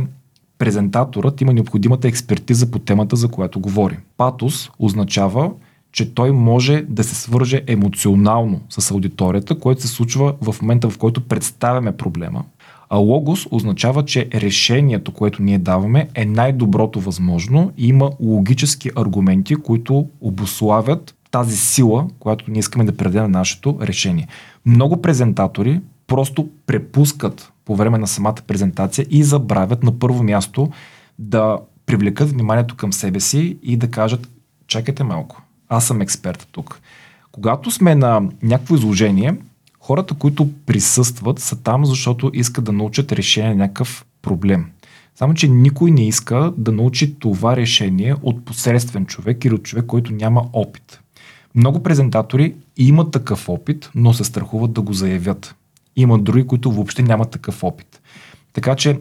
презентаторът 0.58 1.40
има 1.40 1.52
необходимата 1.52 2.08
експертиза 2.08 2.70
по 2.70 2.78
темата, 2.78 3.16
за 3.16 3.28
която 3.28 3.60
говори. 3.60 3.98
Патос 4.16 4.70
означава, 4.78 5.50
че 5.92 6.14
той 6.14 6.32
може 6.32 6.84
да 6.88 7.04
се 7.04 7.14
свърже 7.14 7.62
емоционално 7.66 8.60
с 8.68 8.90
аудиторията, 8.90 9.58
което 9.58 9.82
се 9.82 9.88
случва 9.88 10.34
в 10.40 10.62
момента, 10.62 10.90
в 10.90 10.98
който 10.98 11.20
представяме 11.20 11.96
проблема. 11.96 12.44
А 12.90 12.96
логос 12.96 13.46
означава, 13.50 14.04
че 14.04 14.28
решението, 14.34 15.12
което 15.12 15.42
ние 15.42 15.58
даваме, 15.58 16.08
е 16.14 16.24
най-доброто 16.24 17.00
възможно 17.00 17.72
и 17.78 17.88
има 17.88 18.10
логически 18.20 18.90
аргументи, 18.96 19.54
които 19.54 20.08
обославят 20.20 21.14
тази 21.35 21.57
сила, 21.57 22.07
която 22.18 22.45
ние 22.49 22.59
искаме 22.59 22.85
да 22.85 22.97
предадем 22.97 23.22
на 23.22 23.39
нашето 23.39 23.78
решение. 23.82 24.28
Много 24.66 25.03
презентатори 25.03 25.80
просто 26.07 26.49
препускат 26.66 27.53
по 27.64 27.76
време 27.76 27.99
на 27.99 28.07
самата 28.07 28.37
презентация 28.47 29.07
и 29.11 29.24
забравят 29.24 29.82
на 29.82 29.99
първо 29.99 30.22
място 30.22 30.70
да 31.18 31.59
привлекат 31.87 32.30
вниманието 32.30 32.76
към 32.76 32.93
себе 32.93 33.20
си 33.20 33.59
и 33.62 33.76
да 33.76 33.91
кажат, 33.91 34.30
чакайте 34.66 35.05
малко, 35.05 35.43
аз 35.68 35.87
съм 35.87 36.01
експерт 36.01 36.49
тук. 36.53 36.80
Когато 37.32 37.70
сме 37.70 37.95
на 37.95 38.22
някакво 38.43 38.74
изложение, 38.74 39.37
хората, 39.80 40.14
които 40.14 40.51
присъстват, 40.66 41.39
са 41.39 41.62
там, 41.62 41.85
защото 41.85 42.30
искат 42.35 42.64
да 42.64 42.72
научат 42.72 43.12
решение 43.12 43.51
на 43.51 43.57
някакъв 43.57 44.05
проблем. 44.22 44.66
Само, 45.14 45.35
че 45.35 45.49
никой 45.49 45.91
не 45.91 46.09
иска 46.09 46.53
да 46.57 46.72
научи 46.72 47.14
това 47.14 47.57
решение 47.57 48.14
от 48.22 48.45
посредствен 48.45 49.07
човек 49.07 49.45
или 49.45 49.55
от 49.55 49.62
човек, 49.62 49.87
който 49.87 50.12
няма 50.12 50.45
опит. 50.53 51.01
Много 51.55 51.82
презентатори 51.82 52.55
имат 52.76 53.11
такъв 53.11 53.48
опит, 53.48 53.90
но 53.94 54.12
се 54.12 54.24
страхуват 54.24 54.72
да 54.72 54.80
го 54.80 54.92
заявят. 54.92 55.55
Има 55.96 56.18
други, 56.18 56.46
които 56.46 56.72
въобще 56.72 57.02
нямат 57.02 57.30
такъв 57.30 57.64
опит. 57.64 58.00
Така 58.52 58.76
че 58.76 59.00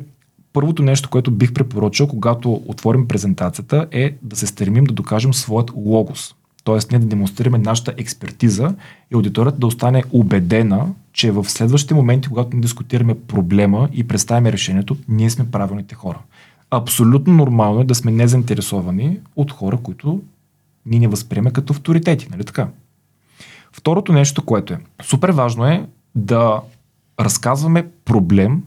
първото 0.54 0.84
нещо, 0.84 1.10
което 1.10 1.32
бих 1.32 1.54
препоръчал, 1.54 2.08
когато 2.08 2.62
отворим 2.66 3.08
презентацията, 3.08 3.88
е 3.92 4.16
да 4.22 4.36
се 4.36 4.48
стремим 4.48 4.84
да 4.84 4.94
докажем 4.94 5.34
своят 5.34 5.72
логос. 5.76 6.36
Тоест, 6.64 6.92
ние 6.92 7.00
да 7.00 7.06
демонстрираме 7.06 7.58
нашата 7.58 7.94
експертиза 7.98 8.76
и 9.12 9.16
аудиторията 9.16 9.60
да 9.60 9.68
остане 9.68 10.04
убедена, 10.12 10.88
че 11.14 11.32
в 11.32 11.50
следващите 11.50 11.94
моменти, 11.94 12.28
когато 12.28 12.56
ни 12.56 12.62
дискутираме 12.62 13.20
проблема 13.20 13.90
и 13.94 14.08
представяме 14.08 14.52
решението, 14.52 14.98
ние 15.08 15.30
сме 15.30 15.52
правилните 15.52 15.96
хора. 15.96 16.20
Абсолютно 16.72 17.34
нормално 17.34 17.82
е 17.82 17.86
да 17.86 17.96
сме 17.96 18.12
незаинтересовани 18.12 19.18
от 19.36 19.52
хора, 19.52 19.78
които 19.78 20.22
ние 20.86 21.00
не 21.00 21.08
възприеме 21.08 21.52
като 21.52 21.74
авторитети, 21.74 22.28
нали 22.32 22.44
така? 22.44 22.68
Второто 23.72 24.14
нещо, 24.14 24.46
което 24.46 24.74
е 24.74 24.80
супер 25.04 25.30
важно 25.30 25.66
е 25.66 25.88
да 26.16 26.62
разказваме 27.20 27.88
проблем, 28.06 28.64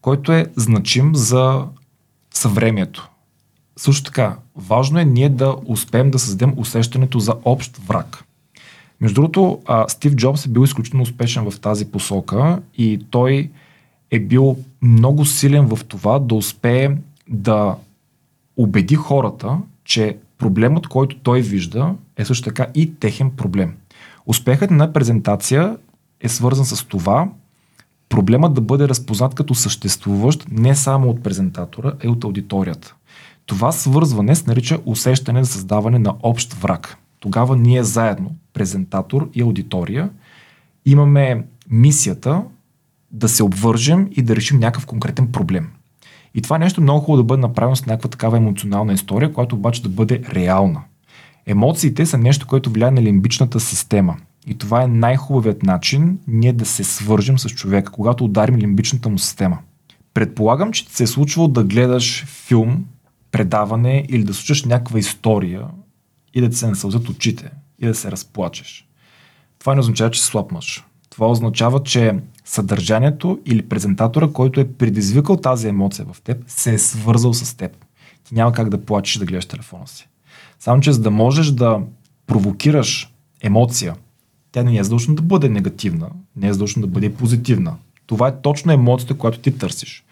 който 0.00 0.32
е 0.32 0.46
значим 0.56 1.14
за 1.14 1.66
съвремието. 2.34 3.10
Също 3.76 4.04
така, 4.04 4.36
важно 4.56 4.98
е 4.98 5.04
ние 5.04 5.28
да 5.28 5.56
успеем 5.66 6.10
да 6.10 6.18
създадем 6.18 6.54
усещането 6.56 7.18
за 7.18 7.34
общ 7.44 7.76
враг. 7.76 8.24
Между 9.00 9.14
другото, 9.14 9.60
Стив 9.88 10.14
Джобс 10.14 10.46
е 10.46 10.48
бил 10.48 10.64
изключително 10.64 11.02
успешен 11.02 11.50
в 11.50 11.60
тази 11.60 11.90
посока 11.90 12.62
и 12.74 13.06
той 13.10 13.50
е 14.10 14.20
бил 14.20 14.58
много 14.82 15.24
силен 15.24 15.66
в 15.66 15.84
това 15.84 16.18
да 16.18 16.34
успее 16.34 16.96
да 17.28 17.76
убеди 18.56 18.94
хората, 18.94 19.58
че 19.84 20.16
проблемът, 20.38 20.86
който 20.86 21.18
той 21.18 21.40
вижда, 21.40 21.94
е 22.16 22.24
също 22.24 22.44
така 22.44 22.66
и 22.74 22.94
техен 22.94 23.30
проблем. 23.30 23.74
Успехът 24.26 24.70
на 24.70 24.92
презентация 24.92 25.76
е 26.20 26.28
свързан 26.28 26.64
с 26.64 26.84
това 26.84 27.28
проблемът 28.08 28.54
да 28.54 28.60
бъде 28.60 28.88
разпознат 28.88 29.34
като 29.34 29.54
съществуващ 29.54 30.46
не 30.50 30.74
само 30.74 31.10
от 31.10 31.22
презентатора, 31.22 31.92
а 32.02 32.06
и 32.06 32.08
от 32.08 32.24
аудиторията. 32.24 32.94
Това 33.46 33.72
свързване 33.72 34.34
се 34.34 34.44
нарича 34.46 34.78
усещане 34.86 35.44
за 35.44 35.52
създаване 35.52 35.98
на 35.98 36.14
общ 36.22 36.52
враг. 36.52 36.96
Тогава 37.20 37.56
ние 37.56 37.84
заедно, 37.84 38.36
презентатор 38.52 39.30
и 39.34 39.42
аудитория, 39.42 40.10
имаме 40.86 41.46
мисията 41.70 42.42
да 43.10 43.28
се 43.28 43.42
обвържем 43.42 44.08
и 44.10 44.22
да 44.22 44.36
решим 44.36 44.58
някакъв 44.58 44.86
конкретен 44.86 45.32
проблем. 45.32 45.70
И 46.34 46.42
това 46.42 46.58
нещо 46.58 46.80
е 46.80 46.82
много 46.82 47.00
хубаво 47.00 47.16
да 47.16 47.26
бъде 47.26 47.40
направено 47.40 47.76
с 47.76 47.86
някаква 47.86 48.10
такава 48.10 48.36
емоционална 48.36 48.92
история, 48.92 49.32
която 49.32 49.56
обаче 49.56 49.82
да 49.82 49.88
бъде 49.88 50.22
реална. 50.32 50.82
Емоциите 51.46 52.06
са 52.06 52.18
нещо, 52.18 52.46
което 52.46 52.70
влияе 52.70 52.90
на 52.90 53.02
лимбичната 53.02 53.60
система. 53.60 54.16
И 54.46 54.58
това 54.58 54.82
е 54.82 54.86
най-хубавият 54.86 55.62
начин 55.62 56.18
ние 56.26 56.52
да 56.52 56.66
се 56.66 56.84
свържем 56.84 57.38
с 57.38 57.48
човека, 57.48 57.92
когато 57.92 58.24
ударим 58.24 58.56
лимбичната 58.56 59.08
му 59.08 59.18
система. 59.18 59.58
Предполагам, 60.14 60.72
че 60.72 60.86
ти 60.86 60.94
се 60.94 61.02
е 61.02 61.06
случвало 61.06 61.48
да 61.48 61.64
гледаш 61.64 62.24
филм, 62.24 62.84
предаване 63.30 64.06
или 64.08 64.24
да 64.24 64.34
слушаш 64.34 64.64
някаква 64.64 64.98
история 64.98 65.66
и 66.34 66.40
да 66.40 66.50
ти 66.50 66.56
се 66.56 66.66
насълзят 66.66 67.08
очите 67.08 67.50
и 67.78 67.86
да 67.86 67.94
се 67.94 68.10
разплачеш. 68.10 68.88
Това 69.58 69.74
не 69.74 69.80
означава, 69.80 70.10
че 70.10 70.20
си 70.20 70.26
слаб 70.26 70.52
мъж. 70.52 70.84
Това 71.14 71.30
означава, 71.30 71.82
че 71.82 72.18
съдържанието 72.44 73.40
или 73.46 73.62
презентатора, 73.62 74.28
който 74.28 74.60
е 74.60 74.72
предизвикал 74.72 75.36
тази 75.36 75.68
емоция 75.68 76.06
в 76.12 76.22
теб, 76.22 76.44
се 76.46 76.74
е 76.74 76.78
свързал 76.78 77.34
с 77.34 77.56
теб. 77.56 77.76
Ти 78.24 78.34
няма 78.34 78.52
как 78.52 78.68
да 78.68 78.84
плачеш 78.84 79.16
да 79.16 79.24
гледаш 79.24 79.46
телефона 79.46 79.86
си. 79.86 80.08
Само, 80.58 80.80
че 80.80 80.92
за 80.92 81.00
да 81.00 81.10
можеш 81.10 81.50
да 81.50 81.80
провокираш 82.26 83.12
емоция, 83.42 83.94
тя 84.52 84.62
не 84.62 84.76
е 84.76 84.84
задължена 84.84 85.14
да 85.14 85.22
бъде 85.22 85.48
негативна, 85.48 86.08
не 86.36 86.48
е 86.48 86.52
задължена 86.52 86.86
да 86.86 86.92
бъде 86.92 87.14
позитивна. 87.14 87.76
Това 88.06 88.28
е 88.28 88.40
точно 88.40 88.72
емоцията, 88.72 89.14
която 89.14 89.38
ти 89.38 89.58
търсиш. 89.58 90.04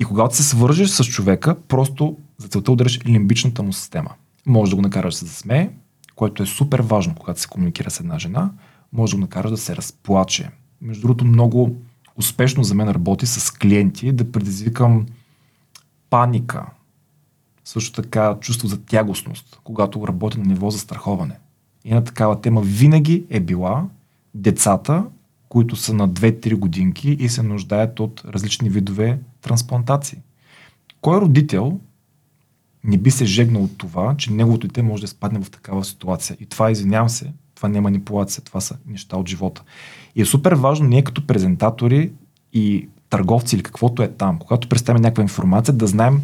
И 0.00 0.04
когато 0.04 0.36
се 0.36 0.42
свържеш 0.42 0.90
с 0.90 1.04
човека, 1.04 1.56
просто 1.68 2.16
за 2.38 2.48
целта 2.48 2.72
удариш 2.72 3.00
лимбичната 3.06 3.62
му 3.62 3.72
система. 3.72 4.10
Може 4.46 4.70
да 4.70 4.76
го 4.76 4.82
накараш 4.82 5.14
да 5.14 5.18
се 5.18 5.26
засмее, 5.26 5.70
което 6.14 6.42
е 6.42 6.46
супер 6.46 6.80
важно, 6.80 7.14
когато 7.14 7.40
се 7.40 7.48
комуникира 7.48 7.90
с 7.90 8.00
една 8.00 8.18
жена. 8.18 8.50
Може 8.92 9.10
да 9.10 9.16
го 9.16 9.20
накараш 9.20 9.50
да 9.50 9.56
се 9.56 9.76
разплаче. 9.76 10.50
Между 10.80 11.02
другото, 11.02 11.24
много 11.24 11.76
успешно 12.16 12.64
за 12.64 12.74
мен 12.74 12.88
работи 12.88 13.26
с 13.26 13.50
клиенти 13.50 14.12
да 14.12 14.32
предизвикам 14.32 15.06
паника, 16.10 16.66
също 17.64 18.02
така 18.02 18.36
чувство 18.40 18.68
за 18.68 18.80
тягостност, 18.80 19.60
когато 19.64 20.08
работя 20.08 20.38
на 20.38 20.44
ниво 20.44 20.70
за 20.70 20.78
страховане. 20.78 21.38
И 21.84 21.94
на 21.94 22.04
такава 22.04 22.40
тема 22.40 22.60
винаги 22.60 23.24
е 23.30 23.40
била 23.40 23.88
децата, 24.34 25.04
които 25.48 25.76
са 25.76 25.94
на 25.94 26.08
2-3 26.08 26.54
годинки 26.54 27.10
и 27.10 27.28
се 27.28 27.42
нуждаят 27.42 28.00
от 28.00 28.22
различни 28.24 28.70
видове 28.70 29.18
трансплантации. 29.40 30.18
Кой 31.00 31.20
родител 31.20 31.80
не 32.84 32.98
би 32.98 33.10
се 33.10 33.24
жегнал 33.24 33.64
от 33.64 33.78
това, 33.78 34.16
че 34.16 34.32
неговото 34.32 34.66
дете 34.66 34.82
може 34.82 35.02
да 35.02 35.08
спадне 35.08 35.40
в 35.40 35.50
такава 35.50 35.84
ситуация? 35.84 36.36
И 36.40 36.46
това, 36.46 36.70
извинявам 36.70 37.08
се, 37.08 37.32
това 37.58 37.68
не 37.68 37.78
е 37.78 37.80
манипулация, 37.80 38.44
това 38.44 38.60
са 38.60 38.76
неща 38.86 39.16
от 39.16 39.28
живота. 39.28 39.62
И 40.16 40.22
е 40.22 40.24
супер 40.24 40.52
важно 40.52 40.88
ние 40.88 41.02
като 41.02 41.26
презентатори 41.26 42.10
и 42.52 42.88
търговци 43.10 43.56
или 43.56 43.62
каквото 43.62 44.02
е 44.02 44.08
там, 44.08 44.38
когато 44.38 44.68
представим 44.68 45.02
някаква 45.02 45.22
информация, 45.22 45.74
да 45.74 45.86
знаем 45.86 46.20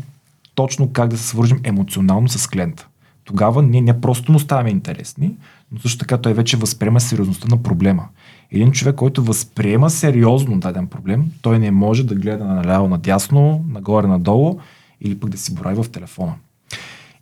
точно 0.55 0.93
как 0.93 1.09
да 1.09 1.19
се 1.19 1.27
свържим 1.27 1.61
емоционално 1.65 2.29
с 2.29 2.47
клиента. 2.47 2.89
Тогава 3.25 3.63
ние 3.63 3.81
не 3.81 4.01
просто 4.01 4.33
му 4.33 4.39
ставаме 4.39 4.71
интересни, 4.71 5.37
но 5.73 5.81
също 5.81 5.99
така 5.99 6.19
той 6.19 6.35
вече 6.35 6.57
възприема 6.57 7.01
сериозността 7.01 7.49
на 7.49 7.63
проблема. 7.63 8.09
Един 8.51 8.73
човек, 8.73 8.95
който 8.95 9.25
възприема 9.25 9.91
сериозно 9.91 10.61
даден 10.61 10.87
проблем, 10.87 11.33
той 11.43 11.59
не 11.59 11.71
може 11.71 12.07
да 12.07 12.15
гледа 12.15 12.45
наляво 12.45 12.89
надясно, 12.89 13.65
нагоре 13.69 14.07
надолу 14.07 14.59
или 15.01 15.21
пък 15.21 15.31
да 15.31 15.39
си 15.39 15.55
борави 15.55 15.83
в 15.83 15.91
телефона. 15.91 16.35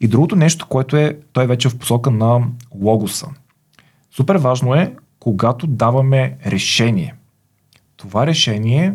И 0.00 0.08
другото 0.08 0.36
нещо, 0.36 0.66
което 0.68 0.96
е, 0.96 1.16
той 1.32 1.44
е 1.44 1.46
вече 1.46 1.68
в 1.68 1.78
посока 1.78 2.10
на 2.10 2.40
логоса. 2.74 3.26
Супер 4.16 4.36
важно 4.36 4.74
е, 4.74 4.94
когато 5.20 5.66
даваме 5.66 6.36
решение. 6.46 7.14
Това 7.96 8.26
решение 8.26 8.94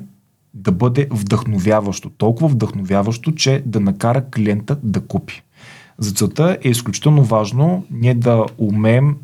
да 0.54 0.72
бъде 0.72 1.08
вдъхновяващо. 1.12 2.10
Толкова 2.10 2.48
вдъхновяващо, 2.48 3.32
че 3.32 3.64
да 3.66 3.80
накара 3.80 4.26
клиента 4.30 4.78
да 4.84 5.02
купи. 5.02 5.44
За 5.98 6.12
целта 6.12 6.58
е 6.64 6.70
изключително 6.70 7.24
важно 7.24 7.86
ние 7.92 8.14
да 8.14 8.46
умеем 8.58 9.18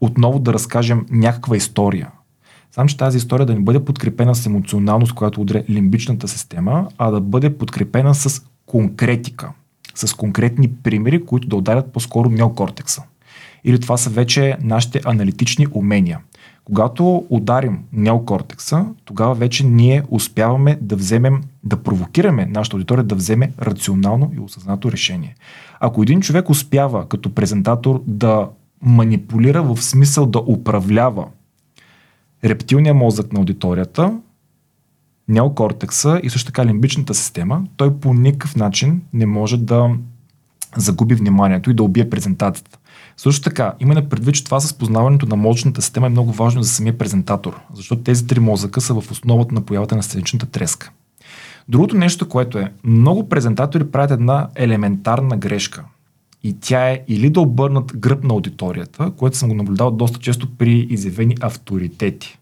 отново 0.00 0.38
да 0.38 0.52
разкажем 0.52 1.06
някаква 1.10 1.56
история. 1.56 2.10
Само, 2.72 2.88
че 2.88 2.96
тази 2.96 3.18
история 3.18 3.46
да 3.46 3.54
не 3.54 3.60
бъде 3.60 3.84
подкрепена 3.84 4.34
с 4.34 4.46
емоционалност, 4.46 5.14
която 5.14 5.40
удря 5.40 5.64
лимбичната 5.70 6.28
система, 6.28 6.88
а 6.98 7.10
да 7.10 7.20
бъде 7.20 7.58
подкрепена 7.58 8.14
с 8.14 8.42
конкретика, 8.66 9.52
с 9.94 10.14
конкретни 10.14 10.72
примери, 10.72 11.24
които 11.24 11.48
да 11.48 11.56
ударят 11.56 11.92
по-скоро 11.92 12.30
неокортекса. 12.30 13.02
Или 13.64 13.80
това 13.80 13.96
са 13.96 14.10
вече 14.10 14.56
нашите 14.62 15.00
аналитични 15.04 15.66
умения. 15.72 16.18
Когато 16.64 17.26
ударим 17.30 17.78
неокортекса, 17.92 18.86
тогава 19.04 19.34
вече 19.34 19.66
ние 19.66 20.02
успяваме 20.10 20.78
да 20.80 20.96
вземем, 20.96 21.42
да 21.64 21.76
провокираме 21.76 22.46
нашата 22.46 22.76
аудитория 22.76 23.04
да 23.04 23.14
вземе 23.14 23.52
рационално 23.62 24.32
и 24.36 24.40
осъзнато 24.40 24.92
решение. 24.92 25.34
Ако 25.80 26.02
един 26.02 26.20
човек 26.20 26.50
успява 26.50 27.08
като 27.08 27.34
презентатор 27.34 28.02
да 28.06 28.48
манипулира 28.82 29.62
в 29.62 29.82
смисъл 29.82 30.26
да 30.26 30.38
управлява 30.38 31.26
рептилния 32.44 32.94
мозък 32.94 33.32
на 33.32 33.38
аудиторията, 33.38 34.18
неокортекса 35.28 36.20
и 36.22 36.30
също 36.30 36.46
така 36.46 36.66
лимбичната 36.66 37.14
система, 37.14 37.64
той 37.76 37.96
по 37.96 38.14
никакъв 38.14 38.56
начин 38.56 39.02
не 39.12 39.26
може 39.26 39.56
да 39.56 39.90
загуби 40.76 41.14
вниманието 41.14 41.70
и 41.70 41.74
да 41.74 41.82
убие 41.82 42.10
презентацията. 42.10 42.78
Също 43.20 43.42
така, 43.42 43.74
имаме 43.80 44.08
предвид, 44.08 44.34
че 44.34 44.44
това 44.44 44.60
с 44.60 44.74
познаването 44.74 45.26
на 45.26 45.36
мозъчната 45.36 45.82
система 45.82 46.06
е 46.06 46.10
много 46.10 46.32
важно 46.32 46.62
за 46.62 46.68
самия 46.68 46.98
презентатор, 46.98 47.60
защото 47.74 48.02
тези 48.02 48.26
три 48.26 48.40
мозъка 48.40 48.80
са 48.80 49.00
в 49.00 49.10
основата 49.10 49.54
на 49.54 49.60
появата 49.60 49.96
на 49.96 50.02
сценичната 50.02 50.46
треска. 50.46 50.90
Другото 51.68 51.96
нещо, 51.96 52.28
което 52.28 52.58
е, 52.58 52.72
много 52.84 53.28
презентатори 53.28 53.90
правят 53.90 54.10
една 54.10 54.48
елементарна 54.54 55.36
грешка. 55.36 55.84
И 56.42 56.56
тя 56.60 56.90
е 56.90 57.04
или 57.08 57.30
да 57.30 57.40
обърнат 57.40 57.98
гръб 57.98 58.24
на 58.24 58.34
аудиторията, 58.34 59.10
което 59.16 59.36
съм 59.36 59.48
го 59.48 59.54
наблюдавал 59.54 59.92
доста 59.92 60.18
често 60.18 60.56
при 60.56 60.86
изявени 60.90 61.36
авторитети. 61.40 62.38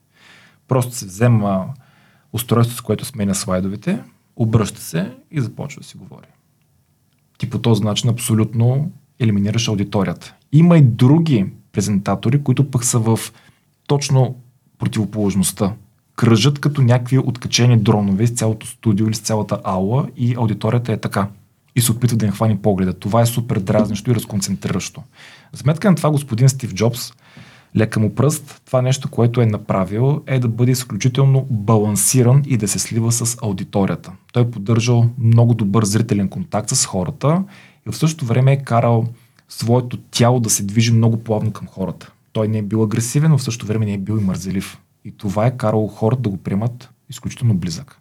Просто 0.69 0.95
се 0.95 1.07
взема 1.07 1.67
устройство, 2.33 2.77
с 2.77 2.81
което 2.81 3.05
сменя 3.05 3.35
слайдовете, 3.35 4.03
обръща 4.37 4.81
се 4.81 5.13
и 5.31 5.41
започва 5.41 5.81
да 5.81 5.87
си 5.87 5.97
говори. 5.97 6.27
Ти 7.39 7.51
по 7.51 7.59
този 7.59 7.83
начин 7.83 8.11
абсолютно 8.11 8.93
елиминираш 9.19 9.69
аудиторията. 9.69 10.35
Има 10.53 10.79
и 10.79 10.83
други 10.83 11.47
презентатори, 11.73 12.43
които 12.43 12.71
пък 12.71 12.85
са 12.85 12.99
в 12.99 13.19
точно 13.87 14.37
противоположността. 14.79 15.73
Кръжат 16.17 16.59
като 16.59 16.83
някакви 16.83 17.19
откачени 17.19 17.77
дронове 17.77 18.27
с 18.27 18.31
цялото 18.31 18.67
студио 18.67 19.07
или 19.07 19.15
с 19.15 19.21
цялата 19.21 19.61
аула 19.65 20.09
и 20.17 20.35
аудиторията 20.35 20.93
е 20.93 20.97
така. 20.97 21.29
И 21.77 21.81
се 21.81 21.93
опитва 21.93 22.17
да 22.17 22.27
им 22.27 22.33
хвани 22.33 22.57
погледа. 22.57 22.93
Това 22.93 23.21
е 23.21 23.27
супер 23.27 23.59
дразнещо 23.59 24.11
и 24.11 24.15
разконцентриращо. 24.15 25.03
За 25.53 25.59
сметка 25.59 25.91
на 25.91 25.97
това 25.97 26.11
господин 26.11 26.49
Стив 26.49 26.75
Джобс, 26.75 27.13
лека 27.77 28.01
му 28.01 28.15
пръст, 28.15 28.63
това 28.67 28.83
нещо, 28.83 29.11
което 29.11 29.41
е 29.41 29.47
направил, 29.47 30.23
е 30.27 30.39
да 30.39 30.49
бъде 30.49 30.73
изключително 30.73 31.47
балансиран 31.51 32.43
и 32.47 32.57
да 32.57 32.69
се 32.69 32.79
слива 32.79 33.13
с 33.13 33.39
аудиторията. 33.43 34.13
Той 34.33 34.43
е 34.43 34.51
поддържал 34.51 35.11
много 35.19 35.55
добър 35.55 35.85
зрителен 35.85 36.29
контакт 36.29 36.71
с 36.71 36.87
хората 36.87 37.45
и 37.87 37.93
в 37.93 37.97
същото 37.97 38.25
време 38.25 38.53
е 38.53 38.63
карал 38.63 39.07
своето 39.49 39.97
тяло 39.97 40.41
да 40.41 40.51
се 40.51 40.63
движи 40.63 40.93
много 40.93 41.17
плавно 41.17 41.53
към 41.53 41.67
хората. 41.67 42.13
Той 42.33 42.49
не 42.49 42.59
е 42.59 42.63
бил 42.63 42.83
агресивен, 42.83 43.31
но 43.31 43.39
в 43.39 43.43
същото 43.43 43.67
време 43.67 43.87
не 43.87 43.95
е 43.95 43.99
бил 43.99 44.19
и 44.21 44.25
мързелив. 44.25 44.79
И 45.05 45.13
това 45.13 45.47
е 45.47 45.57
карало 45.57 45.89
хората 45.89 46.23
да 46.23 46.29
го 46.29 46.37
приемат 46.37 46.91
изключително 47.11 47.55
близък. 47.55 47.99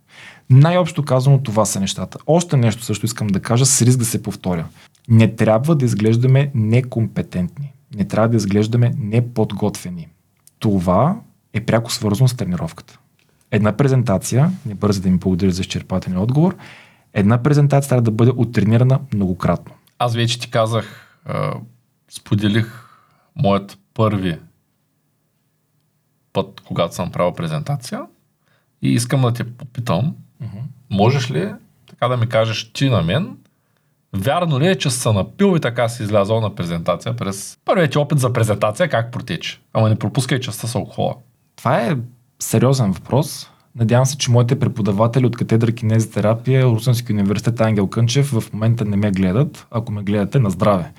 Най-общо 0.49 1.05
казано 1.05 1.43
това 1.43 1.65
са 1.65 1.79
нещата. 1.79 2.17
Още 2.27 2.57
нещо 2.57 2.83
също 2.83 3.05
искам 3.05 3.27
да 3.27 3.39
кажа 3.39 3.65
с 3.65 3.81
риск 3.81 3.99
да 3.99 4.05
се 4.05 4.23
повторя. 4.23 4.65
Не 5.09 5.35
трябва 5.35 5.75
да 5.75 5.85
изглеждаме 5.85 6.51
некомпетентни. 6.53 7.73
Не 7.95 8.05
трябва 8.05 8.29
да 8.29 8.37
изглеждаме 8.37 8.93
неподготвени. 8.97 10.07
Това 10.59 11.19
е 11.53 11.61
пряко 11.61 11.91
свързано 11.91 12.27
с 12.27 12.35
тренировката. 12.35 12.99
Една 13.51 13.77
презентация, 13.77 14.51
не 14.65 14.75
бърза 14.75 15.01
да 15.01 15.09
ми 15.09 15.17
благодаря 15.17 15.51
за 15.51 15.61
изчерпателен 15.61 16.17
отговор, 16.17 16.55
една 17.13 17.43
презентация 17.43 17.89
трябва 17.89 18.01
да 18.01 18.11
бъде 18.11 18.31
оттренирана 18.35 18.99
многократно. 19.13 19.73
Аз 19.99 20.15
вече 20.15 20.39
ти 20.39 20.51
казах, 20.51 21.06
споделих 22.11 22.88
моят 23.36 23.78
първи 23.93 24.39
път, 26.34 26.61
когато 26.67 26.95
съм 26.95 27.11
правил 27.11 27.34
презентация 27.34 28.01
и 28.82 28.89
искам 28.89 29.21
да 29.21 29.34
те 29.34 29.43
попитам, 29.43 30.15
uh-huh. 30.43 30.61
можеш 30.89 31.32
ли 31.32 31.53
така 31.89 32.07
да 32.07 32.17
ми 32.17 32.30
кажеш 32.30 32.73
ти 32.73 32.89
на 32.89 33.01
мен, 33.01 33.38
вярно 34.13 34.59
ли 34.59 34.67
е, 34.67 34.75
че 34.75 34.89
са 34.89 35.13
напил 35.13 35.53
и 35.57 35.59
така 35.59 35.89
си 35.89 36.03
излязъл 36.03 36.41
на 36.41 36.55
презентация 36.55 37.15
през 37.15 37.57
първият 37.65 37.91
ти 37.91 37.97
опит 37.97 38.19
за 38.19 38.34
презентация, 38.34 38.89
как 38.89 39.11
протече? 39.11 39.59
Ама 39.73 39.89
не 39.89 39.99
пропускай 39.99 40.39
частта 40.39 40.67
с 40.67 40.75
алкохола. 40.75 41.15
Това 41.55 41.82
е 41.82 41.97
сериозен 42.39 42.91
въпрос. 42.91 43.49
Надявам 43.75 44.05
се, 44.05 44.17
че 44.17 44.32
моите 44.32 44.59
преподаватели 44.59 45.25
от 45.25 45.38
катедра 45.38 45.71
кинезитерапия, 45.71 46.65
Русенски 46.65 47.13
университет 47.13 47.61
Ангел 47.61 47.88
Кънчев 47.88 48.32
в 48.32 48.53
момента 48.53 48.86
не 48.86 48.97
ме 48.97 49.11
гледат. 49.11 49.67
Ако 49.71 49.91
ме 49.91 50.03
гледате, 50.03 50.39
на 50.39 50.49
здраве. 50.49 50.91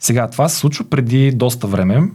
Сега, 0.00 0.30
това 0.30 0.48
се 0.48 0.56
случва 0.56 0.84
преди 0.84 1.32
доста 1.32 1.66
време. 1.66 2.10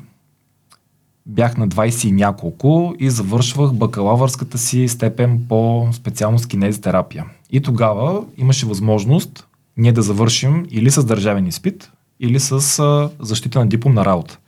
Бях 1.26 1.58
на 1.58 1.68
20 1.68 2.08
и 2.08 2.12
няколко 2.12 2.96
и 3.00 3.10
завършвах 3.10 3.74
бакалавърската 3.74 4.58
си 4.58 4.88
степен 4.88 5.46
по 5.50 5.90
специалност 5.92 6.48
кинезитерапия. 6.48 7.26
И 7.52 7.62
тогава 7.62 8.26
имаше 8.38 8.66
възможност 8.66 9.48
ние 9.78 9.92
да 9.92 10.02
завършим 10.02 10.66
или 10.70 10.92
с 10.92 11.06
държавен 11.06 11.48
изпит, 11.48 11.92
или 12.20 12.40
с 12.40 13.10
защита 13.20 13.60
на 13.60 13.68
диплом 13.68 13.94
на 13.94 14.06
работа. 14.06 14.40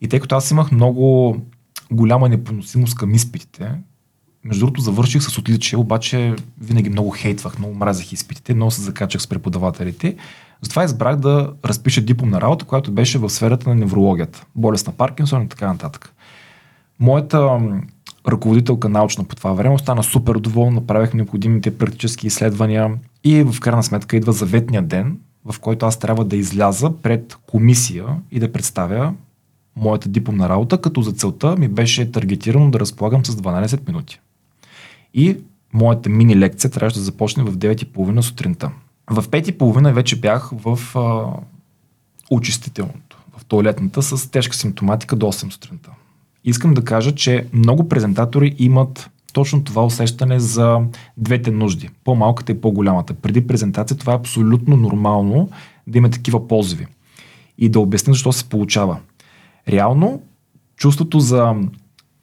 И 0.00 0.08
тъй 0.08 0.20
като 0.20 0.36
аз 0.36 0.50
имах 0.50 0.72
много 0.72 1.36
голяма 1.90 2.28
непоносимост 2.28 2.94
към 2.94 3.14
изпитите, 3.14 3.70
между 4.44 4.60
другото 4.60 4.80
завърших 4.80 5.22
с 5.22 5.38
отличие, 5.38 5.78
обаче 5.78 6.34
винаги 6.60 6.90
много 6.90 7.10
хейтвах, 7.10 7.58
много 7.58 7.74
мразах 7.74 8.12
изпитите, 8.12 8.54
много 8.54 8.70
се 8.70 8.82
закачах 8.82 9.22
с 9.22 9.26
преподавателите. 9.26 10.16
Затова 10.66 10.84
избрах 10.84 11.16
да 11.16 11.52
разпиша 11.64 12.00
дипломна 12.00 12.40
работа, 12.40 12.64
която 12.64 12.92
беше 12.92 13.18
в 13.18 13.30
сферата 13.30 13.68
на 13.68 13.74
неврологията, 13.74 14.44
болест 14.54 14.86
на 14.86 14.92
Паркинсон 14.92 15.42
и 15.42 15.48
така 15.48 15.66
нататък. 15.66 16.14
Моята 17.00 17.58
ръководителка 18.28 18.88
научна 18.88 19.24
по 19.24 19.36
това 19.36 19.52
време 19.52 19.74
остана 19.74 20.02
супер 20.02 20.34
доволна, 20.34 20.70
направих 20.70 21.14
необходимите 21.14 21.78
практически 21.78 22.26
изследвания 22.26 22.94
и 23.24 23.42
в 23.42 23.60
крайна 23.60 23.82
сметка 23.82 24.16
идва 24.16 24.32
заветния 24.32 24.82
ден, 24.82 25.18
в 25.44 25.60
който 25.60 25.86
аз 25.86 25.98
трябва 25.98 26.24
да 26.24 26.36
изляза 26.36 26.92
пред 27.02 27.36
комисия 27.46 28.04
и 28.30 28.40
да 28.40 28.52
представя 28.52 29.14
моята 29.76 30.08
дипломна 30.08 30.48
работа, 30.48 30.80
като 30.80 31.02
за 31.02 31.12
целта 31.12 31.56
ми 31.56 31.68
беше 31.68 32.12
таргетирано 32.12 32.70
да 32.70 32.80
разполагам 32.80 33.24
с 33.24 33.36
12 33.36 33.86
минути. 33.88 34.20
И 35.14 35.36
моята 35.72 36.08
мини 36.08 36.36
лекция 36.36 36.70
трябваше 36.70 36.98
да 36.98 37.04
започне 37.04 37.42
в 37.42 37.56
9.30 37.56 38.20
сутринта. 38.20 38.70
В 39.10 39.28
5.30 39.28 39.92
вече 39.92 40.20
бях 40.20 40.50
в 40.52 40.98
а, 40.98 41.26
очистителното, 42.30 43.18
в 43.38 43.44
туалетната 43.44 44.02
с 44.02 44.30
тежка 44.30 44.56
симптоматика 44.56 45.16
до 45.16 45.26
8 45.26 45.52
сутринта. 45.52 45.90
Искам 46.44 46.74
да 46.74 46.84
кажа, 46.84 47.14
че 47.14 47.46
много 47.52 47.88
презентатори 47.88 48.54
имат 48.58 49.10
точно 49.32 49.64
това 49.64 49.84
усещане 49.84 50.40
за 50.40 50.80
двете 51.16 51.50
нужди. 51.50 51.88
По-малката 52.04 52.52
и 52.52 52.60
по-голямата. 52.60 53.14
Преди 53.14 53.46
презентация 53.46 53.96
това 53.96 54.12
е 54.12 54.16
абсолютно 54.16 54.76
нормално 54.76 55.50
да 55.86 55.98
има 55.98 56.10
такива 56.10 56.48
позиви. 56.48 56.86
И 57.58 57.68
да 57.68 57.80
обясня 57.80 58.12
защо 58.12 58.32
се 58.32 58.48
получава. 58.48 58.98
Реално, 59.68 60.22
чувството 60.76 61.20
за 61.20 61.54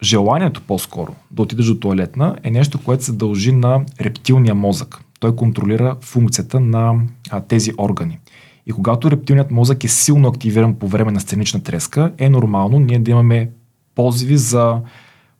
желанието 0.03 0.61
по-скоро 0.61 1.15
да 1.31 1.41
отидеш 1.41 1.65
до 1.65 1.79
туалетна 1.79 2.36
е 2.43 2.51
нещо, 2.51 2.84
което 2.84 3.03
се 3.03 3.11
дължи 3.11 3.51
на 3.51 3.86
рептилния 4.01 4.55
мозък. 4.55 5.03
Той 5.24 5.36
контролира 5.36 5.95
функцията 6.01 6.59
на 6.59 6.95
а, 7.30 7.41
тези 7.41 7.71
органи. 7.78 8.19
И 8.65 8.71
когато 8.71 9.11
рептилният 9.11 9.51
мозък 9.51 9.84
е 9.84 9.88
силно 9.88 10.28
активиран 10.28 10.76
по 10.76 10.88
време 10.88 11.11
на 11.11 11.19
сценична 11.19 11.63
треска, 11.63 12.13
е 12.17 12.30
нормално 12.30 12.80
ние 12.80 12.99
да 12.99 13.11
имаме 13.11 13.49
позиви 13.95 14.38
за 14.38 14.82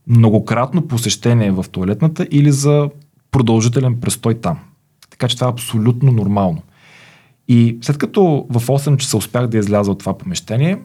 многократно 0.07 0.88
посещение 0.88 1.51
в 1.51 1.65
туалетната 1.71 2.27
или 2.31 2.51
за 2.51 2.89
продължителен 3.31 3.99
престой 3.99 4.41
там. 4.41 4.59
Така 5.09 5.27
че 5.27 5.36
това 5.36 5.47
е 5.47 5.51
абсолютно 5.51 6.11
нормално. 6.11 6.61
И 7.47 7.77
след 7.81 7.97
като 7.97 8.45
в 8.49 8.67
8 8.67 8.97
часа 8.97 9.17
успях 9.17 9.47
да 9.47 9.57
изляза 9.57 9.91
от 9.91 9.99
това 9.99 10.17
помещение, 10.17 10.79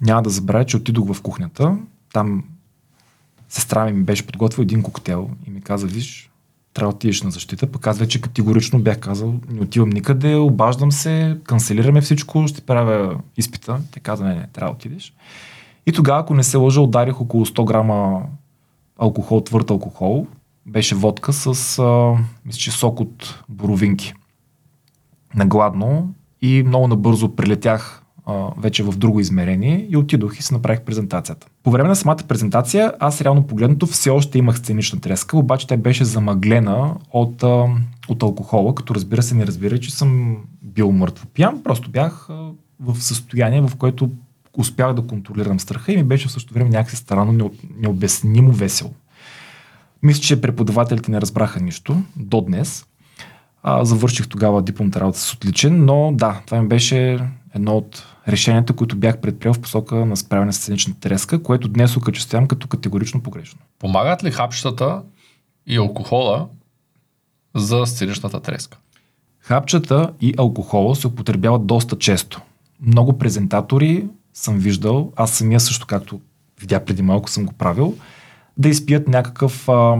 няма 0.00 0.22
да 0.22 0.30
забравя, 0.30 0.64
че 0.64 0.76
отидох 0.76 1.12
в 1.12 1.22
кухнята. 1.22 1.78
Там 2.12 2.44
сестра 3.48 3.84
ми 3.84 3.92
ми 3.92 4.02
беше 4.02 4.26
подготвил 4.26 4.62
един 4.62 4.82
коктейл 4.82 5.30
и 5.46 5.50
ми 5.50 5.60
каза, 5.60 5.86
виж, 5.86 6.30
трябва 6.76 6.92
да 6.92 6.96
отидеш 6.96 7.22
на 7.22 7.30
защита, 7.30 7.66
пък 7.66 7.86
аз 7.86 7.98
вече 7.98 8.20
категорично 8.20 8.78
бях 8.78 8.98
казал, 8.98 9.34
не 9.48 9.60
отивам 9.60 9.90
никъде, 9.90 10.34
обаждам 10.34 10.92
се, 10.92 11.38
канцелираме 11.44 12.00
всичко, 12.00 12.48
ще 12.48 12.60
правя 12.60 13.20
изпита. 13.36 13.80
Те 13.92 14.00
каза, 14.00 14.24
не, 14.24 14.34
не, 14.34 14.46
трябва 14.52 14.72
да 14.72 14.76
отидеш. 14.76 15.14
И 15.86 15.92
тогава, 15.92 16.20
ако 16.20 16.34
не 16.34 16.42
се 16.42 16.56
лъжа, 16.56 16.80
ударих 16.80 17.20
около 17.20 17.46
100 17.46 17.64
грама 17.64 18.22
алкохол, 18.98 19.40
твърд 19.40 19.70
алкохол. 19.70 20.26
Беше 20.66 20.94
водка 20.94 21.32
с, 21.32 21.78
а, 21.78 22.14
мисля, 22.46 22.58
че 22.58 22.70
сок 22.70 23.00
от 23.00 23.44
боровинки. 23.48 24.14
Нагладно 25.34 26.14
и 26.42 26.62
много 26.62 26.88
набързо 26.88 27.36
прилетях 27.36 28.02
вече 28.58 28.82
в 28.82 28.96
друго 28.96 29.20
измерение 29.20 29.86
и 29.90 29.96
отидох 29.96 30.38
и 30.38 30.42
си 30.42 30.54
направих 30.54 30.80
презентацията. 30.80 31.46
По 31.62 31.70
време 31.70 31.88
на 31.88 31.96
самата 31.96 32.16
презентация, 32.28 32.92
аз 33.00 33.20
реално 33.20 33.46
погледнато 33.46 33.86
все 33.86 34.10
още 34.10 34.38
имах 34.38 34.58
сценична 34.58 35.00
треска, 35.00 35.38
обаче 35.38 35.66
тя 35.66 35.76
беше 35.76 36.04
замъглена 36.04 36.94
от, 37.10 37.42
а, 37.42 37.66
от 38.08 38.22
алкохола, 38.22 38.74
като 38.74 38.94
разбира 38.94 39.22
се 39.22 39.34
не 39.34 39.46
разбира, 39.46 39.80
че 39.80 39.94
съм 39.94 40.36
бил 40.62 40.92
мъртво 40.92 41.26
пиян, 41.26 41.62
просто 41.62 41.90
бях 41.90 42.30
а, 42.30 42.50
в 42.80 43.02
състояние, 43.02 43.60
в 43.60 43.76
което 43.78 44.10
успях 44.58 44.94
да 44.94 45.06
контролирам 45.06 45.60
страха 45.60 45.92
и 45.92 45.96
ми 45.96 46.04
беше 46.04 46.28
в 46.28 46.32
същото 46.32 46.54
време 46.54 46.70
някакси 46.70 46.96
странно, 46.96 47.50
необяснимо 47.78 48.52
весело. 48.52 48.90
Мисля, 50.02 50.22
че 50.22 50.40
преподавателите 50.40 51.10
не 51.10 51.20
разбраха 51.20 51.60
нищо 51.60 52.02
до 52.16 52.40
днес. 52.40 52.86
А, 53.62 53.84
завърших 53.84 54.28
тогава 54.28 54.62
дипломната 54.62 55.00
работа 55.00 55.18
с 55.18 55.34
отличен, 55.34 55.84
но 55.84 56.12
да, 56.14 56.40
това 56.46 56.62
ми 56.62 56.68
беше 56.68 57.18
едно 57.54 57.76
от 57.76 58.15
решенията, 58.28 58.72
които 58.72 58.96
бях 58.96 59.18
предприел 59.18 59.54
в 59.54 59.60
посока 59.60 59.94
на 59.94 60.16
справяне 60.16 60.52
с 60.52 60.56
сценичната 60.56 61.00
треска, 61.00 61.42
което 61.42 61.68
днес 61.68 61.96
окачествявам 61.96 62.48
като 62.48 62.68
категорично 62.68 63.22
погрешно. 63.22 63.60
Помагат 63.78 64.24
ли 64.24 64.30
хапчетата 64.30 65.02
и 65.66 65.76
алкохола 65.76 66.48
за 67.54 67.86
сценичната 67.86 68.40
треска? 68.40 68.78
Хапчета 69.40 70.12
и 70.20 70.34
алкохола 70.38 70.96
се 70.96 71.06
употребяват 71.06 71.66
доста 71.66 71.98
често. 71.98 72.40
Много 72.80 73.18
презентатори 73.18 74.06
съм 74.34 74.58
виждал, 74.58 75.12
аз 75.16 75.30
самия 75.30 75.60
също, 75.60 75.86
както 75.86 76.20
видя 76.60 76.84
преди 76.84 77.02
малко 77.02 77.30
съм 77.30 77.46
го 77.46 77.52
правил, 77.52 77.94
да 78.56 78.68
изпият 78.68 79.08
някакъв, 79.08 79.68
а, 79.68 79.96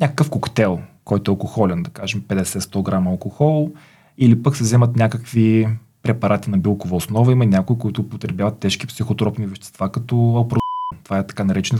някакъв 0.00 0.30
коктейл, 0.30 0.80
който 1.04 1.30
е 1.30 1.32
алкохолен, 1.32 1.82
да 1.82 1.90
кажем 1.90 2.22
50-100 2.28 2.82
грама 2.82 3.10
алкохол, 3.10 3.70
или 4.18 4.42
пък 4.42 4.56
се 4.56 4.62
вземат 4.62 4.96
някакви 4.96 5.68
препарати 6.04 6.50
на 6.50 6.58
билкова 6.58 6.96
основа. 6.96 7.32
Има 7.32 7.46
някои, 7.46 7.78
които 7.78 8.00
употребяват 8.00 8.58
тежки 8.58 8.86
психотропни 8.86 9.46
вещества, 9.46 9.92
като 9.92 10.16
алпро... 10.36 10.58
Това 11.04 11.18
е 11.18 11.26
така 11.26 11.44
наречен 11.44 11.78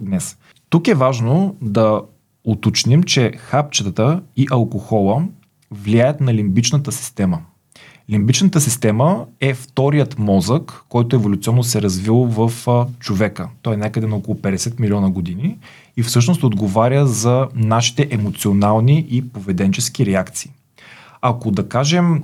днес. 0.00 0.36
Тук 0.68 0.88
е 0.88 0.94
важно 0.94 1.56
да 1.62 2.02
уточним, 2.44 3.02
че 3.02 3.32
хапчетата 3.36 4.22
и 4.36 4.46
алкохола 4.50 5.24
влияят 5.70 6.20
на 6.20 6.34
лимбичната 6.34 6.92
система. 6.92 7.40
Лимбичната 8.10 8.60
система 8.60 9.26
е 9.40 9.54
вторият 9.54 10.18
мозък, 10.18 10.84
който 10.88 11.16
еволюционно 11.16 11.64
се 11.64 11.78
е 11.78 11.82
развил 11.82 12.16
в 12.16 12.52
човека. 12.98 13.48
Той 13.62 13.74
е 13.74 13.76
някъде 13.76 14.06
на 14.06 14.16
около 14.16 14.36
50 14.36 14.80
милиона 14.80 15.10
години 15.10 15.58
и 15.96 16.02
всъщност 16.02 16.42
отговаря 16.42 17.06
за 17.06 17.48
нашите 17.54 18.08
емоционални 18.10 19.06
и 19.10 19.28
поведенчески 19.28 20.06
реакции. 20.06 20.50
Ако 21.20 21.50
да 21.50 21.68
кажем 21.68 22.22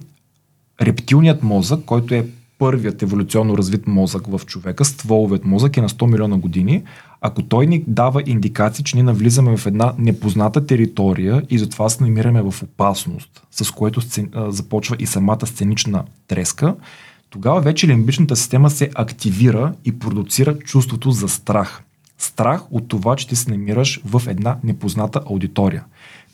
рептилният 0.80 1.42
мозък, 1.42 1.84
който 1.84 2.14
е 2.14 2.26
първият 2.58 3.02
еволюционно 3.02 3.58
развит 3.58 3.86
мозък 3.86 4.26
в 4.26 4.40
човека, 4.46 4.84
стволовият 4.84 5.44
мозък 5.44 5.76
е 5.76 5.80
на 5.80 5.88
100 5.88 6.06
милиона 6.10 6.36
години, 6.36 6.82
ако 7.20 7.42
той 7.42 7.66
ни 7.66 7.84
дава 7.86 8.22
индикации, 8.26 8.84
че 8.84 8.96
ние 8.96 9.02
навлизаме 9.02 9.56
в 9.56 9.66
една 9.66 9.94
непозната 9.98 10.66
територия 10.66 11.42
и 11.50 11.58
затова 11.58 11.88
се 11.88 12.02
намираме 12.02 12.42
в 12.42 12.62
опасност, 12.62 13.42
с 13.50 13.70
което 13.70 14.00
сцен... 14.00 14.30
започва 14.48 14.96
и 14.98 15.06
самата 15.06 15.46
сценична 15.46 16.04
треска, 16.28 16.74
тогава 17.30 17.60
вече 17.60 17.88
лимбичната 17.88 18.36
система 18.36 18.70
се 18.70 18.90
активира 18.94 19.72
и 19.84 19.98
продуцира 19.98 20.58
чувството 20.58 21.10
за 21.10 21.28
страх. 21.28 21.82
Страх 22.18 22.62
от 22.70 22.88
това, 22.88 23.16
че 23.16 23.28
ти 23.28 23.36
се 23.36 23.50
намираш 23.50 24.00
в 24.04 24.22
една 24.28 24.56
непозната 24.64 25.20
аудитория. 25.30 25.84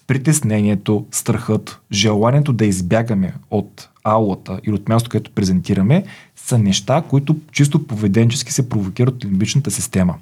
Притеснението, 0.08 1.06
страхът, 1.10 1.80
желанието 1.92 2.52
да 2.52 2.66
избягаме 2.66 3.34
от 3.50 3.88
аулата 4.04 4.60
или 4.66 4.74
от 4.74 4.88
място, 4.88 5.10
където 5.10 5.30
презентираме, 5.30 6.04
са 6.36 6.58
неща, 6.58 7.02
които 7.08 7.36
чисто 7.52 7.86
поведенчески 7.86 8.52
се 8.52 8.68
провокират 8.68 9.14
от 9.14 9.24
лимбичната 9.24 9.70
система. 9.70 10.14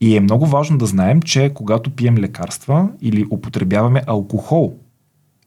И 0.00 0.16
е 0.16 0.20
много 0.20 0.46
важно 0.46 0.78
да 0.78 0.86
знаем, 0.86 1.22
че 1.22 1.50
когато 1.54 1.90
пием 1.90 2.18
лекарства 2.18 2.88
или 3.02 3.26
употребяваме 3.30 4.02
алкохол, 4.06 4.74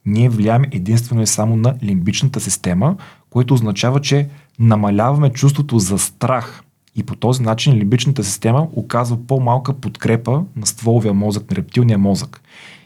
ние 0.06 0.28
влияем 0.28 0.62
единствено 0.72 1.22
и 1.22 1.26
само 1.26 1.56
на 1.56 1.74
лимбичната 1.82 2.40
система, 2.40 2.96
което 3.30 3.54
означава, 3.54 4.00
че 4.00 4.28
намаляваме 4.58 5.30
чувството 5.30 5.78
за 5.78 5.98
страх. 5.98 6.62
И 6.96 7.02
по 7.02 7.16
този 7.16 7.42
начин 7.42 7.74
лимбичната 7.74 8.24
система 8.24 8.68
оказва 8.72 9.26
по-малка 9.26 9.72
подкрепа 9.72 10.44
на 10.56 10.66
стволовия 10.66 11.14
мозък, 11.14 11.50
на 11.50 11.56
рептилния 11.56 11.98
мозък. 11.98 12.40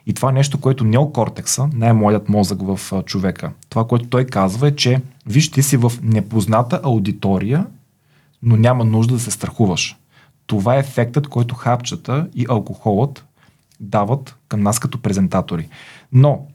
И 0.09 0.15
това 0.15 0.29
е 0.29 0.33
нещо, 0.33 0.61
което 0.61 0.85
неокортекса, 0.85 1.69
най-младият 1.73 2.29
мозък 2.29 2.59
в 2.63 3.03
човека, 3.03 3.53
това, 3.69 3.87
което 3.87 4.09
той 4.09 4.25
казва 4.25 4.69
е, 4.69 4.77
че 4.77 5.01
виж, 5.27 5.51
ти 5.51 5.63
си 5.63 5.77
в 5.77 5.93
непозната 6.03 6.81
аудитория, 6.83 7.67
но 8.43 8.57
няма 8.57 8.85
нужда 8.85 9.15
да 9.15 9.21
се 9.21 9.31
страхуваш. 9.31 9.97
Това 10.47 10.77
е 10.77 10.79
ефектът, 10.79 11.29
който 11.29 11.55
хапчета 11.55 12.29
и 12.35 12.47
алкохолът 12.49 13.25
дават 13.81 14.37
към 14.49 14.63
нас 14.63 14.79
като 14.79 15.03
презентатори. 15.03 15.69
Но 16.13 16.47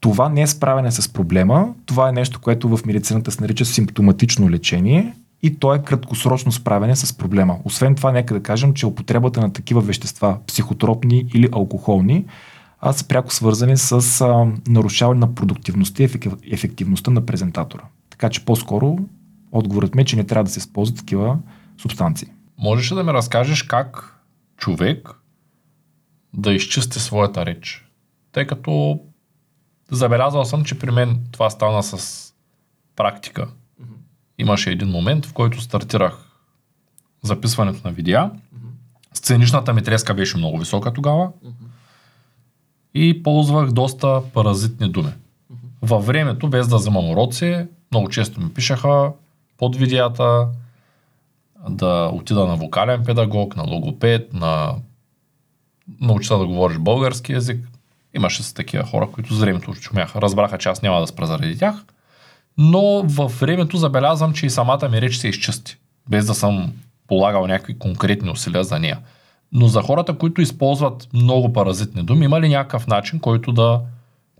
това 0.00 0.28
не 0.28 0.42
е 0.42 0.46
справяне 0.46 0.92
с 0.92 1.12
проблема, 1.12 1.74
това 1.86 2.08
е 2.08 2.12
нещо, 2.12 2.40
което 2.40 2.76
в 2.76 2.86
медицината 2.86 3.30
се 3.30 3.40
нарича 3.40 3.64
симптоматично 3.64 4.50
лечение 4.50 5.14
и 5.42 5.58
то 5.58 5.74
е 5.74 5.82
краткосрочно 5.82 6.52
справяне 6.52 6.96
с 6.96 7.18
проблема. 7.18 7.58
Освен 7.64 7.94
това, 7.94 8.12
нека 8.12 8.34
да 8.34 8.42
кажем, 8.42 8.74
че 8.74 8.86
употребата 8.86 9.40
на 9.40 9.52
такива 9.52 9.80
вещества, 9.80 10.38
психотропни 10.46 11.26
или 11.34 11.48
алкохолни, 11.52 12.24
а 12.80 12.92
са 12.92 13.08
пряко 13.08 13.32
свързани 13.32 13.76
с 13.76 14.20
а, 14.20 14.46
нарушаване 14.68 15.20
на 15.20 15.34
продуктивността 15.34 16.02
и 16.02 16.08
ефективността 16.50 17.10
на 17.10 17.26
презентатора. 17.26 17.82
Така 18.10 18.30
че 18.30 18.44
по-скоро 18.44 18.98
отговорът 19.52 19.94
ми 19.94 20.02
е, 20.02 20.04
че 20.04 20.16
не 20.16 20.24
трябва 20.24 20.44
да 20.44 20.50
се 20.50 20.58
използват 20.58 20.98
такива 20.98 21.38
субстанции. 21.82 22.28
Можеш 22.58 22.92
ли 22.92 22.96
да 22.96 23.04
ми 23.04 23.12
разкажеш 23.12 23.62
как 23.62 24.20
човек 24.56 25.10
да 26.34 26.52
изчисти 26.52 26.98
своята 26.98 27.46
реч? 27.46 27.88
Тъй 28.32 28.46
като 28.46 29.00
забелязал 29.90 30.44
съм, 30.44 30.64
че 30.64 30.78
при 30.78 30.90
мен 30.90 31.20
това 31.32 31.50
стана 31.50 31.82
с 31.82 32.24
практика. 32.96 33.48
Имаше 34.38 34.70
един 34.70 34.88
момент, 34.88 35.26
в 35.26 35.32
който 35.32 35.60
стартирах 35.60 36.28
записването 37.22 37.80
на 37.84 37.92
видеа. 37.92 38.30
Сценичната 39.12 39.72
ми 39.72 39.82
треска 39.82 40.14
беше 40.14 40.36
много 40.36 40.58
висока 40.58 40.92
тогава. 40.92 41.30
И 42.94 43.22
ползвах 43.22 43.70
доста 43.70 44.22
паразитни 44.32 44.90
думи. 44.90 45.12
Във 45.82 46.06
времето, 46.06 46.48
без 46.48 46.68
да 46.68 46.76
вземам 46.76 47.10
уроци, 47.10 47.66
много 47.90 48.08
често 48.08 48.40
ми 48.40 48.54
пишаха 48.54 49.12
под 49.58 49.76
видеята, 49.76 50.48
да 51.68 52.10
отида 52.12 52.46
на 52.46 52.56
вокален 52.56 53.04
педагог, 53.04 53.56
на 53.56 53.62
логопед, 53.62 54.32
на 54.32 54.74
науча 56.00 56.38
да 56.38 56.46
говориш 56.46 56.78
български 56.78 57.32
язик. 57.32 57.68
Имаше 58.14 58.42
с 58.42 58.52
такива 58.52 58.84
хора, 58.84 59.08
които 59.12 59.34
с 59.34 59.40
времето 59.40 59.74
чумяха. 59.74 60.22
Разбраха, 60.22 60.58
че 60.58 60.68
аз 60.68 60.82
няма 60.82 61.00
да 61.00 61.06
спра 61.06 61.26
заради 61.26 61.58
тях. 61.58 61.84
Но 62.58 63.02
във 63.06 63.40
времето 63.40 63.76
забелязвам, 63.76 64.32
че 64.32 64.46
и 64.46 64.50
самата 64.50 64.88
ми 64.88 65.00
реч 65.00 65.16
се 65.16 65.28
изчисти. 65.28 65.76
Без 66.10 66.26
да 66.26 66.34
съм 66.34 66.72
полагал 67.08 67.46
някакви 67.46 67.78
конкретни 67.78 68.30
усилия 68.30 68.64
за 68.64 68.78
нея. 68.78 68.98
Но 69.52 69.68
за 69.68 69.82
хората, 69.82 70.18
които 70.18 70.40
използват 70.40 71.08
много 71.12 71.52
паразитни 71.52 72.02
думи, 72.02 72.24
има 72.24 72.40
ли 72.40 72.48
някакъв 72.48 72.86
начин, 72.86 73.20
който 73.20 73.52
да. 73.52 73.80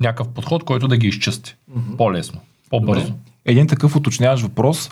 някакъв 0.01 0.29
подход, 0.29 0.65
който 0.65 0.89
да 0.89 0.97
ги 0.97 1.07
изчисти? 1.07 1.57
Mm-hmm. 1.71 1.97
По-лесно, 1.97 2.41
по-бързо. 2.71 3.07
Добре. 3.07 3.19
Един 3.45 3.67
такъв 3.67 3.97
уточняваш 3.97 4.43
въпрос, 4.43 4.91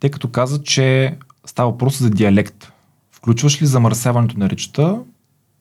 тъй 0.00 0.10
като 0.10 0.28
каза, 0.28 0.62
че 0.62 1.16
става 1.46 1.70
въпрос 1.70 1.98
за 1.98 2.10
диалект. 2.10 2.72
Включваш 3.12 3.62
ли 3.62 3.66
замърсяването 3.66 4.38
на 4.38 4.50
речта 4.50 4.96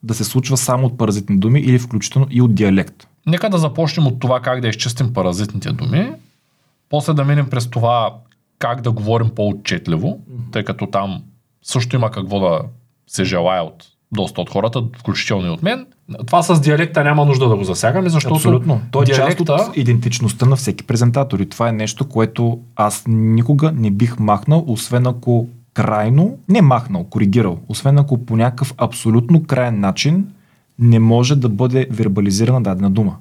да 0.04 0.14
се 0.14 0.24
случва 0.24 0.58
само 0.58 0.88
от 0.88 0.98
паразитни 0.98 1.38
думи 1.38 1.60
или 1.60 1.80
включително 1.80 2.28
и 2.30 2.42
от 2.42 2.56
диалект? 2.56 3.08
Нека 3.26 3.50
да 3.50 3.58
започнем 3.58 4.08
от 4.08 4.20
това 4.20 4.40
как 4.40 4.62
да 4.62 4.68
изчистим 4.68 5.14
паразитните 5.14 5.72
думи, 5.72 6.12
после 6.90 7.14
да 7.14 7.24
минем 7.24 7.50
през 7.50 7.70
това 7.70 8.16
как 8.60 8.82
да 8.82 8.92
говорим 8.92 9.30
по-отчетливо, 9.30 10.08
mm-hmm. 10.08 10.52
тъй 10.52 10.64
като 10.64 10.88
там 10.88 11.24
също 11.64 11.96
има 11.96 12.12
какво 12.12 12.40
да 12.40 12.62
се 13.08 13.24
желая 13.24 13.64
от 13.64 13.86
доста 14.12 14.42
от 14.42 14.50
хората, 14.50 14.84
включително 15.00 15.48
и 15.48 15.50
от 15.50 15.64
мен. 15.64 15.86
Това 16.28 16.44
с 16.44 16.62
диалекта 16.62 17.04
няма 17.04 17.26
нужда 17.26 17.50
да 17.50 17.56
го 17.56 17.64
засягаме, 17.64 18.10
защото 18.10 18.36
Абсолютно. 18.36 18.82
То 18.92 19.02
е 19.02 19.06
диалекта... 19.06 19.46
част 19.46 19.70
от 19.70 19.78
идентичността 19.78 20.46
на 20.46 20.56
всеки 20.56 20.84
презентатор 20.84 21.40
и 21.40 21.50
това 21.50 21.70
е 21.70 21.72
нещо, 21.72 22.10
което 22.10 22.60
аз 22.76 23.04
никога 23.08 23.72
не 23.72 23.92
бих 23.92 24.20
махнал, 24.20 24.64
освен 24.68 25.08
ако 25.08 25.48
крайно, 25.74 26.38
не 26.50 26.62
махнал, 26.62 27.04
коригирал, 27.04 27.60
освен 27.68 27.98
ако 27.98 28.26
по 28.26 28.36
някакъв 28.36 28.74
абсолютно 28.78 29.44
крайен 29.44 29.80
начин 29.80 30.28
не 30.80 31.00
може 31.00 31.36
да 31.36 31.50
бъде 31.50 31.88
вербализирана 31.92 32.64
дадена 32.64 32.90
дума. 32.90 33.16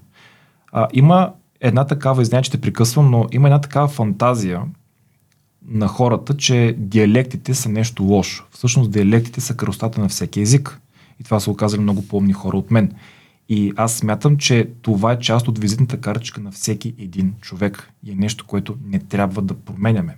А, 0.73 0.89
има 0.93 1.33
една 1.67 1.87
такава, 1.87 2.23
извиня, 2.23 2.43
че 2.43 2.51
те 2.51 2.61
прекъсвам, 2.61 3.11
но 3.11 3.27
има 3.33 3.49
една 3.49 3.61
такава 3.61 3.89
фантазия 3.89 4.63
на 5.69 5.89
хората, 5.89 6.37
че 6.37 6.75
диалектите 6.79 7.55
са 7.55 7.69
нещо 7.69 8.03
лошо. 8.03 8.47
Всъщност 8.51 8.91
диалектите 8.91 9.41
са 9.41 9.57
кръстата 9.57 10.01
на 10.01 10.09
всеки 10.09 10.41
език. 10.41 10.81
И 11.21 11.25
това 11.25 11.41
са 11.41 11.51
оказали 11.51 11.81
много 11.81 12.09
по-умни 12.09 12.33
хора 12.33 12.57
от 12.57 12.71
мен. 12.71 12.93
И 13.49 13.73
аз 13.77 13.95
смятам, 13.95 14.37
че 14.37 14.71
това 14.83 15.13
е 15.13 15.19
част 15.19 15.49
от 15.49 15.59
визитната 15.59 16.01
картичка 16.01 16.41
на 16.41 16.51
всеки 16.51 16.95
един 16.99 17.35
човек. 17.41 17.91
И 18.05 18.13
е 18.13 18.15
нещо, 18.15 18.47
което 18.47 18.77
не 18.87 18.99
трябва 18.99 19.43
да 19.43 19.55
променяме. 19.55 20.17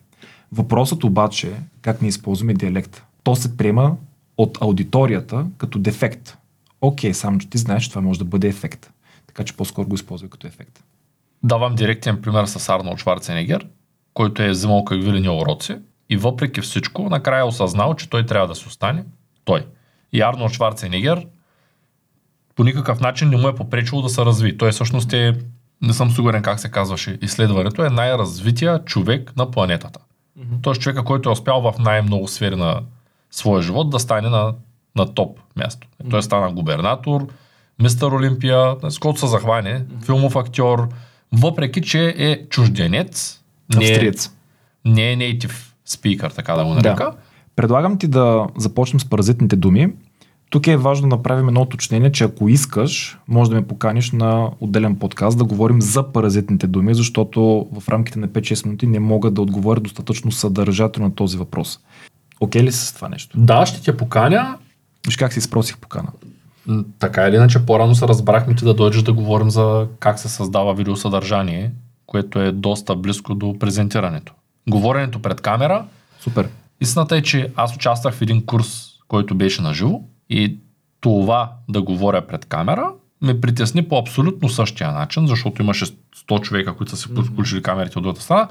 Въпросът 0.53 1.05
обаче 1.05 1.49
е 1.49 1.61
как 1.83 2.03
не 2.03 2.09
използваме 2.09 2.55
диалекта. 2.55 3.05
То 3.23 3.37
се 3.37 3.57
приема 3.57 3.97
от 4.37 4.59
аудиторията 4.61 5.47
като 5.59 5.79
дефект. 5.79 6.37
Окей, 6.81 7.15
само 7.15 7.39
че 7.39 7.51
ти 7.51 7.59
знаеш, 7.59 7.83
че 7.83 7.91
това 7.91 8.03
може 8.03 8.19
да 8.19 8.25
бъде 8.25 8.49
ефект. 8.49 8.91
Така 9.27 9.45
че 9.45 9.57
по-скоро 9.57 9.89
го 9.89 9.95
използвай 9.95 10.31
като 10.31 10.47
ефект. 10.47 10.85
Давам 11.43 11.75
директен 11.75 12.23
пример 12.23 12.45
с 12.45 12.69
Арнолд 12.69 12.99
Шварценегер, 12.99 13.67
който 14.15 14.43
е 14.43 14.51
взимал 14.51 14.85
какви 14.85 15.13
ли 15.13 15.29
уроци 15.29 15.77
и 16.11 16.17
въпреки 16.17 16.61
всичко, 16.61 17.09
накрая 17.11 17.41
е 17.41 17.45
осъзнал, 17.45 17.95
че 17.95 18.11
той 18.11 18.27
трябва 18.27 18.49
да 18.49 18.55
се 18.55 18.69
остане 18.69 19.05
той. 19.45 19.67
И 20.13 20.21
Арнолд 20.21 20.53
Шварценегер 20.53 21.27
по 22.57 22.65
никакъв 22.65 23.01
начин 23.01 23.29
не 23.29 23.37
му 23.37 23.49
е 23.49 23.55
попречило 23.55 24.03
да 24.03 24.09
се 24.09 24.25
разви. 24.25 24.59
Той 24.59 24.73
всъщност 24.73 25.13
е, 25.13 25.35
не 25.83 25.93
съм 25.93 26.11
сигурен 26.11 26.43
как 26.43 26.61
се 26.61 26.71
казваше, 26.71 27.19
изследването 27.23 27.85
е 27.85 27.91
най-развития 27.91 28.85
човек 28.85 29.33
на 29.37 29.51
планетата. 29.51 30.01
Mm-hmm. 30.39 30.63
Тоест 30.63 30.81
човека, 30.81 31.05
който 31.05 31.29
е 31.29 31.33
успял 31.33 31.61
в 31.61 31.75
най-много 31.79 32.29
сфери 32.29 32.57
на 32.57 32.81
своя 33.31 33.63
живот 33.63 33.91
да 33.91 33.99
стане 33.99 34.29
на, 34.29 34.55
на 34.97 35.15
топ 35.15 35.39
място. 35.57 35.89
Mm-hmm. 35.89 36.11
Той 36.11 36.23
стана 36.23 36.53
губернатор, 36.53 37.27
мистер 37.83 38.07
Олимпия, 38.07 38.77
с 38.89 38.99
който 38.99 39.21
се 39.21 39.27
захване, 39.27 39.81
mm-hmm. 39.81 40.05
филмов 40.05 40.37
актьор, 40.37 40.89
въпреки 41.33 41.83
че 41.83 42.15
е 42.19 42.49
чужденец, 42.49 43.41
Австриец. 43.77 44.31
Не 44.85 45.13
е 45.13 45.17
native 45.17 45.55
speaker, 45.89 46.35
така 46.35 46.55
да 46.55 46.65
го 46.65 46.75
нарека. 46.75 47.05
Да. 47.05 47.13
Предлагам 47.57 47.99
ти 47.99 48.07
да 48.07 48.47
започнем 48.57 49.01
с 49.01 49.05
паразитните 49.05 49.57
думи. 49.57 49.93
Тук 50.51 50.67
е 50.67 50.77
важно 50.77 51.09
да 51.09 51.17
направим 51.17 51.49
едно 51.49 51.61
уточнение, 51.61 52.13
че 52.13 52.25
ако 52.25 52.49
искаш, 52.49 53.19
може 53.29 53.51
да 53.51 53.57
ме 53.57 53.67
поканиш 53.67 54.13
на 54.13 54.51
отделен 54.61 54.97
подкаст 54.97 55.39
да 55.39 55.45
говорим 55.45 55.83
за 55.83 56.13
паразитните 56.13 56.67
думи, 56.67 56.95
защото 56.95 57.69
в 57.73 57.89
рамките 57.89 58.19
на 58.19 58.29
5-6 58.29 58.67
минути 58.67 58.87
не 58.87 59.01
мога 59.01 59.31
да 59.31 59.43
отговоря 59.43 59.81
достатъчно 59.81 60.33
съдържателно 60.33 61.09
на 61.09 61.15
този 61.15 61.37
въпрос. 61.37 61.81
Окей 62.41 62.63
ли 62.63 62.73
с 62.73 62.95
това 62.95 63.09
нещо? 63.09 63.41
Да, 63.41 63.67
ще 63.67 63.83
те 63.83 63.97
поканя. 63.97 64.59
Виж 65.07 65.17
как 65.17 65.33
си 65.33 65.41
спросих 65.41 65.79
покана. 65.79 66.09
Така 66.99 67.29
или 67.29 67.37
иначе, 67.37 67.67
по-рано 67.67 67.95
се 67.95 68.09
разбрахме 68.09 68.55
ти 68.55 68.65
да 68.65 68.75
дойдеш 68.75 69.03
да 69.03 69.13
говорим 69.13 69.51
за 69.51 69.87
как 70.01 70.19
се 70.19 70.29
създава 70.29 70.75
видеосъдържание, 70.75 71.73
което 72.07 72.41
е 72.41 72.53
доста 72.53 72.97
близко 72.97 73.35
до 73.35 73.59
презентирането. 73.59 74.33
Говоренето 74.69 75.23
пред 75.23 75.41
камера. 75.41 75.85
Супер. 76.21 76.49
Истината 76.81 77.17
е, 77.17 77.23
че 77.23 77.53
аз 77.57 77.77
участвах 77.77 78.15
в 78.15 78.23
един 78.23 78.47
курс, 78.47 78.89
който 79.09 79.35
беше 79.35 79.63
на 79.63 79.75
живо 79.75 80.01
и 80.31 80.59
това 81.01 81.53
да 81.69 81.83
говоря 81.83 82.27
пред 82.27 82.45
камера 82.45 82.91
ме 83.23 83.41
притесни 83.41 83.89
по 83.89 83.99
абсолютно 83.99 84.49
същия 84.49 84.93
начин, 84.93 85.27
защото 85.27 85.63
имаше 85.63 85.85
100 85.87 86.41
човека, 86.41 86.75
които 86.75 86.91
са 86.91 86.97
си 86.97 87.09
включили 87.25 87.63
камерите 87.63 87.99
от 87.99 88.03
другата 88.03 88.23
страна, 88.23 88.49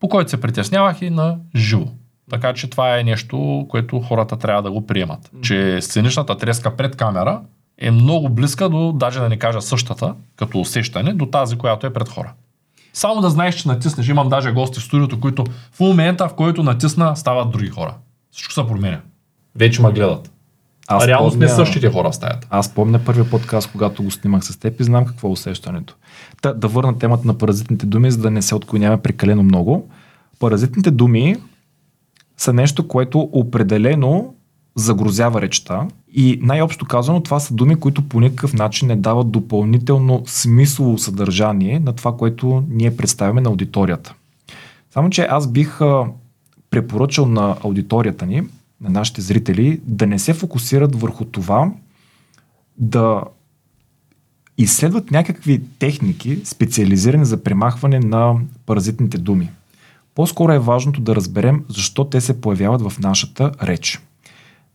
по 0.00 0.08
който 0.08 0.30
се 0.30 0.40
притеснявах 0.40 1.02
и 1.02 1.10
на 1.10 1.36
живо. 1.56 1.86
Така 2.30 2.52
че 2.52 2.70
това 2.70 2.98
е 2.98 3.04
нещо, 3.04 3.66
което 3.68 4.00
хората 4.00 4.36
трябва 4.36 4.62
да 4.62 4.70
го 4.70 4.86
приемат. 4.86 5.30
Че 5.42 5.78
сценичната 5.80 6.36
треска 6.36 6.76
пред 6.76 6.96
камера 6.96 7.40
е 7.78 7.90
много 7.90 8.28
близка 8.28 8.68
до, 8.68 8.92
даже 8.92 9.20
да 9.20 9.28
не 9.28 9.36
кажа 9.36 9.62
същата, 9.62 10.14
като 10.36 10.60
усещане, 10.60 11.12
до 11.12 11.26
тази, 11.26 11.58
която 11.58 11.86
е 11.86 11.92
пред 11.92 12.08
хора. 12.08 12.32
Само 12.92 13.20
да 13.20 13.30
знаеш, 13.30 13.54
че 13.54 13.68
натиснеш. 13.68 14.08
Имам 14.08 14.28
даже 14.28 14.52
гости 14.52 14.80
в 14.80 14.82
студиото, 14.82 15.20
които 15.20 15.44
в 15.72 15.80
момента, 15.80 16.28
в 16.28 16.34
който 16.34 16.62
натисна, 16.62 17.16
стават 17.16 17.50
други 17.50 17.68
хора. 17.68 17.94
Всичко 18.32 18.52
се 18.52 18.66
променя. 18.66 19.00
Вече 19.56 19.82
ме 19.82 19.92
гледат. 19.92 20.30
Аз 20.88 21.06
реално 21.06 21.30
сме 21.30 21.48
същите 21.48 21.90
хора 21.90 22.10
в 22.10 22.14
стаята. 22.14 22.48
Аз 22.50 22.74
помня 22.74 23.00
първия 23.06 23.30
подкаст, 23.30 23.70
когато 23.72 24.02
го 24.02 24.10
снимах 24.10 24.44
с 24.44 24.56
теб 24.56 24.80
и 24.80 24.84
знам 24.84 25.06
какво 25.06 25.28
е 25.28 25.30
усещането. 25.30 25.96
Та, 26.42 26.52
да 26.52 26.68
върна 26.68 26.98
темата 26.98 27.22
на 27.26 27.38
паразитните 27.38 27.86
думи, 27.86 28.10
за 28.10 28.18
да 28.18 28.30
не 28.30 28.42
се 28.42 28.54
отклоняваме 28.54 29.02
прекалено 29.02 29.42
много. 29.42 29.90
Паразитните 30.38 30.90
думи 30.90 31.36
са 32.38 32.52
нещо, 32.52 32.88
което 32.88 33.20
определено 33.32 34.34
загрозява 34.76 35.40
речта 35.40 35.88
и 36.12 36.38
най-общо 36.42 36.86
казано 36.86 37.22
това 37.22 37.40
са 37.40 37.54
думи, 37.54 37.76
които 37.76 38.08
по 38.08 38.20
никакъв 38.20 38.54
начин 38.54 38.88
не 38.88 38.96
дават 38.96 39.30
допълнително 39.30 40.22
смислово 40.26 40.98
съдържание 40.98 41.80
на 41.80 41.92
това, 41.92 42.16
което 42.16 42.64
ние 42.68 42.96
представяме 42.96 43.40
на 43.40 43.50
аудиторията. 43.50 44.14
Само, 44.90 45.10
че 45.10 45.22
аз 45.30 45.52
бих 45.52 45.78
препоръчал 46.70 47.26
на 47.26 47.56
аудиторията 47.64 48.26
ни, 48.26 48.42
на 48.80 48.90
нашите 48.90 49.20
зрители, 49.20 49.80
да 49.84 50.06
не 50.06 50.18
се 50.18 50.34
фокусират 50.34 51.00
върху 51.00 51.24
това 51.24 51.72
да 52.76 53.22
изследват 54.58 55.10
някакви 55.10 55.62
техники, 55.78 56.40
специализирани 56.44 57.24
за 57.24 57.42
премахване 57.42 57.98
на 57.98 58.34
паразитните 58.66 59.18
думи. 59.18 59.50
По-скоро 60.18 60.52
е 60.52 60.58
важното 60.58 61.00
да 61.00 61.16
разберем 61.16 61.64
защо 61.68 62.04
те 62.04 62.20
се 62.20 62.40
появяват 62.40 62.82
в 62.82 62.98
нашата 62.98 63.52
реч. 63.62 64.00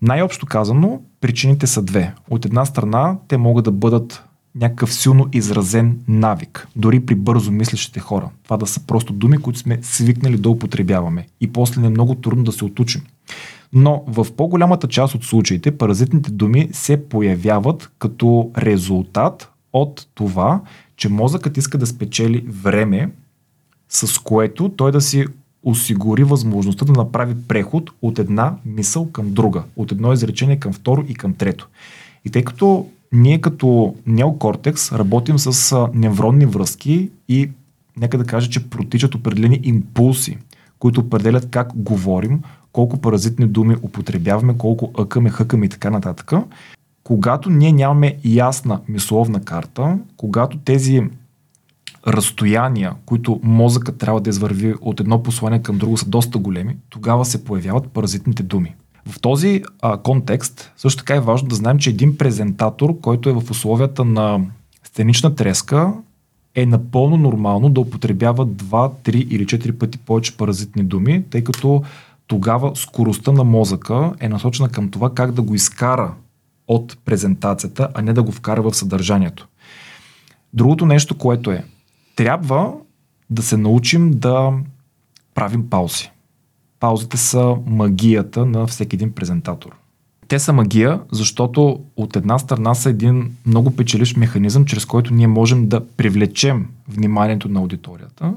Най-общо 0.02 0.46
казано, 0.46 1.02
причините 1.22 1.68
са 1.68 1.82
две. 1.82 2.14
От 2.30 2.46
една 2.46 2.66
страна, 2.66 3.18
те 3.28 3.38
могат 3.38 3.66
да 3.66 3.72
бъдат 3.72 4.24
някакъв 4.56 4.94
силно 4.94 5.28
изразен 5.34 6.00
навик, 6.08 6.68
дори 6.76 7.06
при 7.06 7.16
бързо 7.16 7.52
мислещите 7.52 8.00
хора. 8.00 8.30
Това 8.44 8.58
да 8.58 8.68
са 8.68 8.86
просто 8.88 9.14
думи, 9.14 9.38
които 9.38 9.60
сме 9.60 9.80
свикнали 9.82 10.38
да 10.38 10.50
употребяваме 10.50 11.28
и 11.42 11.54
после 11.54 11.82
не 11.82 11.88
е 11.88 11.90
много 11.90 12.16
трудно 12.16 12.44
да 12.44 12.52
се 12.52 12.66
отучим. 12.66 13.02
Но 13.74 14.04
в 14.08 14.28
по-голямата 14.38 14.88
част 14.88 15.16
от 15.16 15.24
случаите 15.24 15.78
паразитните 15.78 16.32
думи 16.32 16.70
се 16.72 17.10
появяват 17.10 17.92
като 18.00 18.52
резултат 18.58 19.52
от 19.74 20.08
това, 20.16 20.62
че 20.98 21.10
мозъкът 21.10 21.58
иска 21.58 21.78
да 21.78 21.88
спечели 21.88 22.46
време, 22.48 23.10
с 23.94 24.20
което 24.20 24.70
той 24.70 24.92
да 24.92 25.02
си 25.02 25.26
осигури 25.64 26.24
възможността 26.24 26.86
да 26.86 26.92
направи 26.94 27.36
преход 27.48 27.92
от 28.02 28.20
една 28.20 28.56
мисъл 28.66 29.12
към 29.12 29.34
друга, 29.34 29.64
от 29.76 29.92
едно 29.92 30.14
изречение 30.14 30.60
към 30.60 30.74
второ 30.74 31.06
и 31.08 31.14
към 31.14 31.34
трето. 31.34 31.70
И 32.26 32.30
тъй 32.30 32.44
като 32.44 32.88
ние 33.12 33.42
като 33.42 33.96
неокортекс 34.06 34.92
работим 34.92 35.40
с 35.40 35.88
невронни 35.94 36.46
връзки 36.46 37.10
и 37.30 37.50
нека 37.98 38.18
да 38.18 38.26
кажа, 38.26 38.50
че 38.50 38.70
протичат 38.70 39.16
определени 39.16 39.60
импулси, 39.64 40.38
които 40.80 41.02
определят 41.02 41.50
как 41.50 41.72
говорим, 41.76 42.42
колко 42.72 42.98
паразитни 42.98 43.48
думи 43.48 43.76
употребяваме, 43.82 44.58
колко 44.58 44.92
ъкаме, 44.98 45.30
хъкаме 45.30 45.66
и 45.66 45.70
така 45.70 45.90
нататък. 45.90 46.32
Когато 47.04 47.50
ние 47.50 47.72
нямаме 47.72 48.18
ясна 48.26 48.80
мисловна 48.88 49.42
карта, 49.42 49.98
когато 50.18 50.58
тези 50.58 51.02
разстояния, 52.08 52.94
които 53.06 53.40
мозъкът 53.44 53.98
трябва 53.98 54.22
да 54.22 54.30
извърви 54.30 54.74
от 54.82 55.00
едно 55.00 55.24
послание 55.24 55.62
към 55.62 55.78
друго 55.78 55.98
са 55.98 56.10
доста 56.10 56.38
големи, 56.38 56.78
тогава 56.90 57.26
се 57.26 57.44
появяват 57.44 57.88
паразитните 57.88 58.44
думи. 58.44 58.76
В 59.06 59.20
този 59.20 59.64
а, 59.82 59.98
контекст 59.98 60.72
също 60.78 60.98
така 60.98 61.16
е 61.16 61.20
важно 61.20 61.48
да 61.48 61.56
знаем, 61.56 61.80
че 61.80 61.90
един 61.90 62.18
презентатор, 62.18 63.00
който 63.00 63.30
е 63.30 63.34
в 63.34 63.52
условията 63.52 64.06
на 64.06 64.40
сценична 64.84 65.36
треска, 65.36 65.94
е 66.56 66.66
напълно 66.66 67.18
нормално 67.18 67.70
да 67.70 67.82
употребява 67.82 68.48
2, 68.48 68.92
3 69.04 69.16
или 69.16 69.46
4 69.46 69.72
пъти 69.72 69.98
повече 69.98 70.38
паразитни 70.38 70.84
думи, 70.84 71.24
тъй 71.30 71.44
като 71.44 71.84
тогава 72.28 72.76
скоростта 72.76 73.32
на 73.32 73.44
мозъка 73.44 74.12
е 74.20 74.30
насочена 74.30 74.70
към 74.70 74.90
това 74.90 75.14
как 75.14 75.32
да 75.32 75.42
го 75.42 75.56
изкара 75.56 76.14
от 76.68 76.98
презентацията, 77.06 77.88
а 77.94 78.02
не 78.02 78.14
да 78.14 78.24
го 78.24 78.32
вкара 78.32 78.62
в 78.62 78.74
съдържанието. 78.74 79.48
Другото 80.54 80.86
нещо, 80.86 81.18
което 81.18 81.52
е, 81.52 81.64
трябва 82.16 82.74
да 83.30 83.42
се 83.42 83.58
научим 83.58 84.12
да 84.12 84.54
правим 85.36 85.70
паузи. 85.70 86.12
Паузите 86.80 87.18
са 87.18 87.56
магията 87.66 88.46
на 88.46 88.68
всеки 88.68 88.96
един 88.96 89.12
презентатор. 89.12 89.76
Те 90.28 90.40
са 90.40 90.54
магия, 90.54 91.02
защото 91.12 91.80
от 91.96 92.16
една 92.16 92.40
страна 92.40 92.76
са 92.76 92.90
един 92.90 93.32
много 93.46 93.76
печелищ 93.76 94.18
механизъм, 94.18 94.66
чрез 94.66 94.86
който 94.86 95.14
ние 95.14 95.28
можем 95.28 95.68
да 95.68 95.88
привлечем 95.88 96.68
вниманието 96.88 97.50
на 97.50 97.60
аудиторията, 97.60 98.34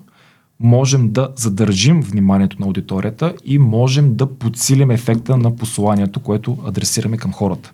можем 0.60 1.12
да 1.12 1.28
задържим 1.36 2.00
вниманието 2.00 2.56
на 2.60 2.66
аудиторията 2.66 3.34
и 3.44 3.58
можем 3.58 4.16
да 4.16 4.38
подсилим 4.38 4.90
ефекта 4.90 5.36
на 5.36 5.56
посланието, 5.56 6.20
което 6.20 6.58
адресираме 6.66 7.16
към 7.16 7.32
хората. 7.32 7.72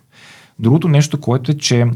Другото 0.59 0.87
нещо, 0.87 1.19
което 1.19 1.51
е, 1.51 1.57
че 1.57 1.87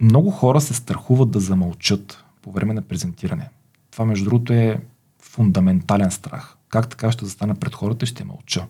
много 0.00 0.30
хора 0.30 0.60
се 0.60 0.74
страхуват 0.74 1.30
да 1.30 1.40
замълчат 1.40 2.24
по 2.48 2.52
време 2.52 2.74
на 2.74 2.82
презентиране. 2.82 3.48
Това, 3.90 4.04
между 4.04 4.24
другото, 4.24 4.52
е 4.52 4.80
фундаментален 5.22 6.10
страх. 6.10 6.56
Как 6.68 6.88
така 6.88 7.12
ще 7.12 7.24
застана 7.24 7.54
пред 7.54 7.74
хората 7.74 8.06
ще 8.06 8.24
мълча? 8.24 8.66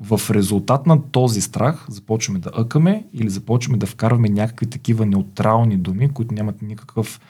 в 0.00 0.30
резултат 0.30 0.86
на 0.86 1.02
този 1.02 1.40
страх 1.40 1.86
започваме 1.88 2.38
даъкаме 2.38 3.04
или 3.12 3.30
започваме 3.30 3.78
да 3.78 3.86
вкарваме 3.86 4.28
някакви 4.28 4.66
такива 4.66 5.06
неутрални 5.06 5.76
думи, 5.76 6.08
които 6.08 6.34
нямат 6.34 6.62
никакъв, 6.62 7.20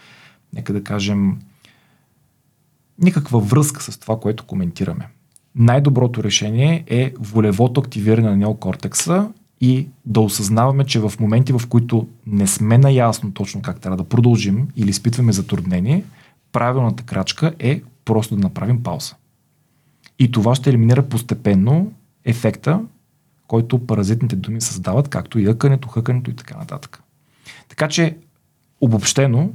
нека 0.52 0.72
да 0.72 0.84
кажем, 0.84 1.38
никаква 2.98 3.40
връзка 3.40 3.82
с 3.82 3.98
това, 3.98 4.20
което 4.20 4.44
коментираме. 4.44 5.08
Най-доброто 5.54 6.24
решение 6.24 6.84
е 6.86 7.12
волевото 7.18 7.80
активиране 7.80 8.28
на 8.30 8.36
неокортекса 8.36 9.32
и 9.60 9.88
да 10.04 10.20
осъзнаваме, 10.20 10.84
че 10.84 11.00
в 11.00 11.12
моменти, 11.20 11.52
в 11.52 11.62
които 11.68 12.08
не 12.26 12.46
сме 12.46 12.78
наясно 12.78 13.32
точно 13.32 13.62
как 13.62 13.80
трябва 13.80 13.96
да 13.96 14.08
продължим 14.08 14.68
или 14.76 14.90
изпитваме 14.90 15.32
затруднение, 15.32 16.04
правилната 16.52 17.02
крачка 17.02 17.54
е 17.58 17.82
просто 18.04 18.36
да 18.36 18.42
направим 18.42 18.82
пауза. 18.82 19.14
И 20.18 20.30
това 20.30 20.54
ще 20.54 20.70
елиминира 20.70 21.02
постепенно 21.02 21.92
ефекта, 22.24 22.80
който 23.46 23.86
паразитните 23.86 24.36
думи 24.36 24.60
създават, 24.60 25.08
както 25.08 25.38
и 25.38 25.46
ъкането, 25.46 25.88
хъкането 25.88 26.30
и 26.30 26.34
така 26.34 26.56
нататък. 26.56 27.02
Така 27.68 27.88
че, 27.88 28.16
обобщено, 28.80 29.50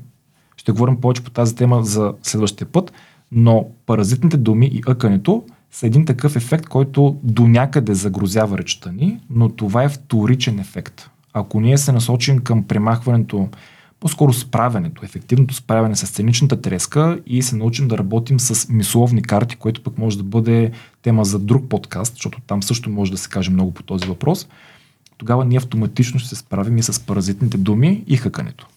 ще 0.58 0.72
говорим 0.72 1.01
повече 1.01 1.24
по 1.24 1.32
тази 1.32 1.56
тема 1.56 1.84
за 1.84 2.14
следващия 2.24 2.68
път, 2.68 2.93
но 3.32 3.68
паразитните 3.86 4.38
думи 4.38 4.66
и 4.66 4.84
ъкането 4.88 5.43
са 5.74 5.88
един 5.88 6.05
такъв 6.05 6.36
ефект, 6.36 6.65
който 6.65 7.19
до 7.24 7.47
някъде 7.47 7.93
загрозява 7.93 8.57
речта 8.57 8.91
ни, 8.91 9.19
но 9.30 9.49
това 9.49 9.84
е 9.84 9.89
вторичен 9.89 10.59
ефект. 10.59 11.09
Ако 11.34 11.59
ние 11.59 11.78
се 11.78 11.91
насочим 11.91 12.39
към 12.39 12.63
премахването, 12.63 13.49
по-скоро 13.99 14.34
справянето, 14.34 15.05
ефективното 15.05 15.53
справяне 15.53 15.95
с 15.95 16.07
сценичната 16.07 16.61
треска 16.61 17.19
и 17.26 17.41
се 17.41 17.55
научим 17.55 17.88
да 17.88 17.97
работим 17.97 18.39
с 18.39 18.69
мисловни 18.69 19.21
карти, 19.21 19.55
което 19.55 19.84
пък 19.84 19.97
може 19.97 20.17
да 20.17 20.24
бъде 20.24 20.71
тема 21.01 21.26
за 21.26 21.39
друг 21.39 21.69
подкаст, 21.69 22.13
защото 22.13 22.41
там 22.47 22.63
също 22.63 22.89
може 22.89 23.11
да 23.11 23.17
се 23.17 23.30
каже 23.30 23.51
много 23.51 23.71
по 23.71 23.84
този 23.84 24.05
въпрос, 24.05 24.47
тогава 25.17 25.45
ние 25.45 25.57
автоматично 25.57 26.19
ще 26.19 26.30
се 26.30 26.36
справим 26.36 26.78
и 26.78 26.84
с 26.84 27.05
паразитните 27.05 27.57
думи 27.57 28.03
и 28.07 28.17
хъкането. 28.17 28.67